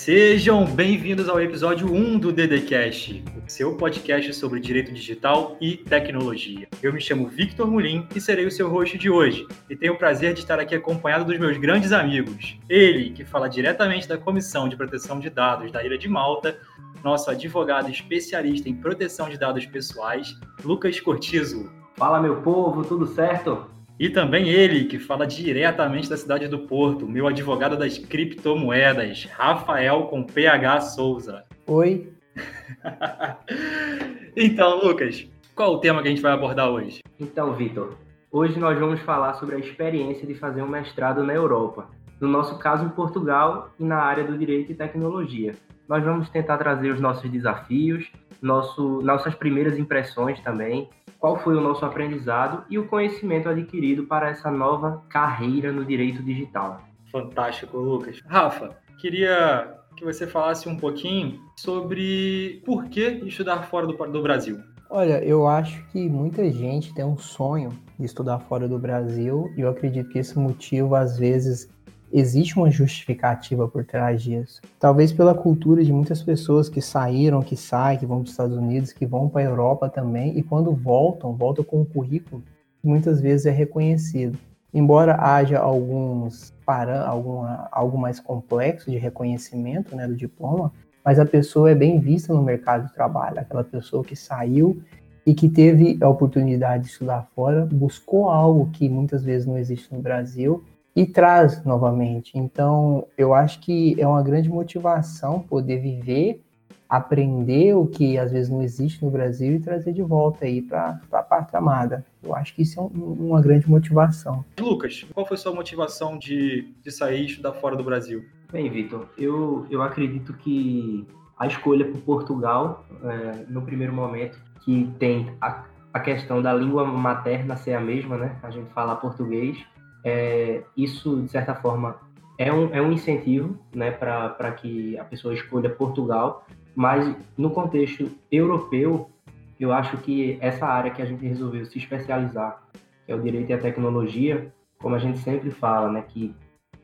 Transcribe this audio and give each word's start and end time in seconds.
Sejam 0.00 0.64
bem-vindos 0.64 1.28
ao 1.28 1.40
episódio 1.40 1.92
1 1.92 2.20
do 2.20 2.32
DDCast, 2.32 3.24
o 3.44 3.50
seu 3.50 3.76
podcast 3.76 4.32
sobre 4.32 4.60
direito 4.60 4.92
digital 4.92 5.56
e 5.60 5.76
tecnologia. 5.76 6.68
Eu 6.80 6.92
me 6.92 7.00
chamo 7.00 7.26
Victor 7.26 7.68
Mulim 7.68 8.06
e 8.14 8.20
serei 8.20 8.46
o 8.46 8.50
seu 8.50 8.70
host 8.70 8.96
de 8.96 9.10
hoje, 9.10 9.44
e 9.68 9.74
tenho 9.74 9.94
o 9.94 9.98
prazer 9.98 10.34
de 10.34 10.40
estar 10.40 10.60
aqui 10.60 10.72
acompanhado 10.72 11.24
dos 11.24 11.36
meus 11.36 11.58
grandes 11.58 11.90
amigos. 11.90 12.56
Ele, 12.68 13.10
que 13.10 13.24
fala 13.24 13.48
diretamente 13.48 14.06
da 14.06 14.16
Comissão 14.16 14.68
de 14.68 14.76
Proteção 14.76 15.18
de 15.18 15.28
Dados 15.28 15.72
da 15.72 15.84
Ilha 15.84 15.98
de 15.98 16.08
Malta, 16.08 16.56
nosso 17.02 17.28
advogado 17.28 17.90
especialista 17.90 18.68
em 18.68 18.76
proteção 18.76 19.28
de 19.28 19.36
dados 19.36 19.66
pessoais, 19.66 20.32
Lucas 20.64 21.00
Cortizo. 21.00 21.72
Fala, 21.96 22.22
meu 22.22 22.40
povo, 22.40 22.84
tudo 22.84 23.04
certo? 23.04 23.77
E 23.98 24.08
também 24.08 24.48
ele, 24.48 24.84
que 24.84 24.96
fala 24.96 25.26
diretamente 25.26 26.08
da 26.08 26.16
cidade 26.16 26.46
do 26.46 26.60
Porto, 26.60 27.04
meu 27.04 27.26
advogado 27.26 27.76
das 27.76 27.98
criptomoedas, 27.98 29.24
Rafael 29.24 30.04
com 30.04 30.22
PH 30.22 30.82
Souza. 30.82 31.44
Oi. 31.66 32.12
então, 34.36 34.84
Lucas, 34.84 35.28
qual 35.52 35.74
o 35.74 35.78
tema 35.78 36.00
que 36.00 36.06
a 36.06 36.10
gente 36.12 36.22
vai 36.22 36.30
abordar 36.30 36.70
hoje? 36.70 37.02
Então, 37.18 37.54
Vitor, 37.54 37.96
hoje 38.30 38.56
nós 38.56 38.78
vamos 38.78 39.00
falar 39.00 39.34
sobre 39.34 39.56
a 39.56 39.58
experiência 39.58 40.24
de 40.24 40.36
fazer 40.36 40.62
um 40.62 40.68
mestrado 40.68 41.24
na 41.24 41.34
Europa. 41.34 41.88
No 42.20 42.28
nosso 42.28 42.56
caso, 42.60 42.84
em 42.84 42.90
Portugal 42.90 43.70
e 43.80 43.84
na 43.84 43.96
área 43.96 44.22
do 44.22 44.38
direito 44.38 44.70
e 44.70 44.76
tecnologia. 44.76 45.56
Nós 45.88 46.04
vamos 46.04 46.28
tentar 46.28 46.56
trazer 46.58 46.92
os 46.92 47.00
nossos 47.00 47.28
desafios, 47.28 48.08
nosso, 48.40 49.02
nossas 49.02 49.34
primeiras 49.34 49.76
impressões 49.76 50.38
também, 50.40 50.88
qual 51.18 51.36
foi 51.38 51.56
o 51.56 51.60
nosso 51.60 51.84
aprendizado 51.84 52.64
e 52.70 52.78
o 52.78 52.86
conhecimento 52.86 53.48
adquirido 53.48 54.06
para 54.06 54.28
essa 54.28 54.50
nova 54.50 55.02
carreira 55.08 55.72
no 55.72 55.84
direito 55.84 56.22
digital. 56.22 56.80
Fantástico, 57.10 57.78
Lucas. 57.78 58.20
Rafa, 58.26 58.76
queria 59.00 59.74
que 59.96 60.04
você 60.04 60.26
falasse 60.26 60.68
um 60.68 60.76
pouquinho 60.76 61.40
sobre 61.56 62.62
por 62.64 62.88
que 62.88 63.20
estudar 63.26 63.64
fora 63.64 63.86
do, 63.86 63.94
do 63.94 64.22
Brasil. 64.22 64.60
Olha, 64.90 65.22
eu 65.22 65.46
acho 65.46 65.84
que 65.88 66.08
muita 66.08 66.50
gente 66.50 66.94
tem 66.94 67.04
um 67.04 67.18
sonho 67.18 67.78
de 67.98 68.06
estudar 68.06 68.38
fora 68.38 68.66
do 68.66 68.78
Brasil 68.78 69.52
e 69.56 69.60
eu 69.60 69.68
acredito 69.68 70.08
que 70.08 70.18
esse 70.18 70.38
motivo 70.38 70.94
às 70.94 71.18
vezes 71.18 71.68
existe 72.12 72.56
uma 72.56 72.70
justificativa 72.70 73.68
por 73.68 73.84
trás 73.84 74.22
disso. 74.22 74.60
Talvez 74.78 75.12
pela 75.12 75.34
cultura 75.34 75.84
de 75.84 75.92
muitas 75.92 76.22
pessoas 76.22 76.68
que 76.68 76.80
saíram, 76.80 77.42
que 77.42 77.56
saem, 77.56 77.98
que 77.98 78.06
vão 78.06 78.18
para 78.18 78.24
os 78.24 78.30
Estados 78.30 78.56
Unidos, 78.56 78.92
que 78.92 79.06
vão 79.06 79.28
para 79.28 79.42
a 79.42 79.44
Europa 79.44 79.88
também, 79.88 80.36
e 80.38 80.42
quando 80.42 80.72
voltam, 80.72 81.34
voltam 81.34 81.64
com 81.64 81.80
um 81.80 81.84
currículo 81.84 82.42
que 82.80 82.88
muitas 82.88 83.20
vezes 83.20 83.46
é 83.46 83.50
reconhecido. 83.50 84.38
Embora 84.72 85.16
haja 85.20 85.58
alguns 85.58 86.52
para 86.64 87.06
alguma, 87.06 87.68
algo 87.72 87.98
mais 87.98 88.20
complexo 88.20 88.90
de 88.90 88.98
reconhecimento 88.98 89.96
né, 89.96 90.06
do 90.06 90.14
diploma, 90.14 90.72
mas 91.04 91.18
a 91.18 91.24
pessoa 91.24 91.70
é 91.70 91.74
bem 91.74 91.98
vista 91.98 92.34
no 92.34 92.42
mercado 92.42 92.86
de 92.86 92.94
trabalho, 92.94 93.40
aquela 93.40 93.64
pessoa 93.64 94.04
que 94.04 94.14
saiu 94.14 94.82
e 95.24 95.34
que 95.34 95.48
teve 95.48 95.98
a 96.02 96.08
oportunidade 96.08 96.84
de 96.84 96.90
estudar 96.90 97.28
fora, 97.34 97.66
buscou 97.66 98.28
algo 98.28 98.70
que 98.70 98.88
muitas 98.88 99.22
vezes 99.22 99.46
não 99.46 99.58
existe 99.58 99.92
no 99.92 100.00
Brasil 100.00 100.62
e 100.94 101.06
traz 101.06 101.64
novamente. 101.64 102.36
Então, 102.36 103.06
eu 103.16 103.34
acho 103.34 103.60
que 103.60 104.00
é 104.00 104.06
uma 104.06 104.22
grande 104.22 104.48
motivação 104.48 105.40
poder 105.40 105.78
viver, 105.78 106.42
aprender 106.88 107.74
o 107.74 107.86
que 107.86 108.18
às 108.18 108.32
vezes 108.32 108.50
não 108.50 108.62
existe 108.62 109.04
no 109.04 109.10
Brasil 109.10 109.56
e 109.56 109.60
trazer 109.60 109.92
de 109.92 110.02
volta 110.02 110.46
aí 110.46 110.62
para 110.62 111.00
a 111.12 111.22
pátria 111.22 111.58
amada. 111.58 112.04
Eu 112.22 112.34
acho 112.34 112.54
que 112.54 112.62
isso 112.62 112.80
é 112.80 112.82
um, 112.82 113.28
uma 113.28 113.40
grande 113.40 113.68
motivação. 113.68 114.44
Lucas, 114.58 115.06
qual 115.14 115.26
foi 115.26 115.36
a 115.36 115.38
sua 115.38 115.54
motivação 115.54 116.18
de, 116.18 116.72
de 116.82 116.90
sair 116.90 117.22
e 117.22 117.26
estudar 117.26 117.52
fora 117.52 117.76
do 117.76 117.84
Brasil? 117.84 118.24
Bem, 118.50 118.70
Vitor, 118.70 119.06
eu, 119.18 119.66
eu 119.70 119.82
acredito 119.82 120.32
que 120.32 121.06
a 121.38 121.46
escolha 121.46 121.84
por 121.84 122.00
Portugal, 122.00 122.86
é, 123.04 123.44
no 123.48 123.62
primeiro 123.62 123.92
momento, 123.92 124.40
que 124.64 124.90
tem 124.98 125.30
a, 125.40 125.64
a 125.92 126.00
questão 126.00 126.42
da 126.42 126.52
língua 126.52 126.84
materna 126.84 127.56
ser 127.56 127.74
a 127.74 127.80
mesma, 127.80 128.16
né? 128.16 128.36
A 128.42 128.50
gente 128.50 128.70
fala 128.72 128.96
português, 128.96 129.58
é, 130.04 130.62
isso, 130.76 131.22
de 131.22 131.30
certa 131.30 131.54
forma, 131.54 131.96
é 132.38 132.52
um, 132.52 132.74
é 132.74 132.80
um 132.80 132.92
incentivo 132.92 133.58
né, 133.74 133.90
para 133.90 134.52
que 134.52 134.96
a 134.98 135.04
pessoa 135.04 135.34
escolha 135.34 135.68
Portugal, 135.68 136.46
mas 136.74 137.16
no 137.36 137.50
contexto 137.50 138.10
europeu, 138.30 139.10
eu 139.58 139.72
acho 139.72 139.96
que 139.98 140.38
essa 140.40 140.66
área 140.66 140.90
que 140.92 141.02
a 141.02 141.04
gente 141.04 141.26
resolveu 141.26 141.64
se 141.66 141.78
especializar, 141.78 142.62
que 143.04 143.10
é 143.10 143.14
o 143.14 143.20
direito 143.20 143.50
e 143.50 143.52
a 143.52 143.58
tecnologia, 143.58 144.52
como 144.78 144.94
a 144.94 144.98
gente 144.98 145.18
sempre 145.18 145.50
fala, 145.50 145.90
né, 145.90 146.04
que 146.06 146.34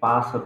passa 0.00 0.44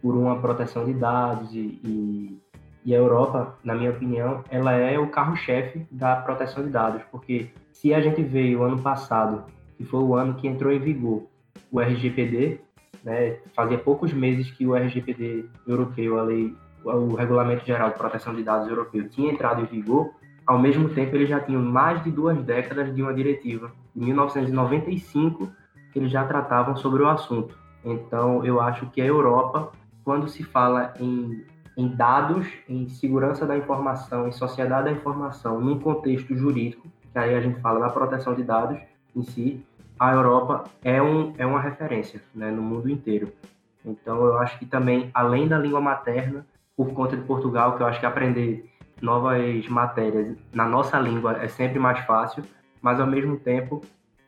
por 0.00 0.16
uma 0.16 0.38
proteção 0.38 0.86
de 0.86 0.94
dados 0.94 1.52
e, 1.52 1.78
e, 1.84 2.42
e 2.84 2.94
a 2.94 2.98
Europa, 2.98 3.58
na 3.62 3.74
minha 3.74 3.90
opinião, 3.90 4.42
ela 4.48 4.72
é 4.72 4.98
o 4.98 5.08
carro-chefe 5.08 5.86
da 5.90 6.16
proteção 6.16 6.64
de 6.64 6.70
dados, 6.70 7.02
porque 7.10 7.50
se 7.72 7.92
a 7.92 8.00
gente 8.00 8.22
veio 8.22 8.62
ano 8.62 8.80
passado, 8.80 9.44
que 9.76 9.84
foi 9.84 10.00
o 10.00 10.14
ano 10.14 10.34
que 10.34 10.48
entrou 10.48 10.72
em 10.72 10.78
vigor 10.78 11.26
o 11.70 11.80
RGPD, 11.80 12.60
né, 13.04 13.36
fazia 13.54 13.78
poucos 13.78 14.12
meses 14.12 14.50
que 14.50 14.66
o 14.66 14.74
RGPD 14.74 15.44
europeu, 15.66 16.18
a 16.18 16.22
lei, 16.22 16.54
o 16.84 17.14
Regulamento 17.14 17.64
Geral 17.64 17.90
de 17.90 17.96
Proteção 17.96 18.34
de 18.34 18.42
Dados 18.42 18.68
Europeu, 18.68 19.08
tinha 19.08 19.32
entrado 19.32 19.62
em 19.62 19.66
vigor, 19.66 20.12
ao 20.46 20.58
mesmo 20.58 20.88
tempo 20.90 21.14
ele 21.16 21.26
já 21.26 21.40
tinha 21.40 21.58
mais 21.58 22.02
de 22.04 22.10
duas 22.10 22.40
décadas 22.42 22.94
de 22.94 23.02
uma 23.02 23.12
diretiva, 23.12 23.72
em 23.94 24.04
1995, 24.04 25.50
que 25.92 25.98
eles 25.98 26.10
já 26.10 26.24
tratavam 26.24 26.76
sobre 26.76 27.02
o 27.02 27.08
assunto. 27.08 27.58
Então, 27.84 28.44
eu 28.44 28.60
acho 28.60 28.86
que 28.90 29.00
a 29.00 29.06
Europa, 29.06 29.72
quando 30.04 30.28
se 30.28 30.42
fala 30.42 30.92
em, 31.00 31.44
em 31.76 31.88
dados, 31.88 32.46
em 32.68 32.88
segurança 32.88 33.46
da 33.46 33.56
informação, 33.56 34.28
em 34.28 34.32
sociedade 34.32 34.86
da 34.86 34.92
informação, 34.92 35.60
num 35.60 35.78
contexto 35.78 36.36
jurídico, 36.36 36.88
que 37.12 37.18
aí 37.18 37.34
a 37.34 37.40
gente 37.40 37.60
fala 37.60 37.80
da 37.80 37.88
proteção 37.88 38.34
de 38.34 38.42
dados 38.42 38.78
em 39.14 39.22
si, 39.22 39.64
a 39.98 40.12
Europa 40.12 40.64
é, 40.84 41.00
um, 41.00 41.34
é 41.38 41.46
uma 41.46 41.60
referência 41.60 42.20
né, 42.34 42.50
no 42.50 42.62
mundo 42.62 42.88
inteiro. 42.88 43.32
Então, 43.84 44.24
eu 44.24 44.38
acho 44.38 44.58
que 44.58 44.66
também, 44.66 45.10
além 45.14 45.46
da 45.48 45.58
língua 45.58 45.80
materna, 45.80 46.44
por 46.76 46.92
conta 46.92 47.16
de 47.16 47.22
Portugal, 47.22 47.76
que 47.76 47.82
eu 47.82 47.86
acho 47.86 48.00
que 48.00 48.06
aprender 48.06 48.70
novas 49.00 49.66
matérias 49.68 50.36
na 50.52 50.66
nossa 50.66 50.98
língua 50.98 51.42
é 51.42 51.48
sempre 51.48 51.78
mais 51.78 52.00
fácil, 52.00 52.44
mas 52.82 53.00
ao 53.00 53.06
mesmo 53.06 53.38
tempo, 53.38 53.82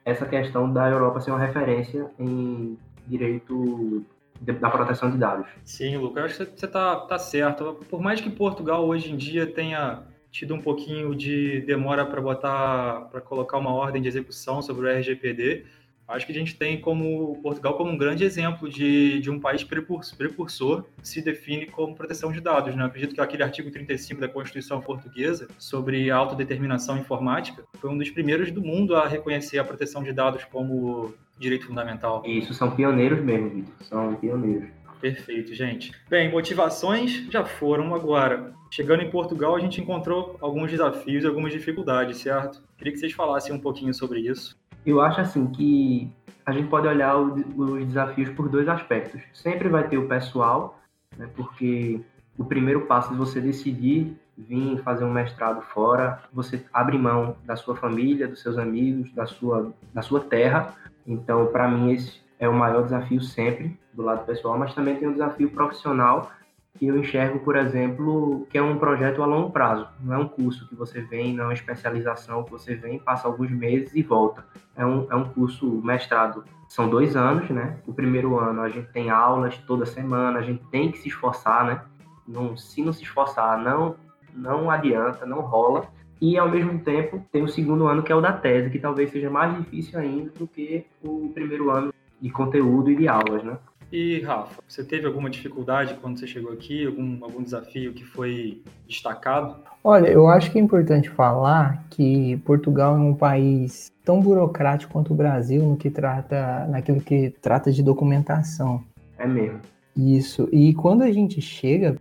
essa 0.05 0.25
questão 0.27 0.73
da 0.73 0.89
Europa 0.89 1.21
ser 1.21 1.31
uma 1.31 1.41
referência 1.41 2.11
em 2.19 2.79
direito 3.07 4.05
da 4.41 4.71
proteção 4.71 5.11
de 5.11 5.19
dados. 5.19 5.47
Sim, 5.65 5.97
Lucas, 5.97 6.25
acho 6.25 6.47
que 6.47 6.61
você 6.61 6.67
está 6.67 6.97
tá 6.97 7.19
certo. 7.19 7.77
Por 7.91 8.01
mais 8.01 8.21
que 8.21 8.31
Portugal 8.31 8.87
hoje 8.87 9.13
em 9.13 9.17
dia 9.17 9.47
tenha 9.47 10.03
tido 10.31 10.55
um 10.55 10.61
pouquinho 10.61 11.15
de 11.15 11.61
demora 11.63 12.05
para 12.05 12.21
botar, 12.21 13.09
para 13.11 13.21
colocar 13.21 13.59
uma 13.59 13.73
ordem 13.73 14.03
de 14.03 14.09
execução 14.09 14.61
sobre 14.63 14.87
o 14.87 14.91
RGPD. 14.91 15.65
Acho 16.07 16.25
que 16.25 16.33
a 16.33 16.35
gente 16.35 16.57
tem 16.57 16.81
como 16.81 17.39
Portugal 17.43 17.77
como 17.77 17.91
um 17.91 17.99
grande 17.99 18.25
exemplo 18.25 18.67
de, 18.67 19.21
de 19.21 19.31
um 19.31 19.39
país 19.39 19.63
precursor 19.63 20.85
que 21.03 21.07
se 21.07 21.21
define 21.21 21.67
como 21.67 21.95
proteção 21.95 22.33
de 22.33 22.41
dados. 22.41 22.75
Né? 22.75 22.83
Acredito 22.83 23.15
que 23.15 23.21
aquele 23.21 23.43
artigo 23.43 23.71
35 23.71 24.19
da 24.19 24.27
Constituição 24.27 24.81
Portuguesa 24.81 25.49
sobre 25.59 26.11
autodeterminação 26.11 26.97
informática 26.97 27.63
foi 27.75 27.91
um 27.91 27.99
dos 27.99 28.09
primeiros 28.09 28.51
do 28.51 28.63
mundo 28.63 28.97
a 28.97 29.07
reconhecer 29.07 29.59
a 29.59 29.65
proteção 29.65 30.03
de 30.03 30.13
dados 30.13 30.45
como 30.45 31.13
direito 31.39 31.67
fundamental. 31.67 32.23
Isso, 32.25 32.55
são 32.55 32.71
pioneiros 32.71 33.23
mesmo, 33.23 33.51
Vitor. 33.51 33.75
São 33.83 34.15
pioneiros. 34.15 34.78
Perfeito, 35.01 35.55
gente. 35.55 35.93
Bem, 36.09 36.31
motivações 36.31 37.25
já 37.31 37.45
foram 37.45 37.95
agora. 37.95 38.53
Chegando 38.71 39.03
em 39.03 39.11
Portugal, 39.11 39.55
a 39.55 39.61
gente 39.61 39.81
encontrou 39.81 40.37
alguns 40.41 40.71
desafios 40.71 41.25
e 41.25 41.27
algumas 41.27 41.53
dificuldades, 41.53 42.19
certo? 42.19 42.63
Queria 42.77 42.93
que 42.93 42.99
vocês 42.99 43.13
falassem 43.13 43.55
um 43.55 43.61
pouquinho 43.61 43.95
sobre 43.95 44.21
isso. 44.21 44.57
Eu 44.85 45.01
acho 45.01 45.21
assim 45.21 45.47
que 45.47 46.11
a 46.45 46.53
gente 46.53 46.69
pode 46.69 46.87
olhar 46.87 47.17
os 47.17 47.87
desafios 47.87 48.31
por 48.31 48.49
dois 48.49 48.69
aspectos. 48.69 49.21
Sempre 49.33 49.69
vai 49.69 49.89
ter 49.89 49.99
o 49.99 50.09
pessoal, 50.09 50.81
né, 51.17 51.29
porque 51.35 52.01
o 52.37 52.45
primeiro 52.45 52.87
passo 52.87 53.11
de 53.11 53.17
você 53.17 53.41
decidir 53.41 54.17
vir 54.37 54.79
fazer 54.83 55.05
um 55.05 55.11
mestrado 55.11 55.61
fora, 55.63 56.23
você 56.33 56.65
abre 56.73 56.97
mão 56.97 57.37
da 57.45 57.57
sua 57.57 57.75
família, 57.75 58.29
dos 58.29 58.41
seus 58.41 58.57
amigos, 58.57 59.13
da 59.13 59.27
sua, 59.27 59.73
da 59.93 60.01
sua 60.01 60.21
terra. 60.21 60.75
Então, 61.05 61.47
para 61.47 61.69
mim, 61.69 61.93
esse 61.93 62.21
é 62.39 62.49
o 62.49 62.55
maior 62.55 62.85
desafio 62.85 63.21
sempre 63.21 63.79
do 63.93 64.03
lado 64.03 64.25
pessoal, 64.25 64.59
mas 64.59 64.75
também 64.75 64.97
tem 64.97 65.09
um 65.09 65.13
desafio 65.13 65.51
profissional 65.51 66.31
que 66.79 66.87
eu 66.87 66.97
enxergo, 66.97 67.41
por 67.41 67.57
exemplo, 67.57 68.47
que 68.49 68.57
é 68.57 68.63
um 68.63 68.79
projeto 68.79 69.23
a 69.23 69.27
longo 69.27 69.51
prazo. 69.51 69.89
Não 70.01 70.15
é 70.15 70.19
um 70.19 70.29
curso 70.29 70.69
que 70.69 70.77
você 70.77 71.01
vem, 71.01 71.35
não 71.35 71.45
é 71.45 71.47
uma 71.49 71.55
especialização 71.55 72.45
que 72.45 72.53
você 72.53 72.77
vem, 72.77 73.01
passa 73.01 73.27
alguns 73.27 73.51
meses 73.51 73.93
e 73.95 74.03
volta. 74.03 74.47
É 74.77 74.87
um, 74.87 75.07
é 75.11 75.17
um 75.17 75.25
curso 75.25 75.67
mestrado. 75.83 76.45
São 76.69 76.89
dois 76.89 77.17
anos, 77.17 77.51
né? 77.51 77.79
O 77.87 77.93
primeiro 77.93 78.39
ano 78.39 78.63
a 78.63 78.69
gente 78.69 78.89
tem 78.93 79.11
aulas 79.11 79.59
toda 79.67 79.85
semana, 79.85 80.39
a 80.39 80.43
gente 80.43 80.63
tem 80.71 80.93
que 80.93 80.99
se 80.99 81.09
esforçar, 81.09 81.67
né? 81.67 81.83
Não, 82.27 82.57
se 82.57 82.83
não 82.83 82.93
se 82.93 83.03
esforçar, 83.03 83.59
não, 83.61 83.97
não 84.33 84.71
adianta, 84.71 85.27
não 85.27 85.41
rola. 85.41 85.89
E 86.21 86.39
ao 86.39 86.49
mesmo 86.49 86.79
tempo 86.81 87.25
tem 87.33 87.43
o 87.43 87.49
segundo 87.49 87.87
ano 87.89 88.03
que 88.03 88.13
é 88.13 88.15
o 88.15 88.21
da 88.21 88.33
tese, 88.33 88.71
que 88.71 88.79
talvez 88.79 89.11
seja 89.11 89.31
mais 89.31 89.57
difícil 89.57 89.99
ainda 89.99 90.31
do 90.31 90.47
que 90.47 90.85
o 91.03 91.31
primeiro 91.33 91.71
ano 91.71 91.93
de 92.21 92.31
conteúdo 92.31 92.91
e 92.91 92.97
de 92.97 93.09
aulas, 93.09 93.43
né? 93.45 93.59
E, 93.91 94.21
Rafa, 94.21 94.61
você 94.69 94.85
teve 94.85 95.07
alguma 95.07 95.31
dificuldade 95.31 95.97
quando 96.01 96.19
você 96.19 96.27
chegou 96.27 96.53
aqui? 96.53 96.87
Algum, 96.87 97.25
algum 97.25 97.43
desafio 97.43 97.95
que 97.95 98.05
foi 98.05 98.63
destacado? 98.87 99.57
Olha, 99.83 100.09
eu 100.09 100.29
acho 100.29 100.51
que 100.51 100.59
é 100.59 100.61
importante 100.61 101.09
falar 101.09 101.87
que 101.89 102.37
Portugal 102.45 102.97
é 102.97 103.01
um 103.01 103.15
país 103.15 103.91
tão 104.05 104.21
burocrático 104.21 104.93
quanto 104.93 105.15
o 105.15 105.17
Brasil 105.17 105.63
no 105.63 105.77
que 105.77 105.89
trata, 105.89 106.67
naquilo 106.69 107.01
que 107.01 107.31
trata 107.41 107.73
de 107.73 107.83
documentação. 107.83 108.85
É 109.19 109.27
mesmo. 109.27 109.61
Isso. 109.97 110.49
E 110.53 110.75
quando 110.75 111.03
a 111.03 111.11
gente 111.11 111.41
chega, 111.41 111.97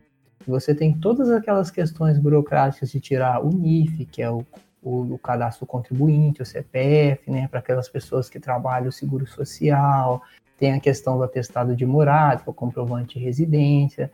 você 0.45 0.75
tem 0.75 0.93
todas 0.93 1.29
aquelas 1.29 1.71
questões 1.71 2.19
burocráticas 2.19 2.91
de 2.91 2.99
tirar 2.99 3.43
o 3.43 3.49
NIF, 3.49 4.05
que 4.05 4.21
é 4.21 4.29
o, 4.29 4.45
o, 4.87 5.13
o 5.13 5.19
cadastro 5.19 5.65
do 5.65 5.69
contribuinte, 5.69 6.41
o 6.41 6.45
CPF, 6.45 7.29
né, 7.29 7.47
para 7.47 7.59
aquelas 7.59 7.89
pessoas 7.89 8.29
que 8.29 8.39
trabalham 8.39 8.87
o 8.87 8.91
seguro 8.91 9.27
social, 9.27 10.21
tem 10.57 10.73
a 10.73 10.79
questão 10.79 11.17
do 11.17 11.23
atestado 11.23 11.75
de 11.75 11.85
morada, 11.85 12.41
o 12.45 12.53
comprovante 12.53 13.19
de 13.19 13.25
residência, 13.25 14.11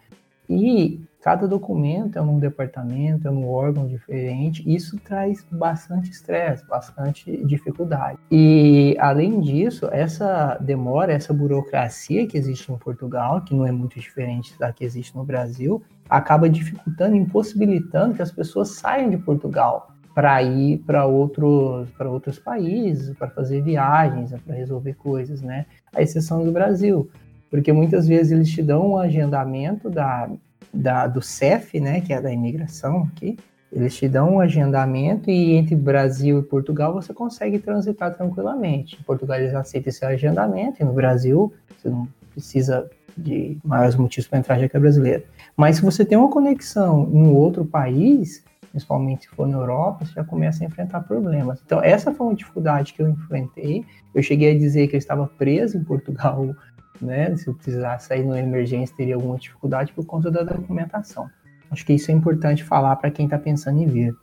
e 0.50 1.00
cada 1.22 1.48
documento 1.48 2.20
é 2.20 2.22
num 2.22 2.38
departamento, 2.38 3.28
é 3.28 3.32
num 3.32 3.48
órgão 3.48 3.88
diferente, 3.88 4.62
isso 4.66 5.00
traz 5.00 5.46
bastante 5.50 6.12
estresse, 6.12 6.68
bastante 6.68 7.46
dificuldade. 7.46 8.20
E, 8.30 8.98
além 9.00 9.40
disso, 9.40 9.88
essa 9.92 10.58
demora, 10.60 11.14
essa 11.14 11.34
burocracia 11.34 12.28
que 12.28 12.38
existe 12.38 12.70
em 12.70 12.78
Portugal, 12.78 13.42
que 13.42 13.56
não 13.56 13.66
é 13.66 13.72
muito 13.72 13.98
diferente 13.98 14.58
da 14.60 14.74
que 14.74 14.84
existe 14.84 15.16
no 15.16 15.24
Brasil, 15.24 15.82
acaba 16.10 16.50
dificultando, 16.50 17.16
impossibilitando 17.16 18.16
que 18.16 18.22
as 18.22 18.32
pessoas 18.32 18.72
saiam 18.72 19.10
de 19.10 19.18
Portugal 19.18 19.93
para 20.14 20.42
ir 20.44 20.80
para 20.80 21.06
outros, 21.06 21.90
para 21.98 22.10
outros 22.10 22.38
países, 22.40 23.16
para 23.18 23.30
fazer 23.30 23.62
viagens, 23.62 24.34
para 24.46 24.56
resolver 24.56 24.94
coisas, 24.94 25.42
né? 25.42 25.66
A 25.96 26.02
exceção 26.02 26.44
do 26.44 26.52
Brasil, 26.52 27.10
porque 27.50 27.72
muitas 27.74 28.08
vezes 28.08 28.32
eles 28.32 28.50
te 28.50 28.62
dão 28.62 28.92
um 28.92 28.98
agendamento 28.98 29.90
da, 29.90 30.30
da, 30.74 31.08
do 31.08 31.22
CEF, 31.22 31.80
né, 31.80 32.02
que 32.02 32.14
é 32.14 32.22
da 32.22 32.32
imigração 32.32 33.10
aqui, 33.14 33.38
eles 33.72 33.96
te 33.96 34.08
dão 34.08 34.36
um 34.36 34.40
agendamento 34.40 35.32
e 35.32 35.54
entre 35.54 35.76
Brasil 35.76 36.40
e 36.40 36.44
Portugal 36.44 36.94
você 36.94 37.12
consegue 37.12 37.58
transitar 37.58 38.16
tranquilamente. 38.16 38.98
Em 39.00 39.04
Portugal 39.04 39.40
eles 39.40 39.54
aceitam 39.56 39.90
esse 39.90 40.06
agendamento 40.06 40.82
e 40.82 40.86
no 40.86 40.94
Brasil 40.94 41.52
você 41.76 41.90
não 41.90 42.08
precisa 42.32 42.90
de 43.18 43.58
maiores 43.64 43.96
motivos 43.96 44.28
para 44.28 44.40
entrar 44.40 44.60
já 44.60 44.70
que 44.70 44.78
é 44.78 44.80
brasileiro. 44.80 45.24
Mas 45.58 45.78
se 45.78 45.82
você 45.82 46.06
tem 46.06 46.18
uma 46.18 46.30
conexão 46.30 47.10
em 47.12 47.28
outro 47.28 47.66
país, 47.66 48.44
principalmente 48.74 49.26
se 49.26 49.30
for 49.30 49.48
na 49.48 49.58
Europa, 49.58 50.04
você 50.04 50.14
já 50.14 50.24
começa 50.24 50.64
a 50.64 50.68
enfrentar 50.68 51.02
problemas. 51.02 51.62
Então, 51.64 51.80
essa 51.82 52.12
foi 52.12 52.26
uma 52.26 52.36
dificuldade 52.36 52.92
que 52.94 53.04
eu 53.04 53.08
enfrentei. 53.08 53.86
Eu 54.16 54.24
cheguei 54.24 54.56
a 54.56 54.58
dizer 54.58 54.88
que 54.88 54.96
eu 54.96 54.98
estava 54.98 55.28
preso 55.28 55.78
em 55.78 55.84
Portugal, 55.84 56.54
né? 57.00 57.36
Se 57.36 57.48
eu 57.48 57.54
precisasse 57.54 58.08
sair 58.08 58.24
numa 58.24 58.40
emergência, 58.40 58.96
teria 58.98 59.14
alguma 59.14 59.38
dificuldade 59.38 59.94
por 59.94 60.04
conta 60.06 60.32
da 60.32 60.42
documentação. 60.42 61.30
Acho 61.70 61.86
que 61.86 61.94
isso 61.94 62.10
é 62.10 62.14
importante 62.16 62.64
falar 62.64 62.96
para 62.96 63.12
quem 63.12 63.26
está 63.26 63.38
pensando 63.38 63.80
em 63.80 63.86
vir. 63.86 64.16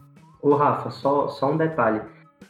Ô, 0.42 0.56
Rafa, 0.56 0.90
só, 0.90 1.28
só 1.28 1.52
um 1.52 1.56
detalhe. 1.56 2.02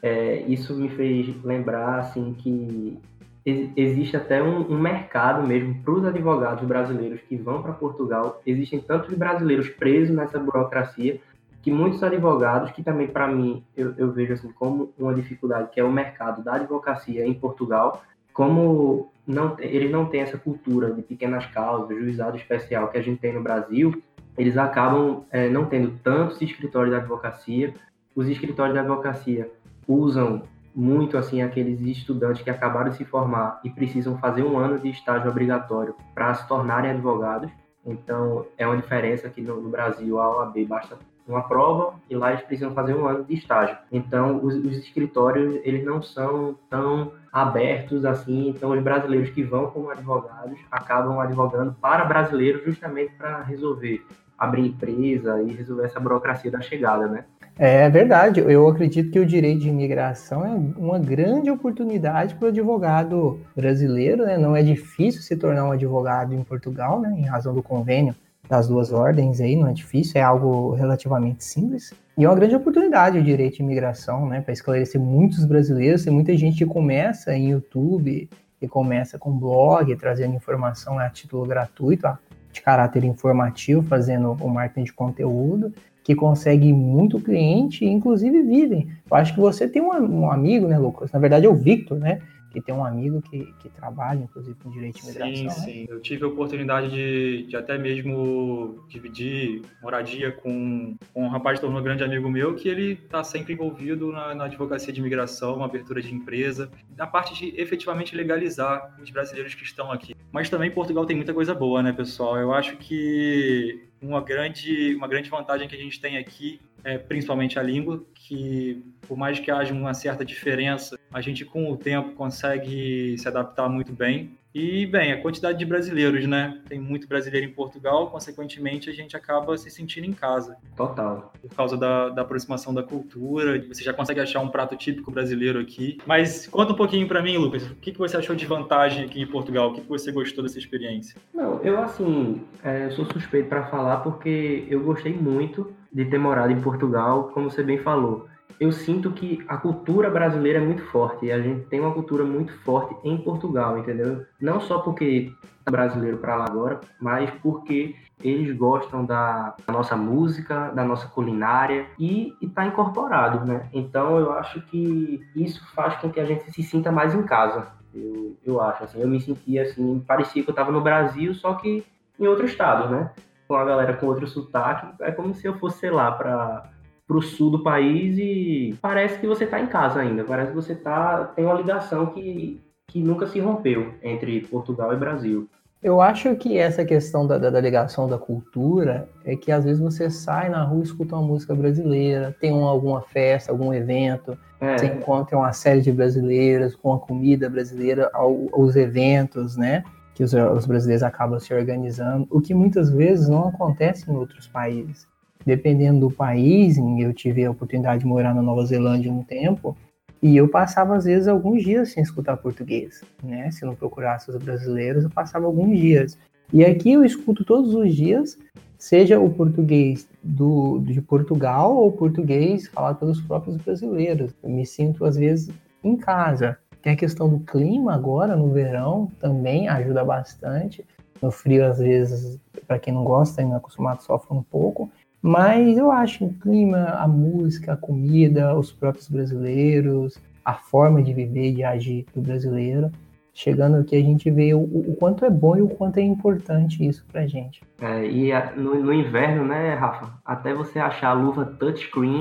É, 0.02 0.40
isso 0.42 0.74
me 0.74 0.88
fez 0.88 1.34
lembrar, 1.44 1.98
assim, 1.98 2.32
que 2.32 2.98
existe 3.44 4.16
até 4.16 4.42
um, 4.42 4.70
um 4.70 4.78
mercado 4.78 5.46
mesmo 5.46 5.74
para 5.82 5.92
os 5.92 6.04
advogados 6.04 6.66
brasileiros 6.66 7.20
que 7.28 7.36
vão 7.36 7.62
para 7.62 7.72
Portugal. 7.72 8.40
Existem 8.46 8.80
tantos 8.80 9.14
brasileiros 9.14 9.68
presos 9.68 10.14
nessa 10.14 10.38
burocracia 10.38 11.20
que 11.62 11.70
muitos 11.70 12.02
advogados, 12.02 12.70
que 12.70 12.82
também 12.82 13.06
para 13.06 13.28
mim 13.28 13.64
eu, 13.76 13.94
eu, 13.96 14.12
vejo 14.12 14.32
assim 14.32 14.50
como 14.52 14.92
uma 14.98 15.14
dificuldade, 15.14 15.70
que 15.70 15.80
é 15.80 15.84
o 15.84 15.92
mercado 15.92 16.42
da 16.42 16.54
advocacia 16.54 17.26
em 17.26 17.34
Portugal, 17.34 18.02
como 18.32 19.10
não, 19.26 19.56
eles 19.58 19.90
não 19.90 20.06
têm 20.06 20.22
essa 20.22 20.38
cultura 20.38 20.90
de 20.92 21.02
pequenas 21.02 21.44
causas, 21.46 21.96
juizado 21.98 22.36
especial 22.36 22.88
que 22.88 22.98
a 22.98 23.02
gente 23.02 23.20
tem 23.20 23.34
no 23.34 23.42
Brasil, 23.42 24.02
eles 24.38 24.56
acabam 24.56 25.24
é, 25.30 25.48
não 25.48 25.66
tendo 25.66 25.98
tantos 26.02 26.40
escritórios 26.40 26.94
de 26.94 27.00
advocacia. 27.00 27.74
Os 28.16 28.26
escritórios 28.26 28.72
de 28.74 28.80
advocacia 28.80 29.50
usam 29.86 30.42
muito 30.74 31.18
assim 31.18 31.42
aqueles 31.42 31.80
estudantes 31.80 32.42
que 32.42 32.50
acabaram 32.50 32.90
de 32.90 32.96
se 32.96 33.04
formar 33.04 33.60
e 33.64 33.70
precisam 33.70 34.16
fazer 34.18 34.42
um 34.42 34.56
ano 34.56 34.78
de 34.78 34.88
estágio 34.88 35.30
obrigatório 35.30 35.94
para 36.14 36.32
se 36.34 36.46
tornarem 36.48 36.92
advogados. 36.92 37.50
Então, 37.84 38.46
é 38.56 38.66
uma 38.66 38.76
diferença 38.76 39.28
que 39.28 39.40
no, 39.40 39.60
no 39.60 39.68
Brasil 39.68 40.20
a 40.20 40.38
OAB 40.38 40.64
basta 40.66 40.96
uma 41.30 41.42
prova 41.42 41.94
e 42.08 42.14
lá 42.14 42.32
eles 42.32 42.44
precisam 42.44 42.74
fazer 42.74 42.94
um 42.94 43.06
ano 43.06 43.24
de 43.24 43.34
estágio. 43.34 43.76
Então, 43.90 44.44
os, 44.44 44.54
os 44.54 44.76
escritórios, 44.76 45.60
eles 45.64 45.84
não 45.84 46.02
são 46.02 46.56
tão 46.68 47.12
abertos 47.32 48.04
assim, 48.04 48.48
então 48.48 48.72
os 48.72 48.82
brasileiros 48.82 49.30
que 49.30 49.42
vão 49.42 49.68
como 49.68 49.90
advogados 49.90 50.58
acabam 50.70 51.20
advogando 51.20 51.74
para 51.80 52.04
brasileiros 52.04 52.64
justamente 52.64 53.12
para 53.14 53.42
resolver 53.42 54.04
abrir 54.40 54.68
empresa 54.68 55.42
e 55.42 55.52
resolver 55.52 55.84
essa 55.84 56.00
burocracia 56.00 56.50
da 56.50 56.62
chegada, 56.62 57.06
né? 57.06 57.24
É 57.58 57.90
verdade, 57.90 58.40
eu 58.40 58.66
acredito 58.66 59.10
que 59.10 59.20
o 59.20 59.26
direito 59.26 59.60
de 59.60 59.68
imigração 59.68 60.46
é 60.46 60.78
uma 60.78 60.98
grande 60.98 61.50
oportunidade 61.50 62.34
para 62.34 62.46
o 62.46 62.48
advogado 62.48 63.38
brasileiro, 63.54 64.24
né? 64.24 64.38
Não 64.38 64.56
é 64.56 64.62
difícil 64.62 65.20
se 65.20 65.36
tornar 65.36 65.66
um 65.66 65.72
advogado 65.72 66.32
em 66.32 66.42
Portugal, 66.42 66.98
né? 66.98 67.14
Em 67.18 67.26
razão 67.26 67.52
do 67.52 67.62
convênio 67.62 68.14
das 68.50 68.66
duas 68.66 68.92
ordens 68.92 69.40
aí, 69.40 69.54
não 69.54 69.68
é 69.68 69.72
difícil, 69.72 70.20
é 70.20 70.24
algo 70.24 70.72
relativamente 70.74 71.44
simples. 71.44 71.94
E 72.18 72.24
é 72.24 72.28
uma 72.28 72.34
grande 72.34 72.56
oportunidade 72.56 73.16
o 73.16 73.22
direito 73.22 73.58
de 73.58 73.62
imigração, 73.62 74.26
né, 74.26 74.40
para 74.40 74.52
esclarecer 74.52 75.00
muitos 75.00 75.46
brasileiros. 75.46 76.02
Tem 76.02 76.12
muita 76.12 76.36
gente 76.36 76.58
que 76.58 76.66
começa 76.66 77.32
em 77.32 77.50
YouTube, 77.50 78.28
que 78.58 78.66
começa 78.66 79.16
com 79.20 79.30
blog, 79.30 79.94
trazendo 79.94 80.34
informação 80.34 80.98
a 80.98 81.08
título 81.08 81.46
gratuito, 81.46 82.08
de 82.52 82.60
caráter 82.60 83.04
informativo, 83.04 83.82
fazendo 83.82 84.32
o 84.40 84.48
marketing 84.48 84.82
de 84.84 84.92
conteúdo, 84.92 85.72
que 86.02 86.16
consegue 86.16 86.72
muito 86.72 87.20
cliente, 87.20 87.86
inclusive 87.86 88.42
vivem. 88.42 88.88
Eu 89.08 89.16
acho 89.16 89.32
que 89.32 89.40
você 89.40 89.68
tem 89.68 89.80
um, 89.80 90.22
um 90.22 90.30
amigo, 90.32 90.66
né, 90.66 90.76
Lucas? 90.76 91.12
Na 91.12 91.20
verdade 91.20 91.46
é 91.46 91.48
o 91.48 91.54
Victor, 91.54 92.00
né? 92.00 92.18
Que 92.50 92.60
tem 92.60 92.74
um 92.74 92.84
amigo 92.84 93.22
que, 93.22 93.52
que 93.60 93.68
trabalha, 93.68 94.24
inclusive, 94.24 94.56
com 94.62 94.70
direito 94.70 94.96
de 94.96 95.02
imigração. 95.02 95.34
Sim, 95.36 95.44
né? 95.44 95.50
sim. 95.50 95.86
Eu 95.88 96.00
tive 96.00 96.24
a 96.24 96.28
oportunidade 96.28 96.90
de, 96.90 97.46
de 97.46 97.56
até 97.56 97.78
mesmo 97.78 98.84
dividir 98.88 99.62
moradia 99.82 100.32
com, 100.32 100.96
com 101.14 101.24
um 101.24 101.28
rapaz 101.28 101.58
que 101.58 101.64
tornou 101.64 101.80
um 101.80 101.84
grande 101.84 102.02
amigo 102.02 102.28
meu, 102.28 102.54
que 102.54 102.68
ele 102.68 102.92
está 102.92 103.22
sempre 103.22 103.54
envolvido 103.54 104.10
na, 104.12 104.34
na, 104.34 104.44
advocacia 104.44 104.92
de 104.92 105.00
imigração, 105.00 105.56
uma 105.56 105.66
abertura 105.66 106.02
de 106.02 106.12
empresa, 106.12 106.70
na 106.96 107.06
parte 107.06 107.34
de 107.34 107.60
efetivamente 107.60 108.16
legalizar 108.16 108.96
os 109.00 109.10
brasileiros 109.10 109.54
que 109.54 109.62
estão 109.62 109.92
aqui. 109.92 110.14
Mas 110.32 110.50
também 110.50 110.70
Portugal 110.70 111.06
tem 111.06 111.16
muita 111.16 111.32
coisa 111.32 111.54
boa, 111.54 111.82
né, 111.82 111.92
pessoal? 111.92 112.36
Eu 112.36 112.52
acho 112.52 112.76
que 112.76 113.89
uma 114.02 114.20
grande, 114.20 114.94
uma 114.94 115.06
grande 115.06 115.28
vantagem 115.28 115.68
que 115.68 115.74
a 115.74 115.78
gente 115.78 116.00
tem 116.00 116.16
aqui 116.16 116.60
é 116.82 116.96
principalmente 116.96 117.58
a 117.58 117.62
língua, 117.62 118.04
que 118.14 118.82
por 119.06 119.16
mais 119.16 119.38
que 119.38 119.50
haja 119.50 119.74
uma 119.74 119.92
certa 119.92 120.24
diferença, 120.24 120.98
a 121.12 121.20
gente 121.20 121.44
com 121.44 121.70
o 121.70 121.76
tempo 121.76 122.12
consegue 122.12 123.16
se 123.18 123.28
adaptar 123.28 123.68
muito 123.68 123.92
bem. 123.92 124.38
E, 124.54 124.84
bem, 124.86 125.12
a 125.12 125.22
quantidade 125.22 125.58
de 125.58 125.64
brasileiros, 125.64 126.26
né? 126.26 126.60
Tem 126.68 126.78
muito 126.78 127.06
brasileiro 127.06 127.46
em 127.46 127.52
Portugal, 127.52 128.10
consequentemente 128.10 128.90
a 128.90 128.92
gente 128.92 129.16
acaba 129.16 129.56
se 129.56 129.70
sentindo 129.70 130.06
em 130.06 130.12
casa. 130.12 130.56
Total. 130.76 131.32
Por 131.40 131.54
causa 131.54 131.76
da, 131.76 132.08
da 132.08 132.22
aproximação 132.22 132.74
da 132.74 132.82
cultura, 132.82 133.64
você 133.68 133.84
já 133.84 133.92
consegue 133.92 134.20
achar 134.20 134.40
um 134.40 134.48
prato 134.48 134.76
típico 134.76 135.10
brasileiro 135.10 135.60
aqui. 135.60 135.98
Mas 136.04 136.48
conta 136.48 136.72
um 136.72 136.76
pouquinho 136.76 137.06
para 137.06 137.22
mim, 137.22 137.36
Lucas, 137.36 137.64
o 137.70 137.76
que, 137.76 137.92
que 137.92 137.98
você 137.98 138.16
achou 138.16 138.34
de 138.34 138.44
vantagem 138.44 139.04
aqui 139.04 139.20
em 139.20 139.26
Portugal? 139.26 139.70
O 139.70 139.74
que, 139.74 139.82
que 139.82 139.88
você 139.88 140.10
gostou 140.10 140.42
dessa 140.42 140.58
experiência? 140.58 141.20
Não, 141.32 141.62
eu, 141.62 141.80
assim, 141.80 142.42
é, 142.64 142.90
sou 142.90 143.04
suspeito 143.04 143.48
para 143.48 143.66
falar 143.66 143.98
porque 143.98 144.66
eu 144.68 144.82
gostei 144.82 145.12
muito 145.12 145.72
de 145.92 146.04
ter 146.04 146.18
morado 146.18 146.52
em 146.52 146.60
Portugal, 146.60 147.30
como 147.32 147.50
você 147.50 147.62
bem 147.62 147.78
falou 147.78 148.29
eu 148.58 148.72
sinto 148.72 149.12
que 149.12 149.44
a 149.48 149.56
cultura 149.56 150.10
brasileira 150.10 150.58
é 150.58 150.62
muito 150.62 150.82
forte 150.86 151.26
e 151.26 151.32
a 151.32 151.40
gente 151.40 151.66
tem 151.66 151.80
uma 151.80 151.92
cultura 151.92 152.24
muito 152.24 152.52
forte 152.60 152.94
em 153.04 153.16
Portugal, 153.18 153.78
entendeu? 153.78 154.24
Não 154.40 154.60
só 154.60 154.78
porque 154.78 155.32
é 155.66 155.70
brasileiro 155.70 156.18
para 156.18 156.36
lá 156.36 156.44
agora, 156.46 156.80
mas 157.00 157.30
porque 157.42 157.94
eles 158.22 158.56
gostam 158.56 159.04
da, 159.04 159.54
da, 159.66 159.72
nossa 159.72 159.96
música, 159.96 160.70
da 160.70 160.84
nossa 160.84 161.06
culinária 161.08 161.86
e 161.98 162.34
está 162.40 162.66
incorporado, 162.66 163.44
né? 163.46 163.68
Então 163.72 164.18
eu 164.18 164.32
acho 164.32 164.60
que 164.62 165.26
isso 165.34 165.66
faz 165.74 165.96
com 165.96 166.10
que 166.10 166.20
a 166.20 166.24
gente 166.24 166.50
se 166.50 166.62
sinta 166.62 166.92
mais 166.92 167.14
em 167.14 167.22
casa. 167.22 167.68
Eu, 167.94 168.36
eu 168.44 168.60
acho, 168.60 168.84
assim, 168.84 169.00
eu 169.00 169.08
me 169.08 169.20
sentia 169.20 169.62
assim, 169.62 170.00
parecia 170.06 170.42
que 170.42 170.50
eu 170.50 170.52
estava 170.52 170.70
no 170.70 170.80
Brasil, 170.80 171.34
só 171.34 171.54
que 171.54 171.84
em 172.18 172.26
outro 172.26 172.46
estado, 172.46 172.88
né? 172.88 173.10
Com 173.48 173.56
a 173.56 173.64
galera 173.64 173.94
com 173.94 174.06
outro 174.06 174.26
sotaque, 174.26 174.86
é 175.00 175.10
como 175.10 175.34
se 175.34 175.46
eu 175.46 175.58
fosse, 175.58 175.78
sei 175.78 175.90
lá, 175.90 176.12
para 176.12 176.70
para 177.10 177.18
o 177.18 177.22
sul 177.22 177.50
do 177.50 177.58
país 177.60 178.16
e 178.16 178.78
parece 178.80 179.18
que 179.18 179.26
você 179.26 179.42
está 179.42 179.60
em 179.60 179.66
casa 179.66 179.98
ainda, 179.98 180.22
parece 180.22 180.50
que 180.50 180.54
você 180.54 180.76
tá, 180.76 181.24
tem 181.34 181.44
uma 181.44 181.54
ligação 181.54 182.06
que, 182.06 182.60
que 182.86 183.02
nunca 183.02 183.26
se 183.26 183.40
rompeu 183.40 183.94
entre 184.00 184.40
Portugal 184.42 184.94
e 184.94 184.96
Brasil. 184.96 185.48
Eu 185.82 186.00
acho 186.00 186.36
que 186.36 186.56
essa 186.56 186.84
questão 186.84 187.26
da, 187.26 187.36
da, 187.36 187.50
da, 187.50 187.60
ligação 187.60 188.08
da 188.08 188.16
cultura 188.16 189.08
é 189.24 189.34
que 189.34 189.50
às 189.50 189.64
vezes 189.64 189.80
você 189.80 190.08
sai 190.08 190.48
na 190.50 190.62
rua 190.62 190.80
e 190.80 190.84
escuta 190.84 191.16
uma 191.16 191.26
música 191.26 191.52
brasileira, 191.52 192.36
tem 192.38 192.52
uma, 192.52 192.70
alguma 192.70 193.00
festa, 193.00 193.50
algum 193.50 193.74
evento, 193.74 194.38
é. 194.60 194.78
você 194.78 194.86
encontra 194.86 195.36
uma 195.36 195.52
série 195.52 195.80
de 195.80 195.90
brasileiras 195.90 196.76
com 196.76 196.92
a 196.92 197.00
comida 197.00 197.50
brasileira, 197.50 198.08
ao, 198.12 198.46
os 198.56 198.76
eventos, 198.76 199.56
né? 199.56 199.82
que 200.14 200.22
os, 200.22 200.32
os 200.32 200.66
brasileiros 200.66 201.02
acabam 201.02 201.40
se 201.40 201.52
organizando, 201.52 202.26
o 202.30 202.40
que 202.40 202.54
muitas 202.54 202.90
vezes 202.90 203.26
não 203.26 203.48
acontece 203.48 204.08
em 204.08 204.14
outros 204.14 204.46
países. 204.46 205.09
Dependendo 205.44 206.00
do 206.00 206.10
país, 206.10 206.76
eu 206.76 207.12
tive 207.12 207.44
a 207.44 207.50
oportunidade 207.50 208.00
de 208.00 208.06
morar 208.06 208.34
na 208.34 208.42
Nova 208.42 208.64
Zelândia 208.64 209.12
um 209.12 209.22
tempo, 209.22 209.76
e 210.22 210.36
eu 210.36 210.48
passava, 210.48 210.96
às 210.96 211.04
vezes, 211.04 211.28
alguns 211.28 211.62
dias 211.62 211.92
sem 211.92 212.02
escutar 212.02 212.36
português, 212.36 213.02
né? 213.22 213.50
Se 213.50 213.64
não 213.64 213.74
procurasse 213.74 214.30
os 214.30 214.36
brasileiros, 214.36 215.04
eu 215.04 215.10
passava 215.10 215.46
alguns 215.46 215.78
dias. 215.78 216.18
E 216.52 216.62
aqui 216.64 216.92
eu 216.92 217.04
escuto 217.04 217.42
todos 217.42 217.74
os 217.74 217.94
dias, 217.94 218.36
seja 218.76 219.18
o 219.18 219.30
português 219.30 220.06
do, 220.22 220.78
de 220.80 221.00
Portugal 221.00 221.74
ou 221.74 221.90
português 221.92 222.68
falado 222.68 222.98
pelos 222.98 223.20
próprios 223.22 223.56
brasileiros. 223.56 224.34
Eu 224.42 224.50
me 224.50 224.66
sinto, 224.66 225.06
às 225.06 225.16
vezes, 225.16 225.50
em 225.82 225.96
casa. 225.96 226.58
Tem 226.82 226.92
a 226.92 226.96
questão 226.96 227.28
do 227.28 227.40
clima 227.40 227.94
agora, 227.94 228.36
no 228.36 228.50
verão, 228.50 229.10
também 229.18 229.68
ajuda 229.68 230.04
bastante. 230.04 230.84
No 231.20 231.30
frio, 231.30 231.64
às 231.64 231.78
vezes, 231.78 232.38
para 232.66 232.78
quem 232.78 232.92
não 232.92 233.04
gosta 233.04 233.42
não 233.42 233.54
é 233.54 233.56
acostumado, 233.56 234.02
sofre 234.02 234.36
um 234.36 234.42
pouco. 234.42 234.90
Mas 235.22 235.76
eu 235.76 235.90
acho 235.90 236.18
que 236.18 236.24
o 236.24 236.34
clima, 236.34 236.84
a 236.98 237.06
música, 237.06 237.74
a 237.74 237.76
comida, 237.76 238.56
os 238.56 238.72
próprios 238.72 239.08
brasileiros, 239.08 240.18
a 240.44 240.54
forma 240.54 241.02
de 241.02 241.12
viver 241.12 241.50
e 241.50 241.54
de 241.54 241.64
agir 241.64 242.06
do 242.14 242.22
brasileiro, 242.22 242.90
chegando 243.32 243.76
aqui 243.76 243.96
a 243.96 244.00
gente 244.02 244.30
vê 244.30 244.54
o, 244.54 244.60
o, 244.60 244.96
quanto 244.98 245.24
é 245.24 245.30
bom 245.30 245.56
e 245.56 245.62
o 245.62 245.68
quanto 245.68 245.98
é 245.98 246.02
importante 246.02 246.86
isso 246.86 247.04
pra 247.10 247.26
gente. 247.26 247.62
É, 247.80 248.06
e 248.06 248.32
a, 248.32 248.52
no, 248.56 248.74
no, 248.82 248.92
inverno, 248.92 249.44
né, 249.44 249.74
Rafa? 249.74 250.12
Até 250.24 250.52
você 250.54 250.78
achar 250.78 251.10
a 251.10 251.12
luva 251.12 251.44
touchscreen, 251.44 252.20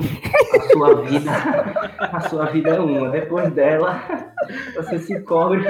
a 0.54 0.60
sua 0.72 1.02
vida, 1.02 1.30
a 1.98 2.20
sua 2.20 2.46
vida 2.46 2.70
é 2.70 2.80
uma. 2.80 3.10
Depois 3.10 3.52
dela, 3.52 4.02
você 4.76 4.98
se 4.98 5.20
cobre 5.20 5.62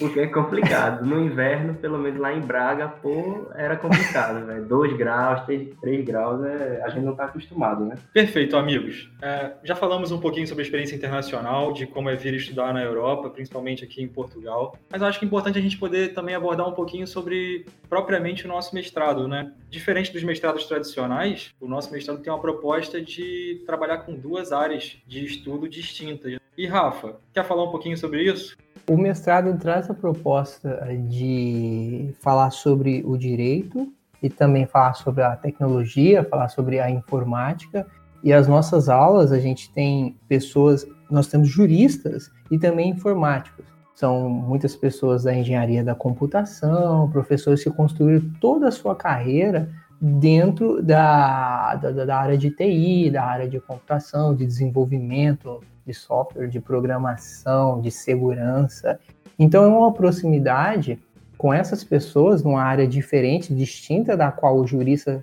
porque 0.00 0.20
é 0.20 0.26
complicado. 0.26 1.04
No 1.04 1.20
inverno, 1.20 1.74
pelo 1.74 1.98
menos 1.98 2.18
lá 2.18 2.32
em 2.32 2.40
Braga, 2.40 2.88
pô, 2.88 3.48
era 3.54 3.76
complicado, 3.76 4.44
velho. 4.46 4.64
2 4.64 4.96
graus, 4.96 5.42
3 5.44 6.04
graus, 6.04 6.42
é... 6.44 6.82
a 6.82 6.88
gente 6.88 7.04
não 7.04 7.14
tá 7.14 7.26
acostumado, 7.26 7.84
né? 7.84 7.96
Perfeito, 8.12 8.56
amigos. 8.56 9.10
É, 9.20 9.52
já 9.62 9.76
falamos 9.76 10.10
um 10.10 10.18
pouquinho 10.18 10.46
sobre 10.46 10.62
a 10.62 10.64
experiência 10.64 10.96
internacional, 10.96 11.72
de 11.72 11.86
como 11.86 12.08
é 12.08 12.16
vir 12.16 12.34
estudar 12.34 12.72
na 12.72 12.82
Europa, 12.82 13.28
principalmente 13.28 13.84
aqui 13.84 14.02
em 14.02 14.08
Portugal. 14.08 14.76
Mas 14.90 15.02
eu 15.02 15.06
acho 15.06 15.18
que 15.18 15.24
é 15.24 15.28
importante 15.28 15.58
a 15.58 15.62
gente 15.62 15.76
poder 15.76 16.14
também 16.14 16.34
abordar 16.34 16.66
um 16.66 16.72
pouquinho 16.72 17.06
sobre 17.06 17.66
propriamente 17.88 18.46
o 18.46 18.48
nosso 18.48 18.74
mestrado, 18.74 19.28
né? 19.28 19.52
Diferente 19.70 20.12
dos 20.12 20.24
mestrados 20.24 20.64
tradicionais, 20.66 21.54
o 21.60 21.68
nosso 21.68 21.92
mestrado 21.92 22.18
tem 22.18 22.32
uma 22.32 22.40
proposta 22.40 23.00
de 23.00 23.62
trabalhar 23.64 23.98
com 23.98 24.16
duas 24.16 24.50
áreas 24.50 24.96
de 25.06 25.24
estudo 25.24 25.68
distintas. 25.68 26.40
E 26.58 26.66
Rafa, 26.66 27.20
quer 27.32 27.44
falar 27.44 27.62
um 27.62 27.70
pouquinho 27.70 27.96
sobre 27.96 28.24
isso? 28.24 28.56
O 28.88 28.96
mestrado 28.96 29.56
traz 29.60 29.88
a 29.88 29.94
proposta 29.94 30.88
de 31.08 32.12
falar 32.18 32.50
sobre 32.50 33.04
o 33.06 33.16
direito 33.16 33.92
e 34.20 34.28
também 34.28 34.66
falar 34.66 34.94
sobre 34.94 35.22
a 35.22 35.36
tecnologia, 35.36 36.24
falar 36.24 36.48
sobre 36.48 36.80
a 36.80 36.90
informática. 36.90 37.86
E 38.24 38.32
as 38.32 38.48
nossas 38.48 38.88
aulas, 38.88 39.30
a 39.30 39.38
gente 39.38 39.72
tem 39.72 40.16
pessoas, 40.28 40.84
nós 41.08 41.28
temos 41.28 41.48
juristas 41.48 42.28
e 42.50 42.58
também 42.58 42.90
informáticos. 42.90 43.64
São 44.00 44.30
muitas 44.30 44.74
pessoas 44.74 45.24
da 45.24 45.34
engenharia 45.34 45.84
da 45.84 45.94
computação, 45.94 47.10
professores 47.10 47.62
que 47.62 47.68
construíram 47.68 48.32
toda 48.40 48.68
a 48.68 48.70
sua 48.70 48.96
carreira 48.96 49.68
dentro 50.00 50.82
da, 50.82 51.74
da, 51.74 52.06
da 52.06 52.16
área 52.16 52.38
de 52.38 52.50
TI, 52.50 53.10
da 53.10 53.22
área 53.22 53.46
de 53.46 53.60
computação, 53.60 54.34
de 54.34 54.46
desenvolvimento 54.46 55.60
de 55.84 55.92
software, 55.92 56.46
de 56.46 56.58
programação, 56.58 57.78
de 57.82 57.90
segurança. 57.90 58.98
Então 59.38 59.64
é 59.64 59.68
uma 59.68 59.92
proximidade 59.92 60.98
com 61.36 61.52
essas 61.52 61.84
pessoas 61.84 62.42
numa 62.42 62.62
área 62.62 62.88
diferente, 62.88 63.54
distinta 63.54 64.16
da 64.16 64.32
qual 64.32 64.56
o 64.56 64.66
jurista 64.66 65.22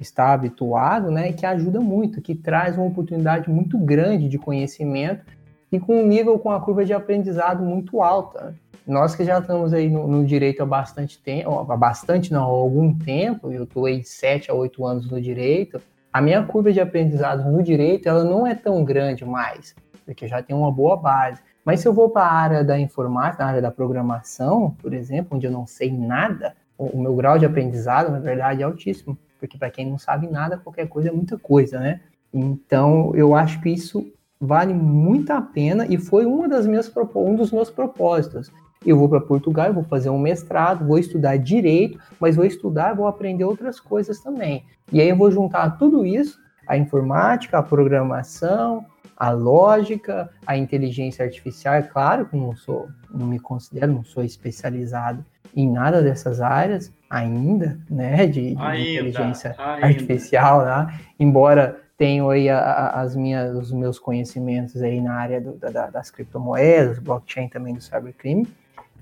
está 0.00 0.32
habituado, 0.32 1.10
né, 1.10 1.30
que 1.34 1.44
ajuda 1.44 1.78
muito, 1.78 2.22
que 2.22 2.34
traz 2.34 2.78
uma 2.78 2.86
oportunidade 2.86 3.50
muito 3.50 3.76
grande 3.76 4.30
de 4.30 4.38
conhecimento 4.38 5.26
e 5.74 5.80
com 5.80 6.00
um 6.00 6.06
nível 6.06 6.38
com 6.38 6.50
a 6.50 6.60
curva 6.60 6.84
de 6.84 6.92
aprendizado 6.92 7.62
muito 7.62 8.02
alta. 8.02 8.54
Nós 8.86 9.14
que 9.14 9.24
já 9.24 9.38
estamos 9.38 9.72
aí 9.72 9.88
no, 9.88 10.06
no 10.06 10.24
direito 10.24 10.62
há 10.62 10.66
bastante 10.66 11.18
tempo, 11.18 11.50
há 11.70 11.76
bastante 11.76 12.32
não, 12.32 12.42
há 12.42 12.46
algum 12.46 12.94
tempo, 12.94 13.50
eu 13.50 13.64
estou 13.64 13.86
aí 13.86 14.04
sete 14.04 14.50
a 14.50 14.54
oito 14.54 14.84
anos 14.84 15.10
no 15.10 15.20
direito, 15.20 15.80
a 16.12 16.20
minha 16.20 16.42
curva 16.44 16.72
de 16.72 16.80
aprendizado 16.80 17.50
no 17.50 17.62
direito 17.62 18.08
ela 18.08 18.24
não 18.24 18.46
é 18.46 18.54
tão 18.54 18.84
grande 18.84 19.24
mais 19.24 19.74
porque 20.04 20.28
já 20.28 20.42
tem 20.42 20.54
uma 20.54 20.70
boa 20.70 20.96
base. 20.96 21.40
Mas 21.64 21.80
se 21.80 21.88
eu 21.88 21.92
vou 21.92 22.10
para 22.10 22.26
a 22.26 22.32
área 22.32 22.64
da 22.64 22.78
informática, 22.78 23.42
na 23.42 23.50
área 23.50 23.62
da 23.62 23.70
programação, 23.70 24.76
por 24.80 24.92
exemplo, 24.92 25.36
onde 25.36 25.46
eu 25.46 25.50
não 25.50 25.66
sei 25.66 25.90
nada, 25.90 26.54
o 26.76 27.00
meu 27.00 27.14
grau 27.16 27.38
de 27.38 27.46
aprendizado, 27.46 28.10
na 28.10 28.18
verdade, 28.18 28.62
é 28.62 28.64
altíssimo. 28.64 29.16
Porque 29.40 29.56
para 29.56 29.70
quem 29.70 29.88
não 29.88 29.98
sabe 29.98 30.28
nada, 30.28 30.58
qualquer 30.58 30.88
coisa 30.88 31.08
é 31.08 31.12
muita 31.12 31.38
coisa, 31.38 31.80
né? 31.80 32.00
Então, 32.32 33.12
eu 33.14 33.34
acho 33.34 33.60
que 33.60 33.70
isso 33.70 34.06
vale 34.46 34.74
muito 34.74 35.30
a 35.30 35.40
pena 35.40 35.86
e 35.88 35.96
foi 35.96 36.26
uma 36.26 36.48
das 36.48 36.66
minhas, 36.66 36.92
um 37.14 37.34
dos 37.34 37.50
meus 37.50 37.70
propósitos. 37.70 38.50
Eu 38.84 38.98
vou 38.98 39.08
para 39.08 39.20
Portugal, 39.20 39.66
eu 39.66 39.74
vou 39.74 39.84
fazer 39.84 40.10
um 40.10 40.18
mestrado, 40.18 40.86
vou 40.86 40.98
estudar 40.98 41.38
direito, 41.38 41.98
mas 42.20 42.36
vou 42.36 42.44
estudar, 42.44 42.94
vou 42.94 43.06
aprender 43.06 43.44
outras 43.44 43.80
coisas 43.80 44.20
também. 44.20 44.64
E 44.92 45.00
aí 45.00 45.08
eu 45.08 45.16
vou 45.16 45.30
juntar 45.30 45.78
tudo 45.78 46.04
isso, 46.04 46.38
a 46.66 46.76
informática, 46.76 47.58
a 47.58 47.62
programação, 47.62 48.84
a 49.16 49.30
lógica, 49.30 50.28
a 50.46 50.56
inteligência 50.56 51.24
artificial. 51.24 51.74
É 51.74 51.82
claro 51.82 52.26
que 52.26 52.36
não 52.36 52.54
sou, 52.54 52.88
não 53.12 53.26
me 53.26 53.38
considero, 53.38 53.92
não 53.92 54.04
sou 54.04 54.22
especializado 54.22 55.24
em 55.56 55.70
nada 55.70 56.02
dessas 56.02 56.40
áreas 56.40 56.92
ainda, 57.08 57.78
né, 57.88 58.26
de, 58.26 58.54
de 58.54 58.60
ainda, 58.60 58.90
inteligência 58.90 59.54
ainda. 59.56 59.86
artificial, 59.86 60.64
né? 60.64 60.98
Embora 61.18 61.83
tenho 61.96 62.28
aí 62.30 62.48
a, 62.48 62.58
a, 62.58 63.00
as 63.02 63.14
minhas, 63.14 63.56
os 63.56 63.72
meus 63.72 63.98
conhecimentos 63.98 64.82
aí 64.82 65.00
na 65.00 65.14
área 65.14 65.40
do, 65.40 65.52
da, 65.52 65.90
das 65.90 66.10
criptomoedas, 66.10 66.98
blockchain 66.98 67.48
também 67.48 67.74
do 67.74 67.80
cybercrime. 67.80 68.46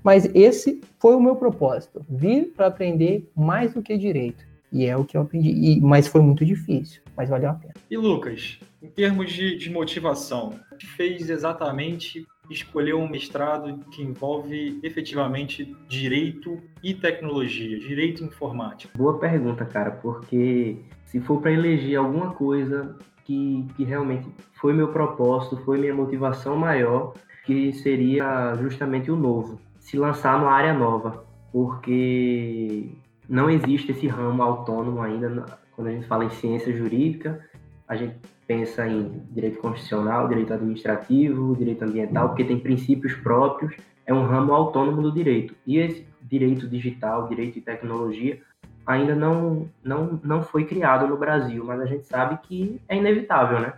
Mas 0.03 0.29
esse 0.35 0.81
foi 0.99 1.15
o 1.15 1.19
meu 1.19 1.35
propósito, 1.35 2.05
vir 2.09 2.53
para 2.55 2.67
aprender 2.67 3.29
mais 3.35 3.73
do 3.73 3.81
que 3.81 3.97
direito. 3.97 4.45
E 4.71 4.85
é 4.85 4.97
o 4.97 5.05
que 5.05 5.15
eu 5.15 5.21
aprendi. 5.21 5.49
E, 5.49 5.79
mas 5.79 6.07
foi 6.07 6.21
muito 6.21 6.43
difícil, 6.43 7.01
mas 7.15 7.29
valeu 7.29 7.51
a 7.51 7.53
pena. 7.53 7.73
E 7.89 7.95
Lucas, 7.95 8.59
em 8.81 8.87
termos 8.87 9.31
de, 9.31 9.55
de 9.55 9.69
motivação, 9.69 10.59
o 10.71 10.75
que 10.75 10.87
fez 10.87 11.29
exatamente 11.29 12.25
escolher 12.49 12.93
um 12.93 13.07
mestrado 13.07 13.79
que 13.91 14.01
envolve 14.01 14.79
efetivamente 14.83 15.73
direito 15.87 16.59
e 16.83 16.93
tecnologia, 16.93 17.79
direito 17.79 18.23
informático? 18.23 18.97
Boa 18.97 19.17
pergunta, 19.17 19.63
cara, 19.63 19.91
porque 19.91 20.77
se 21.13 21.19
for 21.19 21.39
para 21.39 21.51
eleger 21.51 21.99
alguma 21.99 22.31
coisa 22.31 22.97
que, 23.23 23.67
que 23.77 23.83
realmente 23.83 24.27
foi 24.55 24.73
meu 24.73 24.87
propósito, 24.87 25.57
foi 25.57 25.77
minha 25.77 25.93
motivação 25.93 26.57
maior, 26.57 27.13
que 27.45 27.71
seria 27.71 28.55
justamente 28.55 29.11
o 29.11 29.15
novo, 29.15 29.59
se 29.77 29.95
lançar 29.95 30.39
numa 30.39 30.51
área 30.51 30.73
nova, 30.73 31.23
porque 31.51 32.89
não 33.29 33.47
existe 33.47 33.91
esse 33.91 34.07
ramo 34.07 34.41
autônomo 34.41 35.03
ainda 35.03 35.45
quando 35.75 35.89
a 35.89 35.91
gente 35.91 36.07
fala 36.07 36.25
em 36.25 36.31
ciência 36.31 36.75
jurídica, 36.75 37.47
a 37.87 37.95
gente 37.95 38.15
pensa 38.47 38.87
em 38.87 39.21
direito 39.29 39.59
constitucional, 39.59 40.27
direito 40.27 40.51
administrativo, 40.51 41.55
direito 41.55 41.83
ambiental, 41.83 42.29
porque 42.29 42.43
tem 42.43 42.59
princípios 42.59 43.13
próprios, 43.13 43.75
é 44.03 44.11
um 44.11 44.25
ramo 44.25 44.51
autônomo 44.51 44.99
do 45.03 45.11
direito. 45.11 45.53
E 45.67 45.77
esse 45.77 46.07
direito 46.23 46.67
digital, 46.67 47.27
direito 47.27 47.53
de 47.53 47.61
tecnologia, 47.61 48.41
ainda 48.85 49.15
não, 49.15 49.67
não, 49.83 50.19
não 50.23 50.41
foi 50.41 50.65
criado 50.65 51.07
no 51.07 51.17
Brasil, 51.17 51.63
mas 51.63 51.81
a 51.81 51.85
gente 51.85 52.05
sabe 52.05 52.37
que 52.43 52.81
é 52.87 52.95
inevitável, 52.97 53.59
né? 53.59 53.73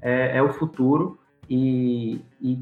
É, 0.00 0.38
é 0.38 0.42
o 0.42 0.52
futuro 0.52 1.18
e, 1.48 2.20
e 2.40 2.58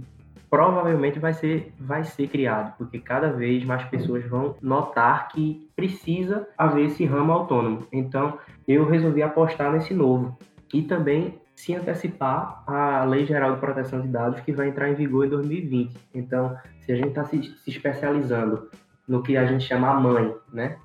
provavelmente 0.49 1.19
vai 1.19 1.35
ser, 1.35 1.73
vai 1.79 2.05
ser 2.05 2.29
criado, 2.29 2.75
porque 2.79 2.99
cada 2.99 3.31
vez 3.31 3.65
mais 3.65 3.85
pessoas 3.85 4.25
vão 4.27 4.55
notar 4.63 5.29
que 5.29 5.69
precisa 5.75 6.49
haver 6.57 6.87
esse 6.87 7.05
ramo 7.05 7.33
autônomo. 7.33 7.87
Então, 7.93 8.39
eu 8.67 8.89
resolvi 8.89 9.23
apostar 9.23 9.73
nesse 9.73 9.93
novo 9.93 10.37
e 10.73 10.83
também 10.83 11.39
se 11.55 11.75
antecipar 11.75 12.63
à 12.67 13.05
Lei 13.05 13.25
Geral 13.25 13.55
de 13.55 13.61
Proteção 13.61 14.01
de 14.01 14.09
Dados, 14.09 14.41
que 14.41 14.53
vai 14.53 14.69
entrar 14.69 14.91
em 14.91 14.95
vigor 14.95 15.27
em 15.27 15.31
2020. 15.31 15.97
Então, 16.15 16.57
se 16.81 16.93
a 16.93 16.97
gente 16.97 17.09
está 17.09 17.25
se, 17.25 17.43
se, 17.43 17.71
especializando 17.71 18.71
no 19.09 19.23
que 19.23 19.37
a 19.37 19.47
gente 19.47 19.65
chama 19.65 19.89
a 19.89 19.99
mãe, 19.99 20.35
né? 20.53 20.77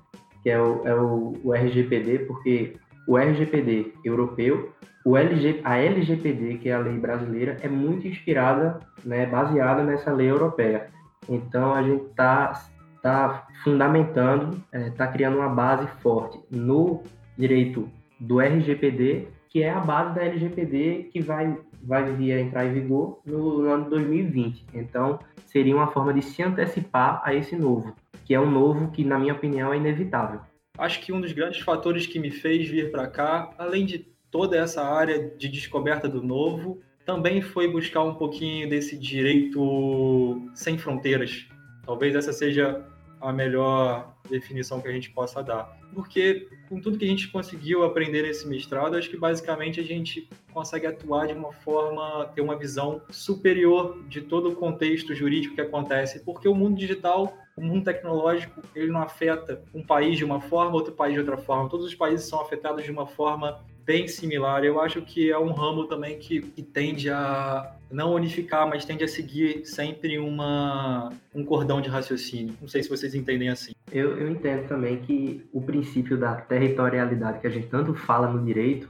Que 0.42 0.50
é 0.50 0.60
o, 0.60 0.86
é 0.86 0.94
o, 0.94 1.34
o 1.44 1.52
RGPD, 1.52 2.20
porque 2.20 2.74
o 3.06 3.16
RGPD 3.16 3.92
europeu 4.04 4.72
o 5.04 5.16
LG, 5.16 5.60
a 5.64 5.78
LGPD, 5.78 6.58
que 6.58 6.68
é 6.68 6.74
a 6.74 6.78
lei 6.78 6.96
brasileira, 6.96 7.56
é 7.60 7.68
muito 7.68 8.06
inspirada, 8.06 8.78
né, 9.04 9.26
baseada 9.26 9.82
nessa 9.82 10.12
lei 10.12 10.30
europeia. 10.30 10.86
Então 11.28 11.74
a 11.74 11.82
gente 11.82 12.04
está 12.04 12.62
tá 13.02 13.48
fundamentando, 13.64 14.62
está 14.72 14.78
é, 14.78 14.90
tá 14.90 15.06
criando 15.08 15.38
uma 15.38 15.48
base 15.48 15.88
forte 16.00 16.38
no 16.48 17.02
direito 17.36 17.88
do 18.20 18.40
RGPD, 18.40 19.26
que 19.48 19.62
é 19.62 19.70
a 19.70 19.80
base 19.80 20.14
da 20.14 20.22
LGPD 20.22 21.10
que 21.12 21.20
vai, 21.20 21.58
vai 21.82 22.04
vir 22.12 22.32
a 22.32 22.40
entrar 22.40 22.64
em 22.64 22.72
vigor 22.72 23.20
no, 23.26 23.62
no 23.62 23.70
ano 23.70 23.90
2020. 23.90 24.66
Então, 24.72 25.18
seria 25.46 25.74
uma 25.74 25.88
forma 25.88 26.14
de 26.14 26.22
se 26.22 26.42
antecipar 26.42 27.20
a 27.24 27.34
esse 27.34 27.56
novo, 27.56 27.92
que 28.24 28.34
é 28.34 28.40
um 28.40 28.50
novo 28.50 28.90
que, 28.90 29.04
na 29.04 29.18
minha 29.18 29.32
opinião, 29.32 29.72
é 29.72 29.76
inevitável. 29.76 30.40
Acho 30.78 31.00
que 31.00 31.12
um 31.12 31.20
dos 31.20 31.32
grandes 31.32 31.60
fatores 31.60 32.06
que 32.06 32.18
me 32.18 32.30
fez 32.30 32.68
vir 32.68 32.90
para 32.90 33.06
cá, 33.06 33.50
além 33.58 33.84
de 33.84 34.06
toda 34.30 34.56
essa 34.56 34.82
área 34.82 35.30
de 35.36 35.48
descoberta 35.48 36.08
do 36.08 36.22
novo, 36.22 36.80
também 37.04 37.42
foi 37.42 37.68
buscar 37.68 38.02
um 38.02 38.14
pouquinho 38.14 38.68
desse 38.68 38.96
direito 38.96 40.50
sem 40.54 40.78
fronteiras. 40.78 41.46
Talvez 41.84 42.14
essa 42.14 42.32
seja 42.32 42.84
a 43.20 43.32
melhor 43.32 44.14
definição 44.28 44.80
que 44.80 44.88
a 44.88 44.92
gente 44.92 45.10
possa 45.10 45.42
dar. 45.42 45.78
Porque 45.94 46.48
com 46.68 46.80
tudo 46.80 46.98
que 46.98 47.04
a 47.04 47.08
gente 47.08 47.28
conseguiu 47.28 47.84
aprender 47.84 48.22
nesse 48.22 48.48
mestrado, 48.48 48.96
acho 48.96 49.10
que 49.10 49.16
basicamente 49.16 49.78
a 49.78 49.82
gente 49.82 50.28
consegue 50.52 50.86
atuar 50.86 51.26
de 51.26 51.34
uma 51.34 51.52
forma, 51.52 52.26
ter 52.34 52.40
uma 52.40 52.56
visão 52.56 53.02
superior 53.10 54.02
de 54.08 54.22
todo 54.22 54.50
o 54.50 54.56
contexto 54.56 55.14
jurídico 55.14 55.54
que 55.54 55.60
acontece, 55.60 56.24
porque 56.24 56.48
o 56.48 56.54
mundo 56.54 56.76
digital, 56.76 57.36
o 57.62 57.64
mundo 57.64 57.84
tecnológico, 57.84 58.60
ele 58.74 58.90
não 58.90 59.00
afeta 59.00 59.62
um 59.72 59.82
país 59.86 60.18
de 60.18 60.24
uma 60.24 60.40
forma, 60.40 60.74
outro 60.74 60.92
país 60.92 61.14
de 61.14 61.20
outra 61.20 61.36
forma. 61.36 61.68
Todos 61.68 61.86
os 61.86 61.94
países 61.94 62.28
são 62.28 62.40
afetados 62.40 62.82
de 62.82 62.90
uma 62.90 63.06
forma 63.06 63.60
bem 63.84 64.08
similar. 64.08 64.64
Eu 64.64 64.80
acho 64.80 65.00
que 65.02 65.30
é 65.30 65.38
um 65.38 65.52
ramo 65.52 65.86
também 65.86 66.18
que, 66.18 66.40
que 66.40 66.62
tende 66.62 67.08
a 67.08 67.72
não 67.88 68.14
unificar, 68.14 68.68
mas 68.68 68.84
tende 68.84 69.04
a 69.04 69.08
seguir 69.08 69.64
sempre 69.64 70.18
uma, 70.18 71.10
um 71.32 71.44
cordão 71.44 71.80
de 71.80 71.88
raciocínio. 71.88 72.56
Não 72.60 72.66
sei 72.66 72.82
se 72.82 72.88
vocês 72.88 73.14
entendem 73.14 73.48
assim. 73.48 73.72
Eu, 73.92 74.18
eu 74.18 74.28
entendo 74.28 74.66
também 74.66 74.96
que 75.00 75.46
o 75.52 75.60
princípio 75.60 76.18
da 76.18 76.34
territorialidade 76.34 77.38
que 77.38 77.46
a 77.46 77.50
gente 77.50 77.68
tanto 77.68 77.94
fala 77.94 78.26
no 78.26 78.44
direito, 78.44 78.88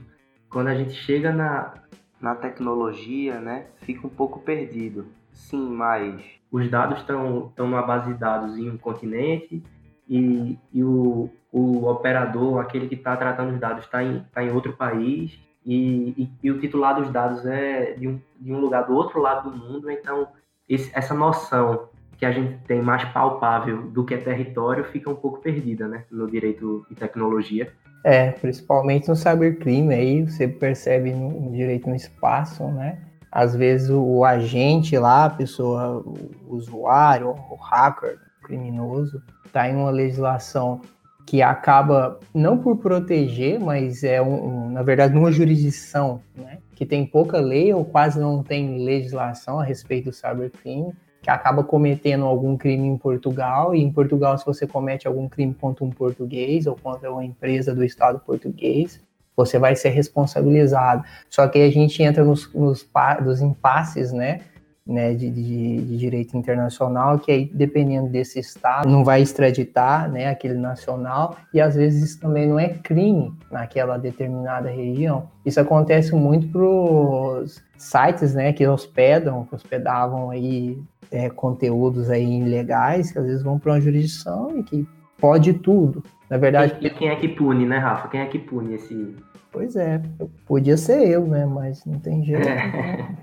quando 0.49 0.69
a 0.69 0.75
gente 0.75 0.93
chega 0.93 1.31
na, 1.31 1.75
na 2.19 2.33
tecnologia, 2.33 3.39
né, 3.39 3.67
fica 3.81 4.07
um 4.07 4.09
pouco 4.09 4.39
perdido. 4.39 5.05
Sim, 5.31 5.69
mas 5.69 6.23
os 6.53 6.69
dados 6.69 6.99
estão 6.99 7.51
numa 7.57 7.81
base 7.81 8.13
de 8.13 8.19
dados 8.19 8.55
em 8.59 8.69
um 8.69 8.77
continente 8.77 9.63
e, 10.07 10.59
e 10.71 10.83
o, 10.83 11.27
o 11.51 11.87
operador, 11.87 12.59
aquele 12.59 12.87
que 12.87 12.93
está 12.93 13.17
tratando 13.17 13.53
os 13.53 13.59
dados, 13.59 13.85
está 13.85 14.03
em, 14.03 14.23
tá 14.31 14.43
em 14.43 14.51
outro 14.51 14.73
país 14.73 15.39
e, 15.65 16.13
e, 16.15 16.29
e, 16.43 16.51
o 16.51 16.59
titular 16.59 16.95
dos 16.95 17.09
dados 17.11 17.43
é 17.47 17.93
de 17.93 18.07
um, 18.07 18.21
de 18.39 18.53
um 18.53 18.59
lugar 18.59 18.85
do 18.85 18.93
outro 18.93 19.19
lado 19.19 19.49
do 19.49 19.57
mundo, 19.57 19.89
então 19.89 20.27
esse, 20.69 20.91
essa 20.93 21.15
noção 21.15 21.89
que 22.19 22.25
a 22.25 22.31
gente 22.31 22.55
tem 22.67 22.83
mais 22.83 23.03
palpável 23.05 23.87
do 23.87 24.05
que 24.05 24.13
é 24.13 24.17
território 24.17 24.83
fica 24.83 25.09
um 25.09 25.15
pouco 25.15 25.39
perdida, 25.39 25.87
né, 25.87 26.03
no 26.11 26.29
direito 26.29 26.85
de 26.87 26.95
tecnologia. 26.95 27.73
É, 28.05 28.31
principalmente 28.31 29.09
no 29.09 29.15
cybercrime 29.15 29.95
aí, 29.95 30.21
você 30.21 30.47
percebe 30.47 31.11
no 31.13 31.51
direito 31.51 31.89
no 31.89 31.95
espaço, 31.95 32.63
né, 32.67 32.99
às 33.33 33.55
vezes 33.55 33.89
o, 33.89 33.99
o 33.99 34.23
agente 34.23 34.95
lá, 34.95 35.25
a 35.25 35.29
pessoa, 35.31 36.03
o 36.05 36.55
usuário, 36.55 37.29
o 37.49 37.55
hacker, 37.55 38.19
o 38.39 38.45
criminoso, 38.45 39.23
está 39.43 39.67
em 39.67 39.75
uma 39.75 39.89
legislação 39.89 40.81
que 41.25 41.41
acaba 41.41 42.19
não 42.31 42.59
por 42.59 42.77
proteger, 42.77 43.59
mas 43.59 44.03
é 44.03 44.21
um, 44.21 44.67
um, 44.67 44.69
na 44.69 44.83
verdade 44.83 45.15
numa 45.15 45.31
jurisdição, 45.31 46.21
né, 46.35 46.59
que 46.75 46.85
tem 46.85 47.07
pouca 47.07 47.39
lei 47.39 47.73
ou 47.73 47.83
quase 47.83 48.19
não 48.19 48.43
tem 48.43 48.85
legislação 48.85 49.59
a 49.59 49.63
respeito 49.63 50.11
do 50.11 50.13
cybercrime, 50.13 50.93
que 51.19 51.31
acaba 51.31 51.63
cometendo 51.63 52.25
algum 52.25 52.55
crime 52.55 52.87
em 52.87 52.97
Portugal 52.97 53.73
e 53.73 53.81
em 53.81 53.91
Portugal 53.91 54.37
se 54.37 54.45
você 54.45 54.67
comete 54.67 55.07
algum 55.07 55.27
crime 55.27 55.55
contra 55.55 55.83
um 55.83 55.89
português 55.89 56.67
ou 56.67 56.75
contra 56.75 57.11
uma 57.11 57.25
empresa 57.25 57.73
do 57.73 57.83
Estado 57.83 58.19
português, 58.19 59.01
você 59.35 59.57
vai 59.57 59.75
ser 59.75 59.89
responsabilizado. 59.89 61.03
Só 61.29 61.47
que 61.47 61.59
a 61.59 61.71
gente 61.71 62.01
entra 62.01 62.23
nos, 62.23 62.51
nos, 62.53 62.87
nos 63.21 63.41
impasses, 63.41 64.11
né? 64.11 64.41
né, 64.85 65.13
de, 65.13 65.29
de, 65.29 65.77
de, 65.77 65.97
direito 65.97 66.35
internacional, 66.37 67.17
que 67.17 67.31
aí, 67.31 67.49
dependendo 67.53 68.09
desse 68.09 68.39
estado, 68.39 68.87
não 68.87 69.03
vai 69.03 69.21
extraditar 69.21 70.11
né, 70.11 70.27
aquele 70.27 70.55
nacional, 70.55 71.37
e 71.53 71.61
às 71.61 71.75
vezes 71.75 72.03
isso 72.03 72.19
também 72.19 72.47
não 72.47 72.59
é 72.59 72.69
crime 72.69 73.33
naquela 73.49 73.97
determinada 73.97 74.69
região. 74.69 75.29
Isso 75.45 75.59
acontece 75.59 76.13
muito 76.13 76.47
para 76.49 76.61
os 76.61 77.63
sites 77.77 78.33
né, 78.33 78.51
que 78.51 78.67
hospedam, 78.67 79.45
que 79.45 79.55
hospedavam 79.55 80.29
aí, 80.29 80.77
é, 81.09 81.29
conteúdos 81.29 82.09
aí 82.09 82.41
ilegais, 82.41 83.11
que 83.11 83.19
às 83.19 83.25
vezes 83.25 83.41
vão 83.41 83.57
para 83.57 83.73
uma 83.73 83.81
jurisdição 83.81 84.59
e 84.59 84.63
que 84.63 84.87
pode 85.17 85.53
tudo. 85.53 86.03
Na 86.29 86.37
verdade. 86.37 86.75
E 86.81 86.89
quem 86.89 87.09
é 87.09 87.15
que 87.15 87.27
pune, 87.27 87.65
né, 87.65 87.77
Rafa? 87.77 88.07
Quem 88.07 88.19
é 88.19 88.25
que 88.25 88.39
pune 88.39 88.73
esse, 88.73 89.15
Pois 89.53 89.75
é, 89.75 90.01
podia 90.47 90.75
ser 90.75 91.07
eu, 91.07 91.27
né? 91.27 91.45
Mas 91.45 91.85
não 91.85 91.99
tem 91.99 92.25
jeito. 92.25 92.43
Né? 92.43 93.15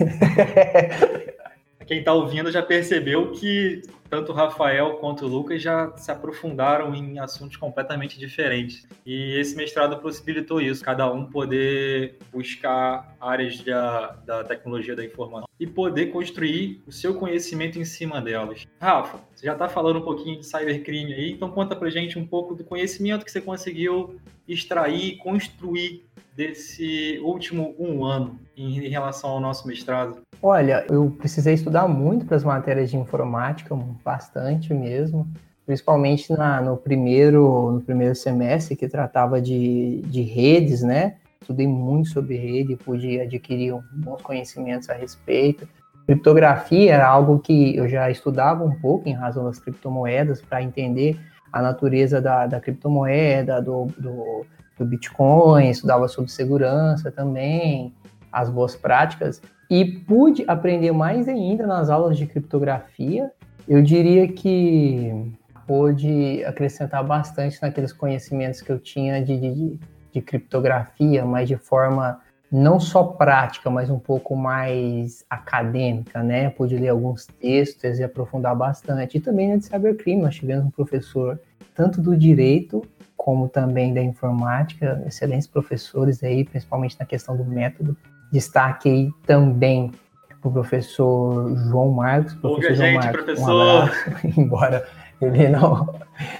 Quem 1.86 1.98
está 1.98 2.14
ouvindo 2.14 2.50
já 2.50 2.62
percebeu 2.62 3.30
que 3.32 3.82
tanto 4.16 4.32
o 4.32 4.34
Rafael 4.34 4.94
quanto 4.94 5.26
o 5.26 5.28
Lucas 5.28 5.60
já 5.60 5.94
se 5.94 6.10
aprofundaram 6.10 6.94
em 6.94 7.18
assuntos 7.18 7.58
completamente 7.58 8.18
diferentes. 8.18 8.88
E 9.04 9.38
esse 9.38 9.54
mestrado 9.54 9.98
possibilitou 9.98 10.58
isso, 10.58 10.82
cada 10.82 11.12
um 11.12 11.26
poder 11.26 12.16
buscar 12.32 13.14
áreas 13.20 13.60
da, 13.60 14.12
da 14.24 14.42
tecnologia 14.42 14.96
da 14.96 15.04
informação 15.04 15.46
e 15.60 15.66
poder 15.66 16.06
construir 16.06 16.82
o 16.86 16.92
seu 16.92 17.14
conhecimento 17.14 17.78
em 17.78 17.84
cima 17.84 18.18
delas. 18.22 18.66
Rafa, 18.80 19.18
você 19.34 19.44
já 19.44 19.52
está 19.52 19.68
falando 19.68 19.98
um 19.98 20.02
pouquinho 20.02 20.40
de 20.40 20.46
cybercrime 20.46 21.12
aí, 21.12 21.32
então 21.32 21.50
conta 21.50 21.76
pra 21.76 21.90
gente 21.90 22.18
um 22.18 22.26
pouco 22.26 22.54
do 22.54 22.64
conhecimento 22.64 23.22
que 23.22 23.30
você 23.30 23.42
conseguiu 23.42 24.18
extrair, 24.48 25.18
construir 25.18 26.06
desse 26.36 27.18
último 27.22 27.74
um 27.78 28.04
ano 28.04 28.38
em 28.56 28.88
relação 28.88 29.30
ao 29.30 29.40
nosso 29.40 29.66
mestrado? 29.66 30.18
Olha, 30.42 30.84
eu 30.88 31.10
precisei 31.18 31.54
estudar 31.54 31.88
muito 31.88 32.26
para 32.26 32.36
as 32.36 32.44
matérias 32.44 32.90
de 32.90 32.96
informática, 32.96 33.74
bastante 34.06 34.72
mesmo, 34.72 35.26
principalmente 35.66 36.32
na, 36.32 36.62
no, 36.62 36.76
primeiro, 36.76 37.72
no 37.72 37.80
primeiro 37.80 38.14
semestre, 38.14 38.76
que 38.76 38.88
tratava 38.88 39.40
de, 39.40 40.00
de 40.06 40.22
redes, 40.22 40.82
né? 40.82 41.16
Estudei 41.40 41.66
muito 41.66 42.08
sobre 42.08 42.36
rede, 42.36 42.76
pude 42.76 43.20
adquirir 43.20 43.74
bons 43.92 44.22
conhecimentos 44.22 44.88
a 44.88 44.94
respeito. 44.94 45.68
Criptografia 46.06 46.94
era 46.94 47.08
algo 47.08 47.40
que 47.40 47.76
eu 47.76 47.88
já 47.88 48.08
estudava 48.10 48.64
um 48.64 48.78
pouco 48.80 49.08
em 49.08 49.12
razão 49.12 49.44
das 49.44 49.58
criptomoedas, 49.58 50.40
para 50.40 50.62
entender 50.62 51.18
a 51.52 51.60
natureza 51.60 52.20
da, 52.20 52.46
da 52.46 52.60
criptomoeda, 52.60 53.60
do, 53.60 53.86
do 53.98 54.46
do 54.78 54.84
Bitcoin, 54.84 55.70
estudava 55.70 56.06
sobre 56.08 56.30
segurança 56.30 57.10
também, 57.10 57.94
as 58.30 58.50
boas 58.50 58.76
práticas, 58.76 59.40
e 59.70 59.84
pude 59.84 60.44
aprender 60.46 60.92
mais 60.92 61.28
ainda 61.28 61.66
nas 61.66 61.88
aulas 61.88 62.16
de 62.16 62.26
criptografia. 62.26 63.30
Eu 63.68 63.82
diria 63.82 64.28
que 64.28 65.12
pôde 65.66 66.44
acrescentar 66.44 67.02
bastante 67.04 67.60
naqueles 67.60 67.92
conhecimentos 67.92 68.62
que 68.62 68.70
eu 68.70 68.78
tinha 68.78 69.22
de, 69.22 69.38
de, 69.38 69.80
de 70.12 70.20
criptografia, 70.20 71.24
mas 71.24 71.48
de 71.48 71.56
forma 71.56 72.20
não 72.50 72.78
só 72.78 73.02
prática, 73.02 73.68
mas 73.68 73.90
um 73.90 73.98
pouco 73.98 74.36
mais 74.36 75.24
acadêmica, 75.28 76.22
né? 76.22 76.48
Pude 76.50 76.76
ler 76.76 76.90
alguns 76.90 77.26
textos 77.26 77.98
e 77.98 78.04
aprofundar 78.04 78.54
bastante. 78.54 79.18
E 79.18 79.20
também 79.20 79.58
de 79.58 79.66
cybercrime, 79.66 80.22
nós 80.22 80.36
tivemos 80.36 80.64
um 80.64 80.70
professor 80.70 81.40
tanto 81.74 82.00
do 82.00 82.16
direito 82.16 82.82
como 83.16 83.48
também 83.48 83.92
da 83.92 84.00
informática, 84.00 85.02
excelentes 85.04 85.48
professores 85.48 86.22
aí, 86.22 86.44
principalmente 86.44 86.96
na 87.00 87.04
questão 87.04 87.36
do 87.36 87.44
método. 87.44 87.96
Destaque 88.30 88.88
aí 88.88 89.10
também 89.26 89.90
o 90.48 90.52
professor 90.52 91.56
João 91.68 91.90
Marcos. 91.90 92.34
Professor 92.34 92.74
João 92.74 92.88
gente, 92.88 93.04
Marcos, 93.04 93.24
professor! 93.24 93.90
Um 94.24 94.42
embora 94.42 94.86
ele 95.20 95.48
não, 95.48 95.94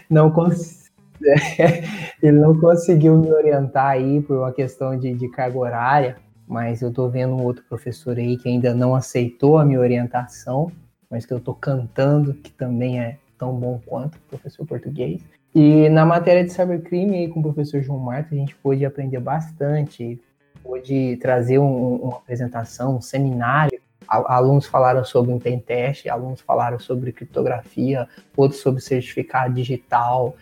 não, 0.09 0.31
cons... 0.31 0.91
ele 2.23 2.39
não 2.39 2.59
conseguiu 2.59 3.17
me 3.17 3.33
orientar 3.33 3.89
aí 3.89 4.21
por 4.21 4.39
uma 4.39 4.53
questão 4.53 4.99
de, 4.99 5.15
de 5.15 5.29
carga 5.29 5.59
horária, 5.59 6.17
mas 6.47 6.83
eu 6.83 6.91
estou 6.91 7.11
vendo 7.11 7.35
um 7.35 7.43
outro 7.43 7.65
professor 7.69 8.17
aí 8.19 8.37
que 8.37 8.49
ainda 8.49 8.75
não 8.75 8.95
aceitou 8.95 9.59
a 9.59 9.65
minha 9.65 9.81
orientação, 9.81 10.71
mas 11.11 11.25
que 11.25 11.33
eu 11.33 11.39
estou 11.39 11.55
cantando, 11.55 12.35
que 12.35 12.51
também 12.51 13.01
é 13.01 13.19
tão 13.39 13.55
bom 13.55 13.81
quanto 13.85 14.19
professor 14.29 14.67
português. 14.67 15.23
E 15.55 15.89
na 15.89 16.05
matéria 16.05 16.45
de 16.45 16.53
cybercrime, 16.53 17.17
aí, 17.17 17.29
com 17.29 17.41
o 17.41 17.43
professor 17.43 17.81
João 17.81 17.99
Marta, 17.99 18.35
a 18.35 18.39
gente 18.39 18.55
pôde 18.57 18.85
aprender 18.85 19.19
bastante, 19.21 20.21
pôde 20.63 21.17
trazer 21.17 21.59
um, 21.59 21.97
uma 21.97 22.19
apresentação, 22.19 22.97
um 22.97 23.01
seminário. 23.01 23.76
Alunos 24.09 24.67
falaram 24.67 25.05
sobre 25.05 25.33
um 25.33 25.39
pentest, 25.39 26.09
alunos 26.09 26.41
falaram 26.41 26.79
sobre 26.79 27.13
criptografia, 27.13 28.09
outros 28.37 28.61
sobre 28.61 28.81
certificado 28.81 29.55
digital. 29.55 30.37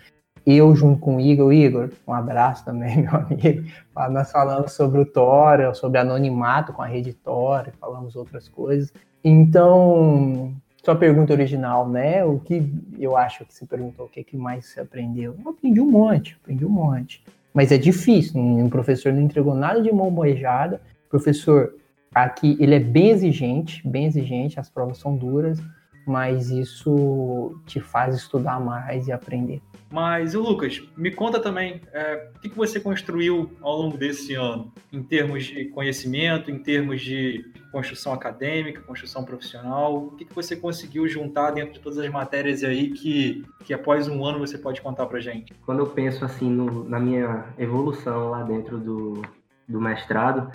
Eu, 0.47 0.77
junto 0.77 1.01
com 1.01 1.17
o 1.17 1.21
Igor, 1.21 1.53
Igor, 1.53 1.91
um 2.07 2.13
abraço 2.13 2.65
também, 2.65 2.99
meu 3.03 3.17
amigo. 3.17 3.65
Nós 4.11 4.31
falamos 4.31 4.73
sobre 4.73 5.01
o 5.01 5.07
Tor, 5.07 5.75
sobre 5.75 5.99
anonimato 5.99 6.73
com 6.73 6.83
a 6.83 6.87
rede 6.87 7.15
Tor, 7.15 7.73
falamos 7.81 8.15
outras 8.15 8.49
coisas. 8.49 8.93
Então, 9.23 10.53
sua 10.85 10.95
pergunta 10.95 11.33
original, 11.33 11.89
né? 11.89 12.23
O 12.25 12.39
que 12.39 12.71
eu 12.99 13.17
acho 13.17 13.47
que 13.47 13.55
você 13.55 13.65
perguntou, 13.65 14.05
o 14.05 14.09
que, 14.09 14.23
que 14.23 14.37
mais 14.37 14.67
você 14.67 14.81
aprendeu? 14.81 15.35
Eu 15.43 15.51
aprendi 15.51 15.81
um 15.81 15.91
monte, 15.91 16.37
aprendi 16.43 16.67
um 16.67 16.69
monte. 16.69 17.25
Mas 17.55 17.73
é 17.73 17.79
difícil, 17.79 18.39
o 18.39 18.69
professor 18.69 19.13
não 19.13 19.23
entregou 19.23 19.55
nada 19.55 19.81
de 19.81 19.91
mão 19.91 20.11
beijada, 20.11 20.81
professor 21.09 21.73
aqui, 22.15 22.57
ele 22.61 22.75
é 22.75 22.81
bem 22.81 23.11
exigente, 23.11 23.87
bem 23.87 24.07
exigente, 24.07 24.61
as 24.61 24.71
provas 24.71 24.99
são 24.99 25.17
duras, 25.17 25.61
mas 26.07 26.51
isso 26.51 27.61
te 27.67 27.81
faz 27.81 28.15
estudar 28.15 28.61
mais 28.61 29.09
e 29.09 29.13
aprender. 29.13 29.61
Mas, 29.91 30.35
o 30.35 30.41
Lucas, 30.41 30.83
me 30.97 31.13
conta 31.13 31.39
também, 31.39 31.81
é, 31.93 32.31
o 32.35 32.41
que, 32.41 32.49
que 32.49 32.57
você 32.57 32.81
construiu 32.81 33.53
ao 33.61 33.77
longo 33.77 33.97
desse 33.97 34.35
ano, 34.35 34.73
em 34.93 35.01
termos 35.01 35.45
de 35.45 35.67
conhecimento, 35.67 36.51
em 36.51 36.59
termos 36.59 37.01
de 37.01 37.45
construção 37.71 38.13
acadêmica, 38.13 38.81
construção 38.81 39.25
profissional, 39.25 39.97
o 39.97 40.11
que, 40.17 40.25
que 40.25 40.35
você 40.35 40.57
conseguiu 40.57 41.07
juntar 41.07 41.53
dentro 41.53 41.75
de 41.75 41.81
todas 41.81 41.99
as 41.99 42.11
matérias 42.11 42.65
aí 42.65 42.91
que, 42.91 43.45
que 43.65 43.73
após 43.73 44.09
um 44.09 44.25
ano 44.25 44.41
você 44.41 44.59
pode 44.59 44.81
contar 44.81 45.07
pra 45.07 45.21
gente? 45.21 45.55
Quando 45.65 45.79
eu 45.81 45.87
penso 45.87 46.25
assim 46.25 46.51
no, 46.51 46.89
na 46.89 46.99
minha 46.99 47.45
evolução 47.57 48.31
lá 48.31 48.43
dentro 48.43 48.79
do, 48.79 49.23
do 49.69 49.81
mestrado, 49.81 50.51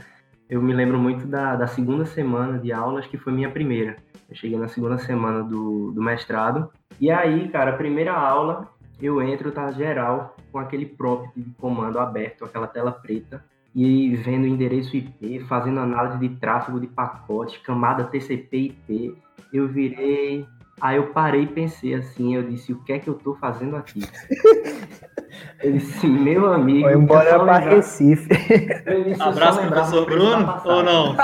eu 0.50 0.62
me 0.62 0.74
lembro 0.74 0.98
muito 0.98 1.28
da, 1.28 1.56
da 1.56 1.68
segunda 1.68 2.06
semana 2.06 2.58
de 2.58 2.72
aulas, 2.74 3.06
que 3.06 3.18
foi 3.18 3.32
minha 3.32 3.52
primeira. 3.52 3.98
Eu 4.28 4.36
cheguei 4.36 4.58
na 4.58 4.68
segunda 4.68 4.98
semana 4.98 5.44
do, 5.44 5.92
do 5.92 6.02
mestrado, 6.02 6.70
e 7.00 7.12
aí, 7.12 7.48
cara, 7.50 7.72
a 7.72 7.78
primeira 7.78 8.14
aula 8.14 8.68
eu 9.02 9.22
entro, 9.22 9.52
tá 9.52 9.72
geral, 9.72 10.36
com 10.52 10.60
aquele 10.60 10.86
prompt 10.86 11.32
de 11.40 11.50
comando 11.52 12.00
aberto, 12.00 12.44
aquela 12.44 12.68
tela 12.68 12.92
preta, 12.92 13.44
e 13.74 14.16
vendo 14.18 14.48
endereço 14.48 14.98
IP, 14.98 15.40
fazendo 15.42 15.80
análise 15.80 16.18
de 16.18 16.30
tráfego 16.36 16.80
de 16.80 16.88
pacote, 16.88 17.62
camada 17.62 18.04
TCP/IP, 18.04 19.16
eu 19.54 19.68
virei, 19.68 20.46
aí 20.82 20.98
eu 20.98 21.08
parei 21.08 21.44
e 21.44 21.48
pensei 21.48 21.94
assim, 21.94 22.36
eu 22.36 22.44
disse, 22.44 22.74
o 22.74 22.80
que 22.84 22.94
é 22.94 23.00
que 23.00 23.10
eu 23.10 23.14
tô 23.14 23.36
fazendo 23.36 23.76
aqui? 23.76 24.02
eu 25.64 25.74
disse, 25.74 26.08
meu 26.08 26.52
amigo, 26.52 26.88
Foi 26.88 26.94
embora 26.94 27.40
para 27.40 27.58
Recife. 27.58 28.28
Disse, 28.28 29.22
abraço 29.22 29.68
professor 29.68 30.06
Bruno 30.06 30.62
ou 30.66 30.84
não? 30.84 31.16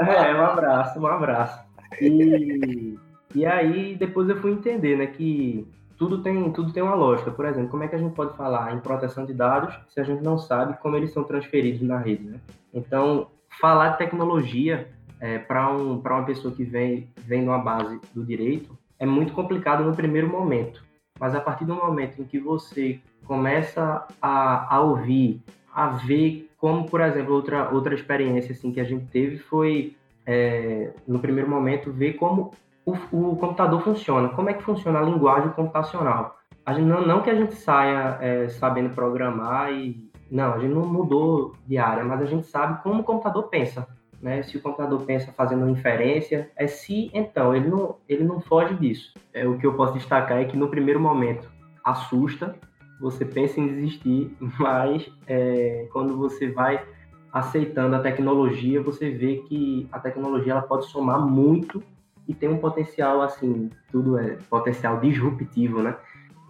é, 0.00 0.34
um 0.34 0.44
abraço, 0.44 0.98
um 0.98 1.06
abraço. 1.06 1.60
E, 2.00 2.98
e 3.34 3.46
aí 3.46 3.96
depois 3.96 4.28
eu 4.28 4.36
fui 4.40 4.52
entender, 4.52 4.96
né, 4.96 5.06
que 5.06 5.66
tudo 5.98 6.22
tem, 6.22 6.50
tudo 6.52 6.72
tem 6.72 6.82
uma 6.82 6.94
lógica. 6.94 7.30
Por 7.30 7.44
exemplo, 7.44 7.70
como 7.70 7.82
é 7.82 7.88
que 7.88 7.96
a 7.96 7.98
gente 7.98 8.14
pode 8.14 8.36
falar 8.36 8.72
em 8.72 8.80
proteção 8.80 9.26
de 9.26 9.34
dados 9.34 9.74
se 9.88 10.00
a 10.00 10.04
gente 10.04 10.22
não 10.22 10.38
sabe 10.38 10.78
como 10.80 10.96
eles 10.96 11.12
são 11.12 11.24
transferidos 11.24 11.82
na 11.82 11.98
rede, 11.98 12.24
né? 12.24 12.38
Então, 12.72 13.28
falar 13.60 13.90
de 13.90 13.98
tecnologia 13.98 14.88
é, 15.20 15.38
para 15.38 15.70
um, 15.70 15.98
uma 15.98 16.24
pessoa 16.24 16.54
que 16.54 16.64
vem, 16.64 17.08
vem 17.16 17.42
de 17.42 17.48
uma 17.48 17.58
base 17.58 18.00
do 18.14 18.24
direito 18.24 18.76
é 18.98 19.06
muito 19.06 19.32
complicado 19.32 19.84
no 19.84 19.94
primeiro 19.94 20.28
momento. 20.28 20.84
Mas 21.18 21.34
a 21.34 21.40
partir 21.40 21.64
do 21.64 21.74
momento 21.74 22.20
em 22.20 22.24
que 22.24 22.38
você 22.38 23.00
começa 23.24 24.06
a, 24.20 24.74
a 24.74 24.80
ouvir, 24.80 25.42
a 25.72 25.88
ver 25.88 26.48
como, 26.58 26.88
por 26.88 27.00
exemplo, 27.00 27.34
outra, 27.34 27.72
outra 27.72 27.94
experiência 27.94 28.52
assim, 28.52 28.72
que 28.72 28.80
a 28.80 28.84
gente 28.84 29.06
teve 29.06 29.38
foi, 29.38 29.96
é, 30.26 30.92
no 31.06 31.20
primeiro 31.20 31.48
momento, 31.48 31.92
ver 31.92 32.14
como 32.14 32.52
o, 32.84 32.92
o, 33.12 33.36
computador 33.36 33.80
funciona. 33.82 34.28
Como 34.30 34.50
é 34.50 34.54
que 34.54 34.62
funciona 34.62 34.98
a 34.98 35.02
linguagem 35.02 35.50
computacional? 35.50 36.36
A 36.66 36.72
gente, 36.72 36.86
não, 36.86 37.06
não 37.06 37.22
que 37.22 37.30
a 37.30 37.34
gente 37.34 37.54
saia 37.54 38.18
é, 38.20 38.48
sabendo 38.48 38.90
programar 38.90 39.72
e. 39.72 40.08
Não, 40.30 40.52
a 40.52 40.58
gente 40.58 40.74
não 40.74 40.84
mudou 40.84 41.54
de 41.66 41.78
área, 41.78 42.04
mas 42.04 42.20
a 42.20 42.26
gente 42.26 42.46
sabe 42.46 42.82
como 42.82 43.00
o 43.00 43.04
computador 43.04 43.44
pensa. 43.44 43.88
Né? 44.20 44.42
Se 44.42 44.56
o 44.56 44.62
computador 44.62 45.00
pensa 45.02 45.32
fazendo 45.32 45.62
uma 45.62 45.70
inferência, 45.70 46.50
é 46.56 46.66
se 46.66 47.10
então, 47.14 47.54
ele 47.54 47.68
não, 47.68 47.96
ele 48.08 48.24
não 48.24 48.40
foge 48.40 48.74
disso. 48.74 49.14
É, 49.32 49.46
o 49.46 49.56
que 49.58 49.66
eu 49.66 49.74
posso 49.74 49.94
destacar 49.94 50.38
é 50.38 50.44
que 50.44 50.56
no 50.56 50.68
primeiro 50.68 51.00
momento 51.00 51.50
assusta, 51.84 52.56
você 53.00 53.24
pensa 53.24 53.60
em 53.60 53.68
desistir, 53.68 54.36
mas 54.58 55.10
é, 55.26 55.86
quando 55.92 56.16
você 56.16 56.50
vai 56.50 56.84
aceitando 57.32 57.94
a 57.94 58.00
tecnologia, 58.00 58.82
você 58.82 59.10
vê 59.10 59.36
que 59.48 59.88
a 59.92 60.00
tecnologia 60.00 60.52
ela 60.52 60.62
pode 60.62 60.86
somar 60.86 61.20
muito 61.20 61.82
e 62.26 62.34
tem 62.34 62.48
um 62.48 62.58
potencial, 62.58 63.22
assim, 63.22 63.70
tudo 63.90 64.18
é 64.18 64.36
potencial 64.50 65.00
disruptivo, 65.00 65.82
né? 65.82 65.96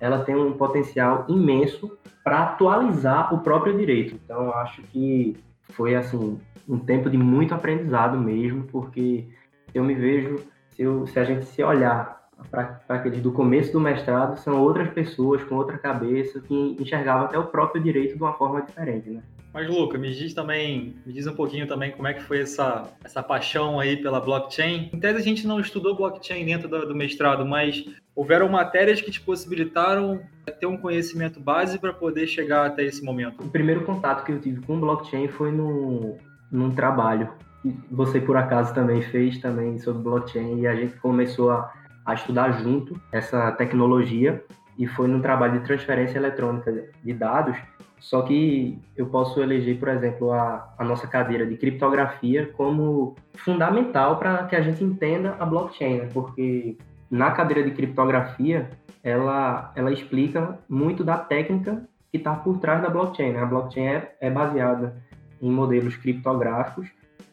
Ela 0.01 0.25
tem 0.25 0.35
um 0.35 0.53
potencial 0.53 1.27
imenso 1.29 1.99
para 2.23 2.45
atualizar 2.45 3.35
o 3.35 3.39
próprio 3.39 3.77
direito. 3.77 4.15
Então, 4.15 4.53
acho 4.53 4.83
que 4.83 5.37
foi, 5.71 5.95
assim, 5.95 6.39
um 6.69 6.79
tempo 6.79 7.09
de 7.09 7.17
muito 7.17 7.55
aprendizado 7.55 8.19
mesmo, 8.19 8.65
porque 8.65 9.27
eu 9.75 9.85
me 9.85 9.95
vejo, 9.95 10.41
se, 10.71 10.83
eu, 10.83 11.07
se 11.07 11.19
a 11.19 11.25
gente 11.25 11.45
se 11.47 11.63
olhar 11.63 12.29
para 12.51 12.81
aqueles 12.89 13.21
do 13.21 13.33
começo 13.33 13.73
do 13.73 13.81
mestrado, 13.81 14.39
são 14.39 14.61
outras 14.61 14.89
pessoas 14.91 15.43
com 15.45 15.57
outra 15.57 15.79
cabeça 15.79 16.41
que 16.41 16.77
enxergavam 16.79 17.27
até 17.27 17.39
o 17.39 17.47
próprio 17.47 17.83
direito 17.83 18.17
de 18.17 18.23
uma 18.23 18.35
forma 18.35 18.63
diferente, 18.63 19.11
né? 19.11 19.23
Mas, 19.59 19.69
Luca, 19.69 19.99
me 19.99 20.15
diz 20.15 20.33
também, 20.35 20.95
me 21.05 21.13
diz 21.13 21.27
um 21.27 21.35
pouquinho 21.35 21.67
também 21.67 21.91
como 21.91 22.07
é 22.07 22.15
que 22.15 22.23
foi 22.23 22.43
essa, 22.43 22.93
essa 23.03 23.21
paixão 23.21 23.81
aí 23.81 23.97
pela 23.97 24.21
blockchain. 24.21 24.89
Em 24.93 25.01
tese, 25.01 25.19
a 25.19 25.21
gente 25.21 25.49
não 25.49 25.59
estudou 25.59 25.97
blockchain 25.97 26.45
dentro 26.45 26.69
do, 26.69 26.87
do 26.87 26.95
mestrado, 26.95 27.45
mas 27.45 27.85
houveram 28.15 28.49
matérias 28.49 29.01
que 29.01 29.11
te 29.11 29.21
possibilitaram 29.21 30.21
ter 30.61 30.67
um 30.67 30.77
conhecimento 30.77 31.41
base 31.41 31.77
para 31.77 31.93
poder 31.93 32.29
chegar 32.29 32.67
até 32.67 32.85
esse 32.85 33.03
momento. 33.03 33.43
O 33.43 33.51
primeiro 33.51 33.85
contato 33.85 34.25
que 34.25 34.31
eu 34.31 34.41
tive 34.41 34.61
com 34.61 34.79
blockchain 34.79 35.27
foi 35.27 35.51
no, 35.51 36.17
num 36.53 36.73
trabalho 36.73 37.29
que 37.61 37.77
você, 37.91 38.21
por 38.21 38.37
acaso, 38.37 38.73
também 38.73 39.03
fez 39.03 39.39
também 39.39 39.77
sobre 39.81 40.05
blockchain 40.05 40.61
e 40.61 40.69
a 40.69 40.77
gente 40.77 40.95
começou 40.99 41.51
a, 41.51 41.73
a 42.07 42.15
estudar 42.15 42.53
junto 42.63 42.95
essa 43.11 43.51
tecnologia 43.51 44.41
e 44.79 44.87
foi 44.87 45.09
num 45.09 45.21
trabalho 45.21 45.59
de 45.59 45.67
transferência 45.67 46.17
eletrônica 46.17 46.73
de 47.03 47.13
dados 47.13 47.57
só 48.01 48.23
que 48.23 48.79
eu 48.97 49.07
posso 49.07 49.41
eleger, 49.43 49.79
por 49.79 49.89
exemplo, 49.89 50.33
a, 50.33 50.75
a 50.79 50.85
nossa 50.85 51.07
cadeira 51.07 51.47
de 51.47 51.57
criptografia 51.57 52.47
como 52.57 53.17
fundamental 53.35 54.19
para 54.19 54.45
que 54.45 54.57
a 54.57 54.61
gente 54.61 54.83
entenda 54.85 55.37
a 55.39 55.45
blockchain, 55.45 55.99
né? 55.99 56.09
porque 56.13 56.77
na 57.11 57.31
cadeira 57.31 57.63
de 57.63 57.71
criptografia 57.73 58.71
ela, 59.03 59.73
ela 59.75 59.93
explica 59.93 60.59
muito 60.69 61.03
da 61.03 61.17
técnica 61.17 61.83
que 62.11 62.19
está 62.19 62.35
por 62.35 62.59
trás 62.59 62.83
da 62.83 62.89
blockchain. 62.89 63.33
Né? 63.33 63.41
A 63.41 63.47
blockchain 63.47 63.87
é, 63.87 64.17
é 64.21 64.31
baseada 64.31 64.97
em 65.41 65.51
modelos 65.51 65.97
criptográficos 65.97 66.89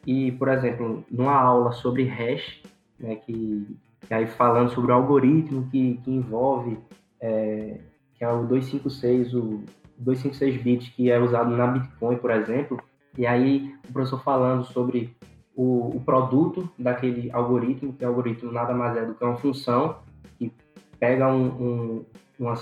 e, 0.06 0.32
por 0.34 0.48
exemplo, 0.48 1.04
numa 1.10 1.34
aula 1.34 1.72
sobre 1.72 2.06
hash, 2.06 2.62
né, 3.00 3.16
que, 3.16 3.78
que 4.02 4.14
aí 4.14 4.28
falando 4.28 4.70
sobre 4.70 4.92
o 4.92 4.96
algoritmo 4.96 5.68
que, 5.72 6.00
que 6.04 6.12
envolve, 6.12 6.78
é, 7.20 7.80
que 8.14 8.24
é 8.24 8.32
o 8.32 8.46
256, 8.46 9.34
o 9.34 9.64
256 9.98 10.62
bits 10.62 10.90
que 10.90 11.12
é 11.12 11.20
usado 11.20 11.56
na 11.56 11.68
Bitcoin, 11.68 12.18
por 12.18 12.32
exemplo, 12.32 12.80
e 13.18 13.26
aí 13.26 13.74
o 13.88 13.94
professor 13.94 14.22
falando 14.22 14.66
sobre 14.66 15.16
o, 15.56 15.96
o, 15.96 16.02
produto 16.06 16.70
daquele 16.78 17.32
algoritmo, 17.32 17.94
que 17.94 18.04
o 18.04 18.08
algoritmo 18.08 18.52
nada 18.52 18.74
mais 18.74 18.98
é 18.98 19.06
do 19.06 19.14
que 19.14 19.24
uma 19.24 19.38
função 19.38 20.00
que 20.38 20.52
pega 21.00 21.32
um, 21.32 21.46
um, 21.46 22.06
uma, 22.38 22.56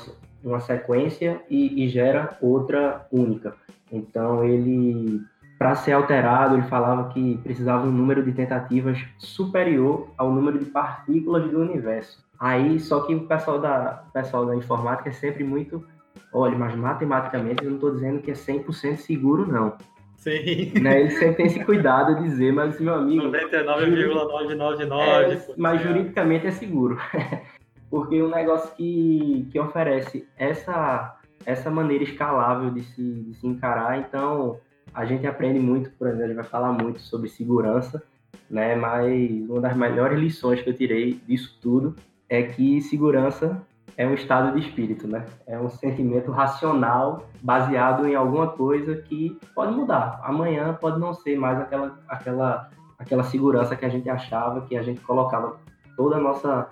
uma 0.43 0.59
sequência 0.59 1.41
e, 1.49 1.83
e, 1.83 1.89
gera 1.89 2.37
outra 2.39 3.07
única. 3.11 3.55
Então 3.91 4.43
ele, 4.43 5.21
para 5.57 5.75
ser 5.75 5.93
alterado, 5.93 6.55
ele 6.55 6.67
falava 6.67 7.09
que 7.09 7.37
precisava 7.37 7.87
um 7.87 7.91
número 7.91 8.23
de 8.23 8.31
tentativas 8.31 9.03
superior 9.17 10.09
ao 10.15 10.31
número 10.31 10.59
de 10.59 10.65
partículas 10.65 11.49
do 11.49 11.59
universo. 11.59 12.23
Aí, 12.39 12.79
só 12.79 13.01
que 13.01 13.15
o 13.15 13.25
pessoal 13.25 13.59
da, 13.59 14.03
o 14.07 14.11
pessoal 14.11 14.45
da 14.45 14.55
informática 14.55 15.09
é 15.09 15.13
sempre 15.13 15.43
muito 15.43 15.83
Olha, 16.31 16.57
mas 16.57 16.75
matematicamente 16.75 17.63
eu 17.63 17.69
não 17.69 17.77
estou 17.77 17.91
dizendo 17.91 18.21
que 18.21 18.31
é 18.31 18.33
100% 18.33 18.97
seguro, 18.97 19.45
não. 19.45 19.75
Sim. 20.17 20.71
Né? 20.79 21.01
Ele 21.01 21.11
sempre 21.11 21.35
tem 21.35 21.45
esse 21.47 21.63
cuidado 21.65 22.15
de 22.15 22.23
dizer, 22.23 22.53
mas 22.53 22.79
meu 22.79 22.95
amigo. 22.95 23.23
99,999. 23.23 25.33
É, 25.33 25.53
mas 25.57 25.81
juridicamente 25.81 26.47
é 26.47 26.51
seguro. 26.51 26.97
Porque 27.91 28.23
um 28.23 28.29
negócio 28.29 28.73
que, 28.75 29.47
que 29.51 29.59
oferece 29.59 30.27
essa, 30.37 31.19
essa 31.45 31.69
maneira 31.69 32.03
escalável 32.03 32.71
de 32.71 32.83
se, 32.83 33.03
de 33.03 33.33
se 33.35 33.45
encarar, 33.45 33.99
então 33.99 34.59
a 34.93 35.05
gente 35.05 35.27
aprende 35.27 35.59
muito, 35.59 35.91
por 35.91 36.07
exemplo, 36.07 36.23
a 36.23 36.27
gente 36.27 36.35
vai 36.37 36.45
falar 36.45 36.71
muito 36.71 37.01
sobre 37.01 37.29
segurança, 37.29 38.01
né? 38.49 38.75
Mas 38.75 39.49
uma 39.49 39.61
das 39.61 39.75
melhores 39.75 40.17
lições 40.17 40.61
que 40.61 40.69
eu 40.69 40.73
tirei 40.73 41.19
disso 41.27 41.57
tudo 41.61 41.95
é 42.29 42.43
que 42.43 42.81
segurança 42.81 43.61
é 43.97 44.07
um 44.07 44.13
estado 44.13 44.53
de 44.53 44.67
espírito, 44.67 45.07
né? 45.07 45.25
É 45.45 45.59
um 45.59 45.69
sentimento 45.69 46.31
racional 46.31 47.27
baseado 47.41 48.07
em 48.07 48.15
alguma 48.15 48.47
coisa 48.47 48.95
que 48.95 49.37
pode 49.53 49.73
mudar. 49.73 50.19
Amanhã 50.23 50.73
pode 50.79 50.99
não 50.99 51.13
ser 51.13 51.37
mais 51.37 51.59
aquela, 51.59 51.99
aquela, 52.07 52.69
aquela 52.97 53.23
segurança 53.23 53.75
que 53.75 53.85
a 53.85 53.89
gente 53.89 54.09
achava, 54.09 54.61
que 54.61 54.75
a 54.75 54.83
gente 54.83 55.01
colocava 55.01 55.57
toda 55.95 56.17
a 56.17 56.19
nossa, 56.19 56.69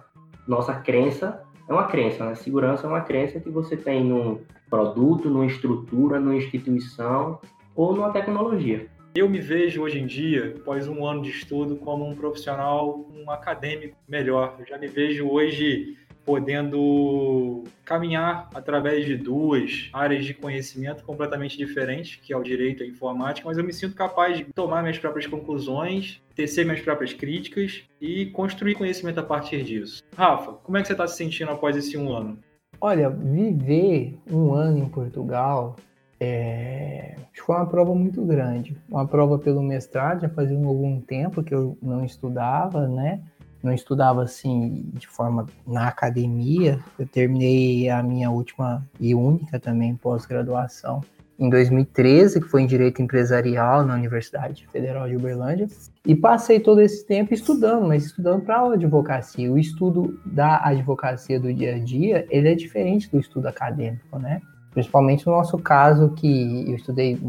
nossa 0.48 0.74
crença. 0.74 1.44
É 1.68 1.74
uma 1.74 1.86
crença, 1.86 2.26
né? 2.26 2.36
Segurança 2.36 2.88
é 2.88 2.90
uma 2.90 3.02
crença 3.02 3.40
que 3.40 3.50
você 3.50 3.78
tem 3.78 4.04
num 4.04 4.40
produto, 4.70 5.30
numa 5.30 5.46
estrutura, 5.46 6.20
numa 6.20 6.36
instituição 6.36 7.40
ou 7.76 7.94
numa 7.94 8.12
tecnologia. 8.12 8.88
Eu 9.14 9.30
me 9.30 9.42
vejo 9.42 9.82
hoje 9.82 10.00
em 10.00 10.08
dia, 10.08 10.56
após 10.58 10.88
um 10.88 11.06
ano 11.06 11.22
de 11.22 11.30
estudo, 11.30 11.76
como 11.76 12.08
um 12.08 12.16
profissional, 12.16 13.06
um 13.14 13.30
acadêmico 13.30 13.98
melhor. 14.08 14.56
Eu 14.58 14.66
já 14.66 14.78
me 14.78 14.88
vejo 14.88 15.28
hoje 15.28 15.98
podendo 16.26 17.64
caminhar 17.84 18.50
através 18.54 19.06
de 19.06 19.18
duas 19.18 19.90
áreas 19.92 20.26
de 20.26 20.34
conhecimento 20.34 21.04
completamente 21.04 21.58
diferentes, 21.58 22.18
que 22.22 22.32
é 22.34 22.38
o 22.38 22.44
direito 22.44 22.84
e 22.84 22.86
a 22.86 22.90
informática, 22.90 23.48
mas 23.48 23.58
eu 23.58 23.64
me 23.64 23.74
sinto 23.74 23.96
capaz 23.96 24.38
de 24.38 24.46
tomar 24.46 24.82
minhas 24.82 24.98
próprias 25.00 25.28
conclusões, 25.28 26.22
tecer 26.36 26.66
minhas 26.66 26.82
próprias 26.82 27.14
críticas 27.14 27.84
e 28.00 28.28
construir 28.28 28.76
conhecimento 28.76 29.20
a 29.20 29.24
partir 29.24 29.64
disso. 29.64 30.04
Rafa, 30.16 30.54
como 30.54 30.78
é 30.78 30.82
que 30.82 30.88
você 30.88 30.94
está 30.94 31.08
se 31.08 31.18
sentindo 31.18 31.52
após 31.52 31.76
esse 31.76 31.98
um 31.98 32.12
ano? 32.14 32.38
Olha, 32.80 33.10
viver 33.10 34.18
um 34.30 34.54
ano 34.54 34.80
em 34.80 34.90
Portugal 34.90 35.76
é... 36.20 37.16
foi 37.34 37.56
uma 37.56 37.66
prova 37.66 37.94
muito 37.94 38.24
grande. 38.24 38.78
Uma 38.90 39.08
prova 39.08 39.38
pelo 39.38 39.62
mestrado, 39.62 40.22
já 40.22 40.30
fazia 40.30 40.58
algum 40.58 41.02
tempo 41.02 41.44
que 41.44 41.54
eu 41.54 41.78
não 41.82 42.06
estudava, 42.06 42.88
né? 42.88 43.22
Não 43.64 43.74
estudava 43.74 44.24
assim 44.24 44.90
de 44.94 45.08
forma 45.08 45.48
na 45.66 45.88
academia. 45.88 46.80
Eu 46.98 47.08
terminei 47.08 47.90
a 47.90 48.02
minha 48.02 48.30
última 48.30 48.86
e 49.00 49.14
única 49.14 49.60
também 49.60 49.96
pós-graduação 49.96 51.02
em 51.42 51.50
2013, 51.50 52.40
que 52.40 52.48
foi 52.48 52.62
em 52.62 52.68
Direito 52.68 53.02
Empresarial 53.02 53.84
na 53.84 53.96
Universidade 53.96 54.68
Federal 54.72 55.10
de 55.10 55.16
Uberlândia, 55.16 55.68
e 56.06 56.16
passei 56.16 56.60
todo 56.60 56.80
esse 56.80 57.04
tempo 57.04 57.34
estudando, 57.34 57.88
mas 57.88 58.06
estudando 58.06 58.44
para 58.44 58.58
a 58.58 58.74
advocacia. 58.74 59.52
O 59.52 59.58
estudo 59.58 60.20
da 60.24 60.64
advocacia 60.64 61.40
do 61.40 61.52
dia 61.52 61.76
a 61.76 61.80
dia, 61.80 62.28
ele 62.30 62.48
é 62.48 62.54
diferente 62.54 63.10
do 63.10 63.20
estudo 63.20 63.48
acadêmico, 63.48 64.20
né? 64.20 64.40
Principalmente 64.72 65.26
no 65.26 65.34
nosso 65.34 65.58
caso, 65.58 66.12
que 66.12 66.70
eu 66.70 66.76
estudei 66.76 67.20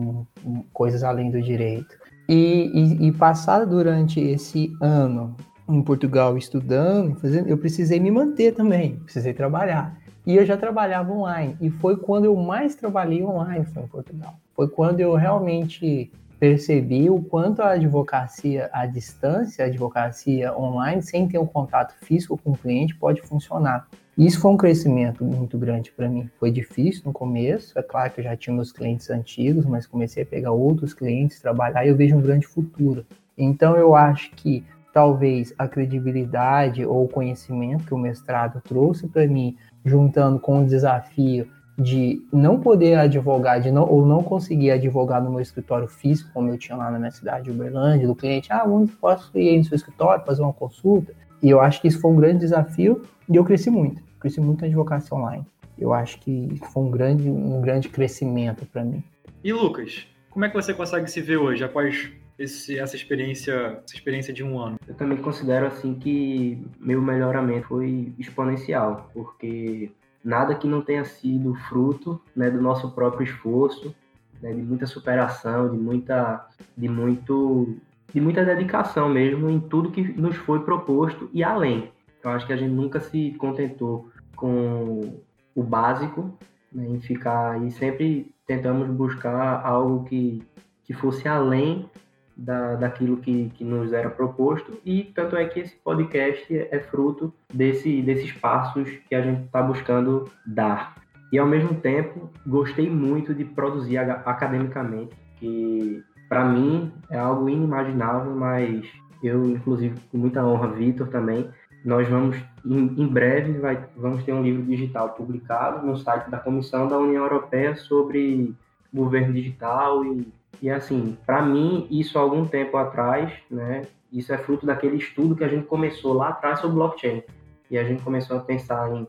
coisas 0.74 1.02
além 1.02 1.30
do 1.30 1.40
direito. 1.40 1.96
E, 2.28 2.70
e, 2.74 3.08
e 3.08 3.12
passar 3.12 3.64
durante 3.64 4.20
esse 4.20 4.72
ano 4.80 5.34
em 5.68 5.82
Portugal 5.82 6.36
estudando, 6.36 7.14
fazendo, 7.16 7.48
eu 7.48 7.58
precisei 7.58 8.00
me 8.00 8.10
manter 8.10 8.52
também, 8.52 8.96
precisei 8.96 9.32
trabalhar. 9.32 9.96
E 10.24 10.36
eu 10.36 10.46
já 10.46 10.56
trabalhava 10.56 11.12
online. 11.12 11.56
E 11.60 11.68
foi 11.68 11.96
quando 11.96 12.26
eu 12.26 12.36
mais 12.36 12.74
trabalhei 12.74 13.24
online 13.24 13.64
foi 13.66 13.82
em 13.82 13.86
Portugal. 13.88 14.34
Foi 14.54 14.68
quando 14.68 15.00
eu 15.00 15.14
realmente 15.14 16.12
percebi 16.38 17.08
o 17.08 17.20
quanto 17.20 17.62
a 17.62 17.70
advocacia 17.70 18.68
à 18.72 18.84
distância, 18.84 19.64
a 19.64 19.68
advocacia 19.68 20.56
online, 20.56 21.00
sem 21.02 21.28
ter 21.28 21.38
um 21.38 21.46
contato 21.46 21.94
físico 22.04 22.36
com 22.36 22.50
o 22.50 22.56
cliente, 22.56 22.96
pode 22.96 23.22
funcionar. 23.22 23.86
Isso 24.18 24.40
foi 24.40 24.50
um 24.50 24.56
crescimento 24.56 25.24
muito 25.24 25.56
grande 25.56 25.90
para 25.92 26.08
mim. 26.08 26.28
Foi 26.38 26.50
difícil 26.50 27.02
no 27.06 27.12
começo, 27.12 27.78
é 27.78 27.82
claro 27.82 28.10
que 28.10 28.20
eu 28.20 28.24
já 28.24 28.36
tinha 28.36 28.54
meus 28.54 28.72
clientes 28.72 29.08
antigos, 29.08 29.64
mas 29.64 29.86
comecei 29.86 30.22
a 30.22 30.26
pegar 30.26 30.50
outros 30.50 30.92
clientes, 30.92 31.40
trabalhar 31.40 31.86
e 31.86 31.88
eu 31.88 31.96
vejo 31.96 32.16
um 32.16 32.20
grande 32.20 32.46
futuro. 32.46 33.06
Então 33.38 33.76
eu 33.76 33.94
acho 33.94 34.30
que 34.32 34.64
talvez 34.92 35.54
a 35.58 35.66
credibilidade 35.66 36.84
ou 36.84 37.04
o 37.04 37.08
conhecimento 37.08 37.84
que 37.84 37.94
o 37.94 37.98
mestrado 37.98 38.60
trouxe 38.60 39.08
para 39.08 39.26
mim, 39.26 39.56
juntando 39.84 40.38
com 40.38 40.62
o 40.62 40.66
desafio 40.66 41.48
de 41.78 42.22
não 42.32 42.60
poder 42.60 42.98
advogar, 42.98 43.60
de 43.60 43.70
não, 43.70 43.88
ou 43.88 44.04
não 44.04 44.22
conseguir 44.22 44.70
advogar 44.70 45.22
no 45.22 45.30
meu 45.30 45.40
escritório 45.40 45.88
físico, 45.88 46.30
como 46.32 46.50
eu 46.50 46.58
tinha 46.58 46.76
lá 46.76 46.90
na 46.90 46.98
minha 46.98 47.10
cidade, 47.10 47.50
Uberlândia, 47.50 48.06
do 48.06 48.14
cliente, 48.14 48.52
ah, 48.52 48.64
onde 48.66 48.92
posso 48.92 49.36
ir 49.38 49.56
no 49.58 49.64
seu 49.64 49.76
escritório, 49.76 50.24
fazer 50.24 50.42
uma 50.42 50.52
consulta? 50.52 51.14
E 51.42 51.48
eu 51.48 51.60
acho 51.60 51.80
que 51.80 51.88
isso 51.88 52.00
foi 52.00 52.10
um 52.10 52.16
grande 52.16 52.40
desafio 52.40 53.02
e 53.28 53.36
eu 53.36 53.44
cresci 53.44 53.70
muito, 53.70 54.02
cresci 54.20 54.40
muito 54.40 54.60
na 54.60 54.66
advocacia 54.66 55.16
online. 55.16 55.44
Eu 55.78 55.92
acho 55.92 56.20
que 56.20 56.60
foi 56.72 56.82
um 56.82 56.90
grande, 56.90 57.28
um 57.28 57.60
grande 57.60 57.88
crescimento 57.88 58.66
para 58.66 58.84
mim. 58.84 59.02
E 59.42 59.52
Lucas, 59.52 60.06
como 60.30 60.44
é 60.44 60.48
que 60.48 60.54
você 60.54 60.72
consegue 60.72 61.10
se 61.10 61.20
ver 61.20 61.38
hoje, 61.38 61.64
após 61.64 62.12
esse, 62.42 62.78
essa 62.78 62.96
experiência, 62.96 63.80
essa 63.84 63.94
experiência 63.94 64.32
de 64.32 64.42
um 64.42 64.58
ano? 64.58 64.78
Eu 64.86 64.94
também 64.94 65.18
considero 65.18 65.66
assim 65.66 65.94
que 65.94 66.64
meu 66.78 67.00
melhoramento 67.00 67.68
foi 67.68 68.12
exponencial, 68.18 69.10
porque 69.14 69.90
nada 70.24 70.54
que 70.54 70.68
não 70.68 70.82
tenha 70.82 71.04
sido 71.04 71.54
fruto 71.54 72.20
né, 72.34 72.50
do 72.50 72.60
nosso 72.60 72.90
próprio 72.92 73.24
esforço, 73.24 73.94
né, 74.40 74.52
de 74.52 74.62
muita 74.62 74.86
superação, 74.86 75.70
de 75.70 75.76
muita, 75.76 76.46
de 76.76 76.88
muito, 76.88 77.76
de 78.12 78.20
muita 78.20 78.44
dedicação 78.44 79.08
mesmo 79.08 79.48
em 79.50 79.60
tudo 79.60 79.90
que 79.90 80.02
nos 80.02 80.36
foi 80.36 80.60
proposto 80.64 81.30
e 81.32 81.42
além. 81.42 81.90
Eu 82.22 82.30
acho 82.30 82.46
que 82.46 82.52
a 82.52 82.56
gente 82.56 82.72
nunca 82.72 83.00
se 83.00 83.32
contentou 83.32 84.08
com 84.36 85.20
o 85.54 85.62
básico, 85.62 86.36
né, 86.72 86.86
em 86.86 87.00
ficar 87.00 87.62
e 87.64 87.70
sempre 87.70 88.32
tentamos 88.46 88.88
buscar 88.88 89.64
algo 89.64 90.04
que, 90.04 90.42
que 90.84 90.92
fosse 90.92 91.26
além 91.28 91.88
da, 92.36 92.74
daquilo 92.76 93.18
que, 93.18 93.50
que 93.54 93.64
nos 93.64 93.92
era 93.92 94.10
proposto 94.10 94.78
e 94.84 95.04
tanto 95.14 95.36
é 95.36 95.44
que 95.46 95.60
esse 95.60 95.76
podcast 95.76 96.46
é 96.50 96.78
fruto 96.80 97.32
desse, 97.52 98.02
desses 98.02 98.32
passos 98.32 98.88
que 99.08 99.14
a 99.14 99.22
gente 99.22 99.44
está 99.44 99.62
buscando 99.62 100.30
dar. 100.46 100.94
E 101.32 101.38
ao 101.38 101.46
mesmo 101.46 101.74
tempo 101.74 102.30
gostei 102.46 102.90
muito 102.90 103.34
de 103.34 103.44
produzir 103.44 103.98
academicamente, 103.98 105.16
que 105.36 106.02
para 106.28 106.44
mim 106.44 106.92
é 107.10 107.18
algo 107.18 107.48
inimaginável, 107.48 108.34
mas 108.34 108.86
eu 109.22 109.44
inclusive 109.44 109.98
com 110.10 110.18
muita 110.18 110.44
honra, 110.44 110.68
Vitor 110.68 111.08
também, 111.08 111.48
nós 111.84 112.08
vamos 112.08 112.36
em, 112.64 113.06
breve 113.06 113.54
vai, 113.54 113.84
vamos 113.96 114.22
ter 114.24 114.32
um 114.32 114.42
livro 114.42 114.62
digital 114.62 115.10
publicado 115.10 115.84
no 115.84 115.96
site 115.96 116.30
da 116.30 116.38
Comissão 116.38 116.86
da 116.86 116.98
União 116.98 117.24
Europeia 117.24 117.74
sobre 117.74 118.54
governo 118.92 119.32
digital 119.32 120.04
e 120.04 120.32
e 120.60 120.70
assim, 120.70 121.16
para 121.24 121.42
mim, 121.42 121.86
isso 121.90 122.18
há 122.18 122.22
algum 122.22 122.46
tempo 122.46 122.76
atrás, 122.76 123.32
né, 123.50 123.82
isso 124.12 124.32
é 124.32 124.38
fruto 124.38 124.66
daquele 124.66 124.96
estudo 124.96 125.34
que 125.34 125.44
a 125.44 125.48
gente 125.48 125.66
começou 125.66 126.12
lá 126.12 126.28
atrás 126.28 126.60
sobre 126.60 126.76
blockchain. 126.76 127.22
E 127.70 127.78
a 127.78 127.84
gente 127.84 128.02
começou 128.02 128.36
a 128.36 128.40
pensar 128.40 128.92
em, 128.92 129.06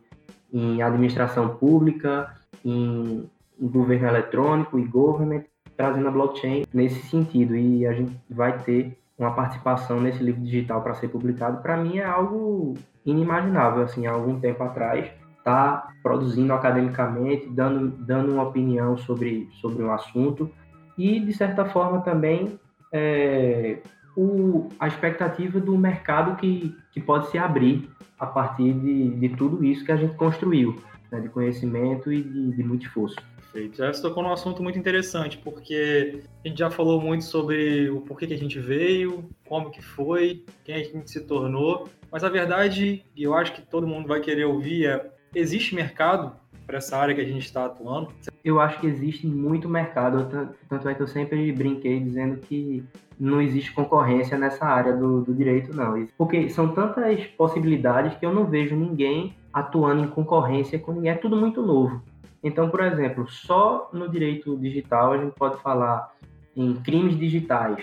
em 0.54 0.82
administração 0.82 1.50
pública, 1.56 2.34
em, 2.64 3.30
em 3.60 3.68
governo 3.68 4.08
eletrônico 4.08 4.80
e 4.80 4.86
government, 4.86 5.44
trazendo 5.76 6.08
a 6.08 6.12
blockchain 6.12 6.64
nesse 6.74 7.02
sentido. 7.08 7.56
E 7.56 7.86
a 7.86 7.92
gente 7.92 8.18
vai 8.30 8.58
ter 8.60 8.98
uma 9.18 9.34
participação 9.34 10.00
nesse 10.00 10.24
livro 10.24 10.42
digital 10.42 10.82
para 10.82 10.96
ser 10.96 11.10
publicado. 11.10 11.62
Para 11.62 11.76
mim 11.76 11.98
é 11.98 12.06
algo 12.06 12.76
inimaginável, 13.06 13.84
assim, 13.84 14.08
há 14.08 14.12
algum 14.12 14.40
tempo 14.40 14.64
atrás, 14.64 15.12
tá 15.44 15.90
produzindo 16.02 16.54
academicamente, 16.54 17.50
dando, 17.50 17.90
dando 17.90 18.32
uma 18.32 18.44
opinião 18.44 18.96
sobre, 18.98 19.50
sobre 19.60 19.84
um 19.84 19.92
assunto 19.92 20.50
e, 20.98 21.20
de 21.20 21.34
certa 21.34 21.66
forma, 21.66 22.02
também 22.02 22.60
é, 22.92 23.80
o, 24.16 24.70
a 24.80 24.88
expectativa 24.88 25.60
do 25.60 25.78
mercado 25.78 26.36
que, 26.38 26.76
que 26.92 27.02
pode 27.02 27.30
se 27.30 27.38
abrir 27.38 27.90
a 28.20 28.26
partir 28.26 28.74
de, 28.74 29.10
de 29.10 29.30
tudo 29.30 29.64
isso 29.64 29.84
que 29.84 29.92
a 29.92 29.98
gente 29.98 30.16
construiu, 30.16 30.82
né, 31.12 31.20
de 31.20 31.30
conhecimento 31.30 32.12
e 32.12 32.22
de, 32.22 32.52
de 32.52 32.64
muito 32.64 32.86
esforço. 32.86 33.16
Perfeito. 33.36 33.78
Já 33.78 33.94
se 33.94 34.02
tocou 34.02 34.24
num 34.24 34.32
assunto 34.32 34.64
muito 34.64 34.80
interessante, 34.80 35.38
porque 35.38 36.24
a 36.44 36.48
gente 36.48 36.58
já 36.58 36.72
falou 36.72 37.00
muito 37.00 37.24
sobre 37.24 37.90
o 37.90 38.02
porquê 38.02 38.26
que 38.26 38.34
a 38.34 38.38
gente 38.38 38.60
veio, 38.60 39.30
como 39.48 39.70
que 39.70 39.82
foi, 39.82 40.44
quem 40.64 40.76
a 40.76 40.84
gente 40.84 41.10
se 41.10 41.22
tornou, 41.22 41.88
mas 42.12 42.24
a 42.24 42.30
verdade, 42.30 43.04
e 43.16 43.24
eu 43.24 43.34
acho 43.36 43.54
que 43.54 43.62
todo 43.62 43.88
mundo 43.88 44.08
vai 44.08 44.22
querer 44.22 44.46
ouvir, 44.46 44.88
é 44.88 45.12
existe 45.36 45.76
mercado 45.76 46.36
para 46.66 46.78
essa 46.78 46.98
área 46.98 47.14
que 47.14 47.22
a 47.22 47.26
gente 47.26 47.46
está 47.46 47.66
atuando? 47.66 48.10
Eu 48.44 48.60
acho 48.60 48.80
que 48.80 48.88
existe 48.88 49.28
muito 49.28 49.70
mercado, 49.70 50.28
tanto 50.70 50.90
é 50.90 50.94
que 50.94 51.02
eu 51.02 51.08
sempre 51.08 51.52
brinquei 51.52 52.00
dizendo 52.00 52.38
que 52.38 52.84
não 53.20 53.42
existe 53.42 53.72
concorrência 53.72 54.38
nessa 54.38 54.66
área 54.66 54.96
do, 54.96 55.22
do 55.22 55.34
direito, 55.34 55.74
não. 55.74 56.06
Porque 56.18 56.50
são 56.50 56.70
tantas 56.70 57.26
possibilidades 57.26 58.18
que 58.18 58.26
eu 58.26 58.34
não 58.34 58.46
vejo 58.46 58.76
ninguém 58.76 59.36
atuando 59.54 60.04
em 60.04 60.08
concorrência 60.08 60.80
com 60.80 60.94
ninguém, 60.94 61.12
é 61.12 61.16
tudo 61.16 61.36
muito 61.36 61.62
novo. 61.62 62.02
Então, 62.44 62.70
por 62.70 62.84
exemplo, 62.84 63.30
só 63.30 63.90
no 63.94 64.10
direito 64.10 64.58
digital 64.58 65.14
a 65.14 65.18
gente 65.18 65.34
pode 65.34 65.62
falar 65.62 66.12
em 66.56 66.74
crimes 66.76 67.18
digitais. 67.18 67.78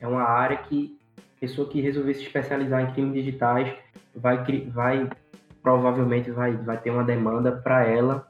É 0.00 0.06
uma 0.06 0.22
área 0.22 0.56
que 0.56 0.98
pessoa 1.38 1.68
que 1.68 1.80
resolver 1.80 2.14
se 2.14 2.22
especializar 2.22 2.82
em 2.82 2.92
crimes 2.92 3.14
digitais 3.14 3.74
vai, 4.14 4.38
vai 4.68 5.10
provavelmente 5.62 6.30
vai, 6.30 6.52
vai 6.56 6.76
ter 6.78 6.90
uma 6.90 7.04
demanda 7.04 7.52
para 7.52 7.86
ela 7.86 8.26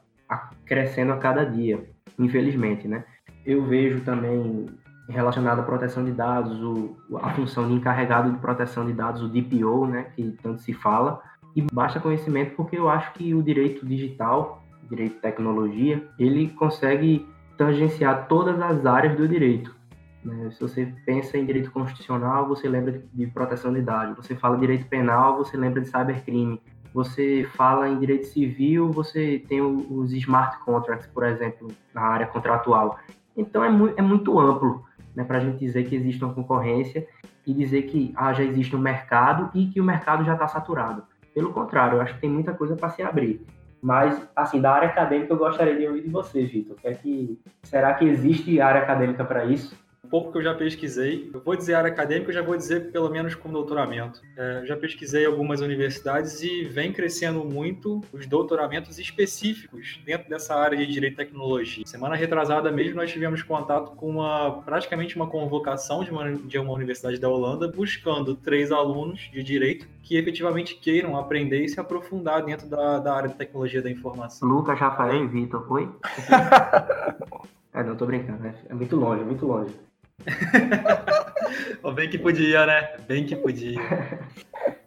crescendo 0.65 1.11
a 1.11 1.17
cada 1.17 1.43
dia, 1.43 1.83
infelizmente, 2.17 2.87
né? 2.87 3.03
Eu 3.45 3.65
vejo 3.65 4.01
também 4.01 4.67
relacionado 5.09 5.59
à 5.59 5.63
proteção 5.63 6.03
de 6.03 6.11
dados, 6.11 6.61
o, 6.61 6.95
a 7.21 7.31
função 7.31 7.67
de 7.67 7.73
encarregado 7.73 8.31
de 8.31 8.37
proteção 8.37 8.85
de 8.85 8.93
dados, 8.93 9.21
o 9.21 9.27
DPO, 9.27 9.87
né, 9.87 10.07
que 10.15 10.31
tanto 10.41 10.61
se 10.61 10.73
fala, 10.73 11.21
e 11.55 11.61
basta 11.61 11.99
conhecimento 11.99 12.55
porque 12.55 12.77
eu 12.77 12.89
acho 12.89 13.13
que 13.13 13.33
o 13.33 13.43
direito 13.43 13.85
digital, 13.85 14.63
direito 14.89 15.15
de 15.15 15.19
tecnologia, 15.19 16.03
ele 16.17 16.49
consegue 16.49 17.27
tangenciar 17.57 18.27
todas 18.27 18.59
as 18.61 18.85
áreas 18.85 19.15
do 19.17 19.27
direito. 19.27 19.75
Né? 20.23 20.49
Se 20.51 20.61
você 20.61 20.91
pensa 21.05 21.37
em 21.37 21.45
direito 21.45 21.69
constitucional, 21.69 22.47
você 22.47 22.67
lembra 22.67 23.03
de 23.13 23.27
proteção 23.27 23.73
de 23.73 23.81
dados. 23.81 24.15
Você 24.15 24.35
fala 24.35 24.57
direito 24.57 24.87
penal, 24.87 25.37
você 25.37 25.57
lembra 25.57 25.81
de 25.81 25.87
cybercrime 25.87 26.61
você 26.93 27.47
fala 27.55 27.89
em 27.89 27.99
direito 27.99 28.27
civil, 28.27 28.91
você 28.91 29.43
tem 29.47 29.61
os 29.61 30.13
smart 30.13 30.59
contracts, 30.63 31.07
por 31.07 31.23
exemplo, 31.23 31.69
na 31.93 32.01
área 32.01 32.27
contratual. 32.27 32.99
Então 33.35 33.63
é, 33.63 33.69
mu 33.69 33.91
é 33.97 34.01
muito 34.01 34.39
amplo 34.39 34.83
né, 35.15 35.23
para 35.23 35.37
a 35.37 35.41
gente 35.41 35.57
dizer 35.57 35.85
que 35.85 35.95
existe 35.95 36.23
uma 36.23 36.33
concorrência 36.33 37.07
e 37.45 37.53
dizer 37.53 37.83
que 37.83 38.13
ah, 38.15 38.31
já 38.31 38.43
existe 38.43 38.75
um 38.75 38.79
mercado 38.79 39.49
e 39.53 39.67
que 39.67 39.81
o 39.81 39.83
mercado 39.83 40.23
já 40.23 40.33
está 40.33 40.47
saturado. 40.47 41.03
Pelo 41.33 41.51
contrário, 41.51 41.97
eu 41.97 42.01
acho 42.01 42.13
que 42.13 42.21
tem 42.21 42.29
muita 42.29 42.53
coisa 42.53 42.75
para 42.75 42.89
se 42.89 43.01
abrir. 43.01 43.43
Mas, 43.81 44.25
assim, 44.33 44.61
da 44.61 44.71
área 44.71 44.87
acadêmica 44.87 45.33
eu 45.33 45.37
gostaria 45.37 45.75
de 45.75 45.85
ouvir 45.85 46.03
de 46.03 46.09
você, 46.09 46.45
Vitor. 46.45 46.77
É 46.83 46.93
que, 46.93 47.37
será 47.63 47.93
que 47.95 48.05
existe 48.05 48.61
área 48.61 48.81
acadêmica 48.81 49.25
para 49.25 49.43
isso? 49.43 49.75
Pouco 50.07 50.31
que 50.31 50.37
eu 50.37 50.43
já 50.43 50.53
pesquisei. 50.53 51.31
Eu 51.33 51.41
vou 51.41 51.55
dizer 51.55 51.73
área 51.73 51.89
acadêmica, 51.89 52.29
eu 52.29 52.35
já 52.35 52.41
vou 52.41 52.55
dizer 52.55 52.91
pelo 52.91 53.09
menos 53.09 53.33
com 53.33 53.51
doutoramento. 53.51 54.21
É, 54.37 54.61
já 54.65 54.77
pesquisei 54.77 55.25
algumas 55.25 55.59
universidades 55.59 56.41
e 56.43 56.65
vem 56.65 56.93
crescendo 56.93 57.43
muito 57.43 57.99
os 58.13 58.27
doutoramentos 58.27 58.99
específicos 58.99 59.99
dentro 60.05 60.29
dessa 60.29 60.55
área 60.55 60.77
de 60.77 60.85
direito 60.85 61.13
e 61.13 61.17
tecnologia. 61.17 61.85
Semana 61.87 62.15
retrasada 62.15 62.71
mesmo 62.71 62.97
nós 62.97 63.11
tivemos 63.11 63.41
contato 63.41 63.95
com 63.95 64.09
uma 64.09 64.61
praticamente 64.61 65.15
uma 65.15 65.27
convocação 65.27 66.03
de 66.03 66.11
uma, 66.11 66.31
de 66.31 66.59
uma 66.59 66.73
universidade 66.73 67.19
da 67.19 67.29
Holanda 67.29 67.67
buscando 67.67 68.35
três 68.35 68.71
alunos 68.71 69.31
de 69.33 69.41
direito 69.41 69.87
que 70.03 70.15
efetivamente 70.15 70.75
queiram 70.75 71.17
aprender 71.17 71.63
e 71.63 71.69
se 71.69 71.79
aprofundar 71.79 72.43
dentro 72.43 72.67
da, 72.67 72.99
da 72.99 73.15
área 73.15 73.29
de 73.29 73.35
tecnologia 73.35 73.81
da 73.81 73.89
informação. 73.89 74.47
Lucas, 74.47 74.77
Rafael 74.77 75.23
e 75.23 75.27
Vitor, 75.27 75.65
foi? 75.67 75.89
é, 77.73 77.83
não, 77.83 77.95
tô 77.95 78.05
brincando, 78.05 78.43
né? 78.43 78.53
É 78.69 78.73
muito 78.73 78.95
longe, 78.95 79.23
muito 79.23 79.45
longe. 79.45 79.73
Bem 81.95 82.09
que 82.09 82.17
podia, 82.17 82.65
né? 82.65 82.89
Bem 83.07 83.25
que 83.25 83.35
podia. 83.35 83.79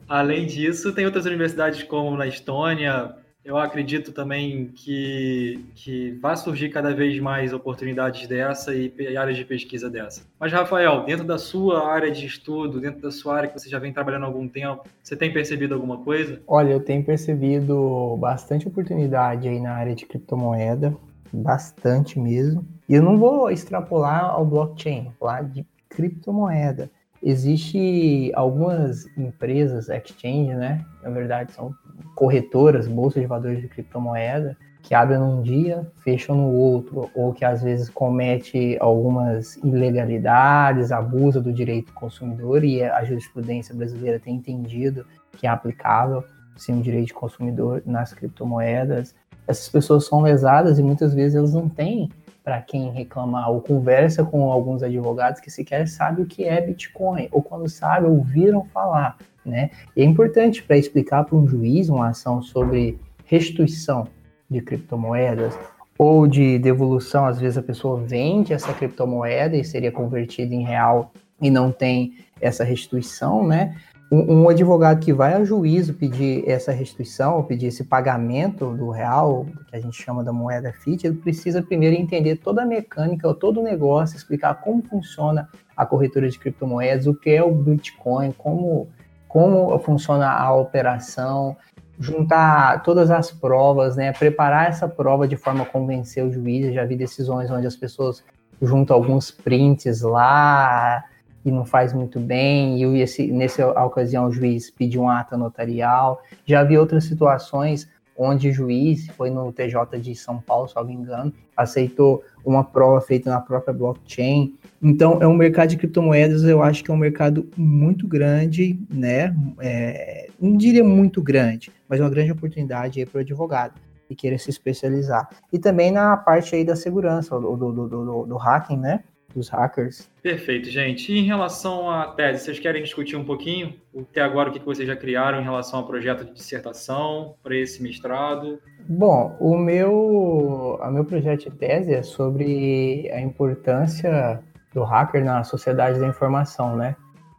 Além 0.09 0.47
disso, 0.47 0.93
tem 0.93 1.05
outras 1.05 1.27
universidades 1.27 1.83
como 1.83 2.17
na 2.17 2.27
Estônia. 2.27 3.15
Eu 3.45 3.57
acredito 3.57 4.11
também 4.11 4.73
que, 4.75 5.65
que 5.77 6.19
vai 6.21 6.37
surgir 6.37 6.69
cada 6.69 6.93
vez 6.93 7.21
mais 7.21 7.53
oportunidades 7.53 8.27
dessa 8.27 8.75
e 8.75 9.17
áreas 9.17 9.37
de 9.37 9.45
pesquisa 9.45 9.89
dessa. 9.89 10.23
Mas, 10.39 10.53
Rafael, 10.53 11.05
dentro 11.05 11.25
da 11.25 11.39
sua 11.39 11.89
área 11.89 12.11
de 12.11 12.27
estudo, 12.27 12.81
dentro 12.81 13.03
da 13.03 13.11
sua 13.13 13.37
área 13.37 13.49
que 13.49 13.57
você 13.57 13.69
já 13.69 13.79
vem 13.79 13.93
trabalhando 13.93 14.25
há 14.25 14.27
algum 14.27 14.49
tempo, 14.49 14.83
você 15.01 15.15
tem 15.15 15.33
percebido 15.33 15.75
alguma 15.75 15.99
coisa? 15.99 16.41
Olha, 16.45 16.73
eu 16.73 16.81
tenho 16.81 17.05
percebido 17.05 18.17
bastante 18.19 18.67
oportunidade 18.67 19.47
aí 19.47 19.61
na 19.61 19.75
área 19.75 19.95
de 19.95 20.07
criptomoeda, 20.07 20.97
bastante 21.33 22.19
mesmo. 22.19 22.67
E 22.89 22.95
eu 22.95 23.03
não 23.03 23.19
vou 23.19 23.51
extrapolar 23.51 24.25
ao 24.25 24.45
blockchain, 24.45 25.05
vou 25.05 25.13
falar 25.19 25.43
de 25.43 25.67
criptomoeda. 25.89 26.91
Existe 27.23 28.31
algumas 28.35 29.07
empresas, 29.17 29.89
exchange, 29.89 30.55
né? 30.55 30.85
Na 31.03 31.11
verdade, 31.11 31.53
são 31.53 31.75
corretoras, 32.15 32.87
bolsas 32.87 33.23
de 33.23 33.27
valores 33.27 33.61
de 33.61 33.69
criptomoeda, 33.69 34.57
que 34.83 34.95
abrem 34.95 35.19
num 35.19 35.43
dia, 35.43 35.91
fecham 36.05 36.37
no 36.37 36.53
outro, 36.53 37.11
ou 37.13 37.33
que 37.33 37.45
às 37.45 37.63
vezes 37.63 37.89
comete 37.89 38.77
algumas 38.79 39.57
ilegalidades, 39.57 40.93
abusa 40.93 41.41
do 41.41 41.53
direito 41.53 41.87
do 41.87 41.95
consumidor, 41.95 42.63
e 42.63 42.85
a 42.85 43.03
jurisprudência 43.03 43.75
brasileira 43.75 44.21
tem 44.21 44.37
entendido 44.37 45.05
que 45.33 45.47
é 45.47 45.51
aplicável 45.51 46.23
sim 46.57 46.79
o 46.79 46.83
direito 46.83 47.09
de 47.09 47.15
consumidor 47.15 47.83
nas 47.85 48.13
criptomoedas. 48.13 49.15
Essas 49.49 49.69
pessoas 49.69 50.07
são 50.07 50.21
lesadas 50.21 50.79
e 50.79 50.83
muitas 50.83 51.13
vezes 51.13 51.37
elas 51.37 51.53
não 51.53 51.69
têm 51.69 52.09
para 52.47 52.63
quem 52.63 52.93
reclamar 52.93 53.51
ou 53.51 53.61
conversa 53.61 54.25
com 54.25 54.53
alguns 54.53 54.81
advogados 54.81 55.41
que 55.41 55.51
sequer 55.51 55.89
sabe 55.89 56.23
o 56.23 56.27
que 56.27 56.45
é 56.45 56.61
Bitcoin, 56.61 57.27
ou 57.33 57.43
quando 57.43 57.69
sabe, 57.69 58.07
ouviram 58.07 58.65
falar, 58.67 59.19
né? 59.45 59.71
E 59.97 60.01
é 60.01 60.05
importante 60.05 60.63
para 60.63 60.79
explicar 60.79 61.25
para 61.25 61.37
um 61.37 61.45
juiz 61.49 61.89
uma 61.89 62.11
ação 62.11 62.41
sobre 62.41 63.01
restituição 63.25 64.07
de 64.49 64.61
criptomoedas 64.61 65.59
ou 65.99 66.29
de 66.29 66.57
devolução, 66.61 67.27
às 67.27 67.41
vezes 67.41 67.59
a 67.59 67.63
pessoa 67.63 68.01
vende 68.01 68.53
essa 68.53 68.73
criptomoeda 68.73 69.57
e 69.57 69.65
seria 69.65 69.91
convertida 69.91 70.55
em 70.55 70.63
real 70.63 71.11
e 71.41 71.51
não 71.51 71.71
tem 71.71 72.19
essa 72.41 72.65
restituição, 72.65 73.47
né? 73.47 73.77
um, 74.11 74.49
advogado 74.49 75.01
que 75.01 75.13
vai 75.13 75.35
ao 75.35 75.45
juízo 75.45 75.95
pedir 75.95 76.49
essa 76.49 76.71
restituição, 76.71 77.43
pedir 77.43 77.67
esse 77.67 77.83
pagamento 77.83 78.73
do 78.75 78.91
real, 78.91 79.47
que 79.69 79.77
a 79.77 79.81
gente 79.81 80.01
chama 80.01 80.23
da 80.23 80.33
moeda 80.33 80.73
fiat, 80.73 81.07
ele 81.07 81.17
precisa 81.17 81.61
primeiro 81.61 81.97
entender 81.97 82.37
toda 82.37 82.63
a 82.63 82.67
mecânica, 82.67 83.33
todo 83.35 83.61
o 83.61 83.65
negócio, 83.65 84.17
explicar 84.17 84.55
como 84.61 84.83
funciona 84.83 85.49
a 85.77 85.85
corretora 85.85 86.29
de 86.29 86.39
criptomoedas, 86.39 87.07
o 87.07 87.15
que 87.15 87.31
é 87.31 87.43
o 87.43 87.53
Bitcoin, 87.53 88.33
como, 88.33 88.89
como 89.27 89.77
funciona 89.81 90.31
a 90.31 90.55
operação, 90.55 91.57
juntar 91.99 92.85
todas 92.85 93.11
as 93.11 93.33
provas, 93.33 93.97
né, 93.97 94.13
preparar 94.13 94.69
essa 94.69 94.87
prova 94.87 95.27
de 95.27 95.37
forma 95.37 95.65
a 95.65 95.67
convencer 95.67 96.25
o 96.25 96.31
juiz. 96.31 96.73
Já 96.73 96.85
vi 96.85 96.95
decisões 96.95 97.51
onde 97.51 97.67
as 97.67 97.75
pessoas 97.75 98.23
juntam 98.63 98.95
alguns 98.95 99.33
prints 99.33 100.01
lá, 100.03 101.03
e 101.47 101.51
não 101.53 101.65
faz 101.65 101.93
muito 101.93 102.19
bem, 102.19 102.83
e 102.83 103.01
esse, 103.01 103.31
nessa 103.31 103.69
ocasião 103.85 104.27
o 104.27 104.33
juiz 104.33 104.69
pediu 104.69 105.03
uma 105.03 105.21
ata 105.21 105.37
notarial. 105.37 106.21
Já 106.45 106.65
vi 106.65 106.77
outras 106.77 107.05
situações 107.05 107.89
onde 108.19 108.49
o 108.49 108.53
juiz, 108.53 109.07
foi 109.11 109.31
no 109.31 109.53
TJ 109.53 110.01
de 110.01 110.15
São 110.17 110.41
Paulo, 110.41 110.67
se 110.67 110.75
não 110.75 110.85
me 110.85 110.95
engano, 110.95 111.33
aceitou 111.57 112.25
uma 112.45 112.65
prova 112.65 113.01
feita 113.01 113.31
na 113.31 113.41
própria 113.41 113.73
blockchain. 113.73 114.57
Então, 114.83 115.19
é 115.23 115.27
um 115.27 115.37
mercado 115.37 115.69
de 115.69 115.77
criptomoedas, 115.77 116.43
eu 116.43 116.63
acho 116.63 116.83
que 116.83 116.91
é 116.91 116.95
um 116.95 116.97
mercado 116.97 117.49
muito 117.57 118.09
grande, 118.09 118.77
né? 118.91 119.33
É, 119.61 120.29
não 120.41 120.57
diria 120.57 120.83
muito 120.83 121.23
grande, 121.23 121.71
mas 121.89 122.01
uma 122.01 122.11
grande 122.11 122.33
oportunidade 122.33 123.07
para 123.07 123.19
o 123.19 123.21
advogado 123.21 123.75
que 124.09 124.17
queira 124.17 124.39
se 124.39 124.51
especializar. 124.51 125.29
E 125.53 125.59
também 125.59 125.93
na 125.93 126.17
parte 126.17 126.57
aí 126.57 126.65
da 126.65 126.75
segurança, 126.75 127.39
do, 127.39 127.57
do, 127.57 127.73
do, 127.73 127.89
do, 127.89 128.27
do 128.27 128.37
hacking, 128.37 128.79
né? 128.79 129.05
Dos 129.37 129.49
hackers. 129.49 130.11
Perfeito, 130.23 130.69
gente. 130.71 131.13
E 131.13 131.19
em 131.19 131.25
relação 131.25 131.91
à 131.91 132.07
tese, 132.07 132.45
vocês 132.45 132.59
querem 132.59 132.83
discutir 132.83 133.17
um 133.17 133.25
pouquinho 133.25 133.75
até 133.97 134.23
agora 134.23 134.49
o 134.49 134.53
que 134.53 134.59
vocês 134.59 134.89
já 134.89 134.97
criaram 134.97 135.41
em 135.41 135.45
relação 135.45 135.81
ao 135.81 135.87
projeto 135.87 136.25
de 136.25 136.33
dissertação 136.33 137.35
para 137.43 137.55
esse 137.55 137.83
mestrado? 137.83 138.59
Bom, 138.89 139.37
o 139.39 139.57
meu, 139.57 140.79
a 140.81 140.91
meu 140.91 141.05
projeto 141.05 141.51
de 141.51 141.57
tese 141.57 141.93
é 141.93 142.03
sobre 142.03 143.11
a 143.13 143.21
importância 143.21 144.43
do 144.73 144.83
hacker 144.83 145.25
na 145.25 145.45
sociedade 145.45 145.99
da 145.99 146.07
informação, 146.07 146.77
né? 146.77 146.97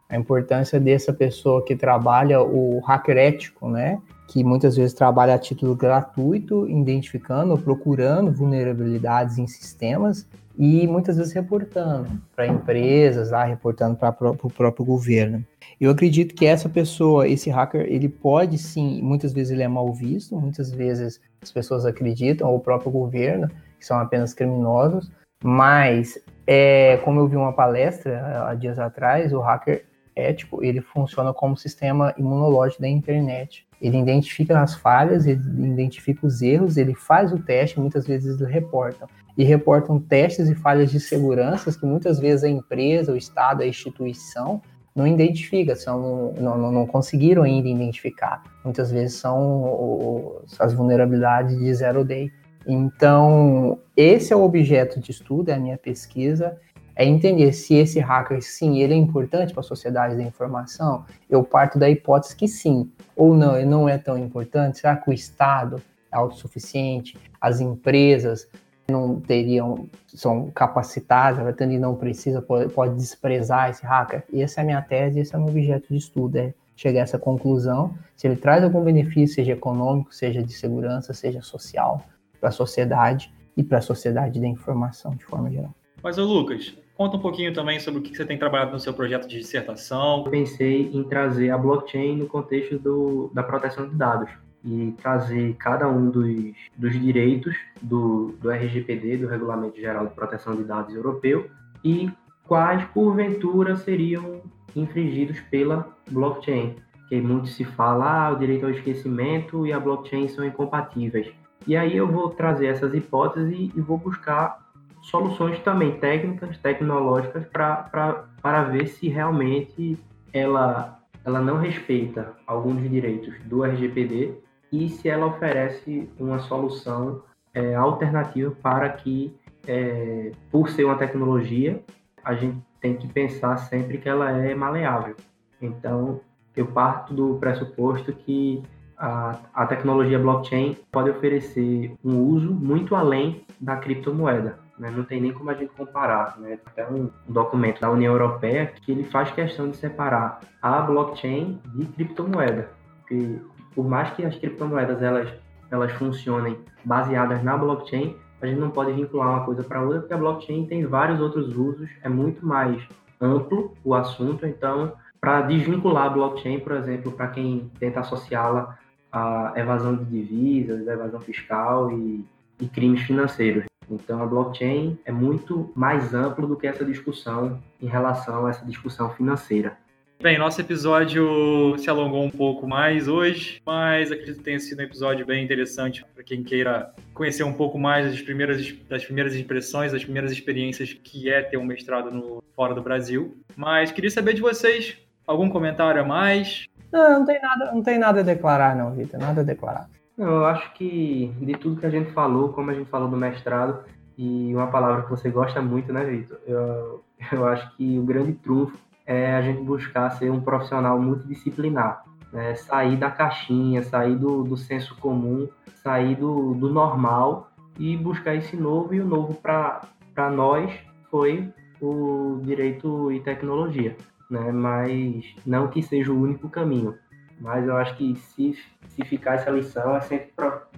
A 0.08 0.16
importância 0.16 0.80
dessa 0.80 1.12
pessoa 1.12 1.64
que 1.64 1.76
trabalha 1.76 2.42
o 2.42 2.80
hacker 2.80 3.16
ético, 3.16 3.68
né? 3.68 4.00
Que 4.26 4.42
muitas 4.42 4.76
vezes 4.76 4.94
trabalha 4.94 5.34
a 5.34 5.38
título 5.38 5.74
gratuito, 5.74 6.68
identificando, 6.68 7.56
procurando 7.58 8.32
vulnerabilidades 8.32 9.38
em 9.38 9.46
sistemas 9.46 10.26
e 10.58 10.86
muitas 10.86 11.16
vezes 11.16 11.32
reportando 11.32 12.08
para 12.34 12.46
empresas, 12.46 13.30
lá, 13.30 13.44
reportando 13.44 13.96
para 13.96 14.10
o 14.42 14.50
próprio 14.50 14.84
governo. 14.84 15.44
Eu 15.80 15.92
acredito 15.92 16.34
que 16.34 16.44
essa 16.44 16.68
pessoa, 16.68 17.28
esse 17.28 17.48
hacker, 17.48 17.86
ele 17.88 18.08
pode 18.08 18.58
sim, 18.58 19.00
muitas 19.00 19.32
vezes 19.32 19.52
ele 19.52 19.62
é 19.62 19.68
mal 19.68 19.92
visto, 19.92 20.34
muitas 20.36 20.72
vezes 20.72 21.20
as 21.40 21.52
pessoas 21.52 21.86
acreditam, 21.86 22.48
ou 22.48 22.56
o 22.56 22.60
próprio 22.60 22.90
governo, 22.90 23.48
que 23.78 23.86
são 23.86 23.98
apenas 23.98 24.34
criminosos, 24.34 25.08
mas, 25.44 26.18
é, 26.44 26.96
como 27.04 27.20
eu 27.20 27.28
vi 27.28 27.36
uma 27.36 27.52
palestra 27.52 28.48
há 28.48 28.54
dias 28.54 28.80
atrás, 28.80 29.32
o 29.32 29.38
hacker 29.38 29.84
ético, 30.18 30.64
ele 30.64 30.80
funciona 30.80 31.32
como 31.32 31.56
sistema 31.56 32.14
imunológico 32.18 32.82
da 32.82 32.88
internet. 32.88 33.66
Ele 33.80 33.98
identifica 33.98 34.60
as 34.60 34.74
falhas, 34.74 35.26
ele 35.26 35.40
identifica 35.70 36.26
os 36.26 36.42
erros, 36.42 36.76
ele 36.76 36.94
faz 36.94 37.32
o 37.32 37.38
teste, 37.38 37.78
muitas 37.78 38.06
vezes 38.06 38.40
ele 38.40 38.50
reporta 38.50 39.06
e 39.36 39.44
reportam 39.44 40.00
testes 40.00 40.48
e 40.48 40.54
falhas 40.54 40.90
de 40.90 40.98
segurança 40.98 41.72
que 41.72 41.86
muitas 41.86 42.18
vezes 42.18 42.42
a 42.42 42.48
empresa, 42.48 43.12
o 43.12 43.16
Estado, 43.16 43.62
a 43.62 43.66
instituição 43.66 44.60
não 44.96 45.06
identifica, 45.06 45.76
são, 45.76 46.34
não, 46.40 46.58
não, 46.58 46.72
não 46.72 46.86
conseguiram 46.86 47.44
ainda 47.44 47.68
identificar. 47.68 48.42
Muitas 48.64 48.90
vezes 48.90 49.16
são 49.16 50.42
as 50.58 50.72
vulnerabilidades 50.72 51.56
de 51.56 51.72
zero 51.72 52.04
day. 52.04 52.32
Então, 52.66 53.78
esse 53.96 54.32
é 54.32 54.36
o 54.36 54.42
objeto 54.42 54.98
de 54.98 55.12
estudo, 55.12 55.50
é 55.50 55.54
a 55.54 55.58
minha 55.58 55.78
pesquisa, 55.78 56.58
é 56.98 57.04
entender 57.04 57.52
se 57.52 57.74
esse 57.76 58.00
hacker, 58.00 58.42
sim, 58.42 58.80
ele 58.80 58.92
é 58.92 58.96
importante 58.96 59.52
para 59.52 59.60
a 59.60 59.64
sociedade 59.64 60.16
da 60.16 60.22
informação. 60.24 61.04
Eu 61.30 61.44
parto 61.44 61.78
da 61.78 61.88
hipótese 61.88 62.34
que 62.34 62.48
sim, 62.48 62.90
ou 63.14 63.36
não, 63.36 63.56
ele 63.56 63.66
não 63.66 63.88
é 63.88 63.96
tão 63.96 64.18
importante. 64.18 64.78
Será 64.78 64.96
que 64.96 65.08
o 65.08 65.12
Estado 65.12 65.80
é 66.10 66.16
autossuficiente? 66.16 67.16
As 67.40 67.60
empresas 67.60 68.48
não 68.90 69.20
teriam, 69.20 69.88
são 70.08 70.50
capacitadas, 70.50 71.54
e 71.60 71.78
não 71.78 71.94
precisa, 71.94 72.42
pode, 72.42 72.72
pode, 72.72 72.96
desprezar 72.96 73.70
esse 73.70 73.86
hacker. 73.86 74.24
E 74.32 74.42
essa 74.42 74.60
é 74.60 74.62
a 74.62 74.64
minha 74.64 74.82
tese, 74.82 75.20
esse 75.20 75.32
é 75.32 75.38
o 75.38 75.42
meu 75.42 75.50
objeto 75.50 75.86
de 75.88 75.98
estudo, 75.98 76.34
é 76.34 76.52
chegar 76.74 77.00
a 77.00 77.02
essa 77.04 77.18
conclusão, 77.18 77.94
se 78.16 78.26
ele 78.26 78.36
traz 78.36 78.64
algum 78.64 78.82
benefício, 78.82 79.36
seja 79.36 79.52
econômico, 79.52 80.12
seja 80.12 80.42
de 80.42 80.52
segurança, 80.52 81.14
seja 81.14 81.42
social, 81.42 82.02
para 82.40 82.48
a 82.48 82.52
sociedade 82.52 83.32
e 83.56 83.62
para 83.62 83.78
a 83.78 83.82
sociedade 83.82 84.40
da 84.40 84.48
informação 84.48 85.14
de 85.14 85.24
forma 85.24 85.48
geral. 85.48 85.72
Mas, 86.02 86.16
ô 86.18 86.24
Lucas, 86.24 86.76
conta 86.98 87.16
um 87.16 87.20
pouquinho 87.20 87.54
também 87.54 87.78
sobre 87.78 88.00
o 88.00 88.02
que 88.02 88.14
você 88.14 88.24
tem 88.24 88.36
trabalhado 88.36 88.72
no 88.72 88.80
seu 88.80 88.92
projeto 88.92 89.28
de 89.28 89.38
dissertação. 89.38 90.24
Eu 90.24 90.30
pensei 90.32 90.90
em 90.92 91.04
trazer 91.04 91.50
a 91.50 91.56
blockchain 91.56 92.16
no 92.16 92.26
contexto 92.26 92.76
do, 92.76 93.30
da 93.32 93.44
proteção 93.44 93.88
de 93.88 93.94
dados 93.94 94.28
e 94.64 94.92
trazer 95.00 95.54
cada 95.54 95.88
um 95.88 96.10
dos, 96.10 96.28
dos 96.76 97.00
direitos 97.00 97.54
do, 97.80 98.34
do 98.40 98.50
RGPD, 98.50 99.18
do 99.18 99.28
Regulamento 99.28 99.80
Geral 99.80 100.08
de 100.08 100.14
Proteção 100.14 100.56
de 100.56 100.64
Dados 100.64 100.92
Europeu, 100.92 101.48
e 101.84 102.10
quais, 102.48 102.84
porventura, 102.86 103.76
seriam 103.76 104.42
infringidos 104.74 105.38
pela 105.42 105.88
blockchain. 106.10 106.74
que 107.08 107.20
muito 107.20 107.46
se 107.46 107.64
fala, 107.64 108.26
ah, 108.26 108.32
o 108.32 108.38
direito 108.40 108.66
ao 108.66 108.72
esquecimento 108.72 109.64
e 109.64 109.72
a 109.72 109.78
blockchain 109.78 110.26
são 110.26 110.44
incompatíveis. 110.44 111.32
E 111.64 111.76
aí 111.76 111.96
eu 111.96 112.08
vou 112.08 112.30
trazer 112.30 112.66
essas 112.66 112.92
hipóteses 112.92 113.52
e, 113.52 113.72
e 113.76 113.80
vou 113.80 113.98
buscar 113.98 114.67
soluções 115.08 115.58
também 115.60 115.92
técnicas, 115.98 116.58
tecnológicas, 116.58 117.44
para 117.46 118.62
ver 118.64 118.88
se 118.88 119.08
realmente 119.08 119.98
ela, 120.32 121.00
ela 121.24 121.40
não 121.40 121.58
respeita 121.58 122.34
alguns 122.46 122.82
direitos 122.88 123.34
do 123.44 123.64
RGPD 123.64 124.34
e 124.70 124.88
se 124.90 125.08
ela 125.08 125.26
oferece 125.26 126.08
uma 126.18 126.38
solução 126.40 127.22
é, 127.54 127.74
alternativa 127.74 128.54
para 128.62 128.88
que, 128.90 129.34
é, 129.66 130.32
por 130.50 130.68
ser 130.68 130.84
uma 130.84 130.96
tecnologia, 130.96 131.82
a 132.22 132.34
gente 132.34 132.58
tem 132.80 132.94
que 132.94 133.08
pensar 133.08 133.56
sempre 133.56 133.96
que 133.96 134.08
ela 134.08 134.30
é 134.30 134.54
maleável. 134.54 135.16
Então, 135.60 136.20
eu 136.54 136.66
parto 136.66 137.14
do 137.14 137.38
pressuposto 137.40 138.12
que 138.12 138.62
a, 138.98 139.38
a 139.54 139.66
tecnologia 139.66 140.18
blockchain 140.18 140.76
pode 140.92 141.08
oferecer 141.08 141.94
um 142.04 142.18
uso 142.18 142.52
muito 142.52 142.94
além 142.94 143.44
da 143.58 143.76
criptomoeda. 143.76 144.67
Né? 144.78 144.90
Não 144.90 145.04
tem 145.04 145.20
nem 145.20 145.32
como 145.32 145.50
a 145.50 145.54
gente 145.54 145.72
comparar. 145.74 146.38
Né? 146.38 146.58
Até 146.64 146.86
um, 146.86 147.10
um 147.28 147.32
documento 147.32 147.80
da 147.80 147.90
União 147.90 148.12
Europeia 148.12 148.66
que 148.66 148.92
ele 148.92 149.04
faz 149.04 149.30
questão 149.30 149.70
de 149.70 149.76
separar 149.76 150.40
a 150.62 150.80
blockchain 150.80 151.60
de 151.74 151.86
criptomoeda. 151.86 152.70
Porque 153.00 153.38
por 153.74 153.88
mais 153.88 154.10
que 154.10 154.24
as 154.24 154.36
criptomoedas 154.36 155.02
elas, 155.02 155.28
elas 155.70 155.92
funcionem 155.92 156.58
baseadas 156.84 157.42
na 157.42 157.56
blockchain, 157.56 158.16
a 158.40 158.46
gente 158.46 158.58
não 158.58 158.70
pode 158.70 158.92
vincular 158.92 159.28
uma 159.28 159.44
coisa 159.44 159.64
para 159.64 159.82
outra, 159.82 160.00
porque 160.00 160.14
a 160.14 160.18
blockchain 160.18 160.66
tem 160.66 160.86
vários 160.86 161.20
outros 161.20 161.56
usos, 161.56 161.88
é 162.02 162.08
muito 162.08 162.44
mais 162.46 162.80
amplo 163.20 163.74
o 163.84 163.94
assunto, 163.94 164.46
então 164.46 164.92
para 165.20 165.42
desvincular 165.42 166.06
a 166.06 166.10
blockchain, 166.10 166.60
por 166.60 166.72
exemplo, 166.72 167.12
para 167.12 167.28
quem 167.28 167.70
tenta 167.78 168.00
associá-la 168.00 168.78
à 169.10 169.52
evasão 169.56 169.96
de 169.96 170.04
divisas, 170.04 170.86
evasão 170.86 171.20
fiscal 171.20 171.90
e, 171.90 172.24
e 172.60 172.68
crimes 172.68 173.02
financeiros. 173.02 173.67
Então, 173.90 174.22
a 174.22 174.26
blockchain 174.26 174.98
é 175.04 175.12
muito 175.12 175.70
mais 175.74 176.14
amplo 176.14 176.46
do 176.46 176.56
que 176.56 176.66
essa 176.66 176.84
discussão 176.84 177.58
em 177.80 177.86
relação 177.86 178.46
a 178.46 178.50
essa 178.50 178.64
discussão 178.64 179.10
financeira. 179.10 179.76
Bem, 180.20 180.36
nosso 180.36 180.60
episódio 180.60 181.78
se 181.78 181.88
alongou 181.88 182.24
um 182.24 182.30
pouco 182.30 182.66
mais 182.66 183.06
hoje, 183.06 183.62
mas 183.64 184.10
acredito 184.10 184.38
que 184.38 184.42
tenha 184.42 184.58
sido 184.58 184.80
um 184.80 184.82
episódio 184.82 185.24
bem 185.24 185.44
interessante 185.44 186.04
para 186.12 186.24
quem 186.24 186.42
queira 186.42 186.92
conhecer 187.14 187.44
um 187.44 187.52
pouco 187.52 187.78
mais 187.78 188.10
das 188.10 188.20
primeiras, 188.20 188.72
das 188.88 189.04
primeiras 189.04 189.36
impressões, 189.36 189.92
das 189.92 190.02
primeiras 190.02 190.32
experiências 190.32 190.92
que 190.92 191.30
é 191.30 191.40
ter 191.40 191.56
um 191.56 191.64
mestrado 191.64 192.10
no 192.10 192.42
fora 192.56 192.74
do 192.74 192.82
Brasil. 192.82 193.36
Mas 193.54 193.92
queria 193.92 194.10
saber 194.10 194.34
de 194.34 194.40
vocês, 194.40 194.98
algum 195.24 195.48
comentário 195.48 196.00
a 196.00 196.04
mais? 196.04 196.66
Não, 196.90 197.20
não 197.20 197.24
tem 197.24 197.40
nada, 197.40 197.72
não 197.72 197.82
tem 197.82 197.98
nada 197.98 198.18
a 198.18 198.24
declarar, 198.24 198.74
não, 198.74 198.90
Vitor, 198.90 199.20
nada 199.20 199.42
a 199.42 199.44
declarar. 199.44 199.88
Eu 200.18 200.44
acho 200.44 200.74
que 200.74 201.32
de 201.40 201.52
tudo 201.52 201.78
que 201.78 201.86
a 201.86 201.90
gente 201.90 202.10
falou, 202.10 202.52
como 202.52 202.72
a 202.72 202.74
gente 202.74 202.90
falou 202.90 203.08
do 203.08 203.16
mestrado, 203.16 203.84
e 204.16 204.52
uma 204.52 204.66
palavra 204.66 205.04
que 205.04 205.10
você 205.10 205.30
gosta 205.30 205.62
muito, 205.62 205.92
né, 205.92 206.04
Vitor? 206.04 206.38
Eu, 206.44 207.04
eu 207.30 207.46
acho 207.46 207.76
que 207.76 207.96
o 207.96 208.02
grande 208.02 208.32
trunfo 208.32 208.76
é 209.06 209.32
a 209.32 209.40
gente 209.40 209.62
buscar 209.62 210.10
ser 210.10 210.30
um 210.30 210.40
profissional 210.40 211.00
multidisciplinar, 211.00 212.04
né? 212.32 212.56
sair 212.56 212.96
da 212.96 213.12
caixinha, 213.12 213.80
sair 213.84 214.16
do, 214.16 214.42
do 214.42 214.56
senso 214.56 214.96
comum, 214.96 215.48
sair 215.84 216.16
do, 216.16 216.52
do 216.52 216.68
normal 216.68 217.50
e 217.78 217.96
buscar 217.96 218.34
esse 218.34 218.56
novo. 218.56 218.92
E 218.92 219.00
o 219.00 219.06
novo 219.06 219.34
para 219.34 220.30
nós 220.32 220.72
foi 221.10 221.48
o 221.80 222.40
direito 222.42 223.12
e 223.12 223.20
tecnologia, 223.20 223.96
né? 224.28 224.50
mas 224.50 225.24
não 225.46 225.68
que 225.68 225.80
seja 225.80 226.12
o 226.12 226.20
único 226.20 226.48
caminho. 226.50 226.96
Mas 227.40 227.66
eu 227.66 227.76
acho 227.76 227.96
que 227.96 228.16
se, 228.16 228.56
se 228.88 229.04
ficar 229.04 229.34
essa 229.34 229.50
lição 229.50 229.96
é 229.96 230.00
sempre 230.00 230.32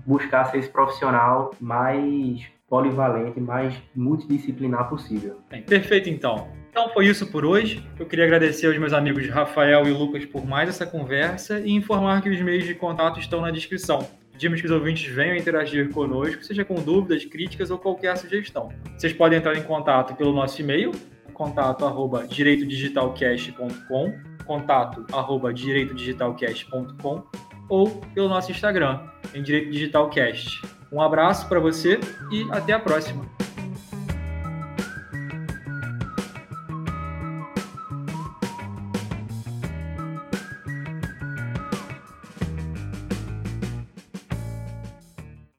buscar 0.04 0.46
ser 0.46 0.58
esse 0.58 0.68
profissional 0.68 1.54
mais 1.60 2.42
polivalente, 2.68 3.40
mais 3.40 3.74
multidisciplinar 3.94 4.88
possível. 4.88 5.40
Bem, 5.50 5.62
perfeito 5.62 6.08
então. 6.08 6.48
Então 6.70 6.88
foi 6.90 7.06
isso 7.06 7.26
por 7.26 7.44
hoje. 7.44 7.84
Eu 7.98 8.06
queria 8.06 8.24
agradecer 8.24 8.68
aos 8.68 8.78
meus 8.78 8.92
amigos 8.92 9.28
Rafael 9.28 9.88
e 9.88 9.90
Lucas 9.90 10.24
por 10.24 10.46
mais 10.46 10.68
essa 10.68 10.86
conversa 10.86 11.58
e 11.58 11.72
informar 11.72 12.22
que 12.22 12.30
os 12.30 12.40
meios 12.40 12.64
de 12.64 12.76
contato 12.76 13.18
estão 13.18 13.40
na 13.40 13.50
descrição. 13.50 14.06
Pedimos 14.30 14.60
que 14.60 14.66
os 14.66 14.72
ouvintes 14.72 15.12
venham 15.12 15.36
interagir 15.36 15.90
conosco, 15.90 16.44
seja 16.44 16.64
com 16.64 16.76
dúvidas, 16.76 17.24
críticas 17.24 17.70
ou 17.70 17.78
qualquer 17.78 18.16
sugestão. 18.16 18.72
Vocês 18.96 19.12
podem 19.12 19.38
entrar 19.38 19.56
em 19.56 19.62
contato 19.62 20.14
pelo 20.14 20.32
nosso 20.32 20.62
e-mail, 20.62 20.92
contato 21.34 21.84
arroba 21.84 22.26
direitodigitalcast.com, 22.26 24.29
contato 24.50 25.06
arroba 25.12 25.54
direitodigitalcast.com 25.54 27.22
ou 27.68 27.88
pelo 28.12 28.28
nosso 28.28 28.50
Instagram, 28.50 28.98
em 29.32 29.44
Direito 29.44 29.70
Digital 29.70 30.10
Cast. 30.10 30.60
Um 30.90 31.00
abraço 31.00 31.48
para 31.48 31.60
você 31.60 32.00
e 32.32 32.50
até 32.50 32.72
a 32.72 32.80
próxima. 32.80 33.39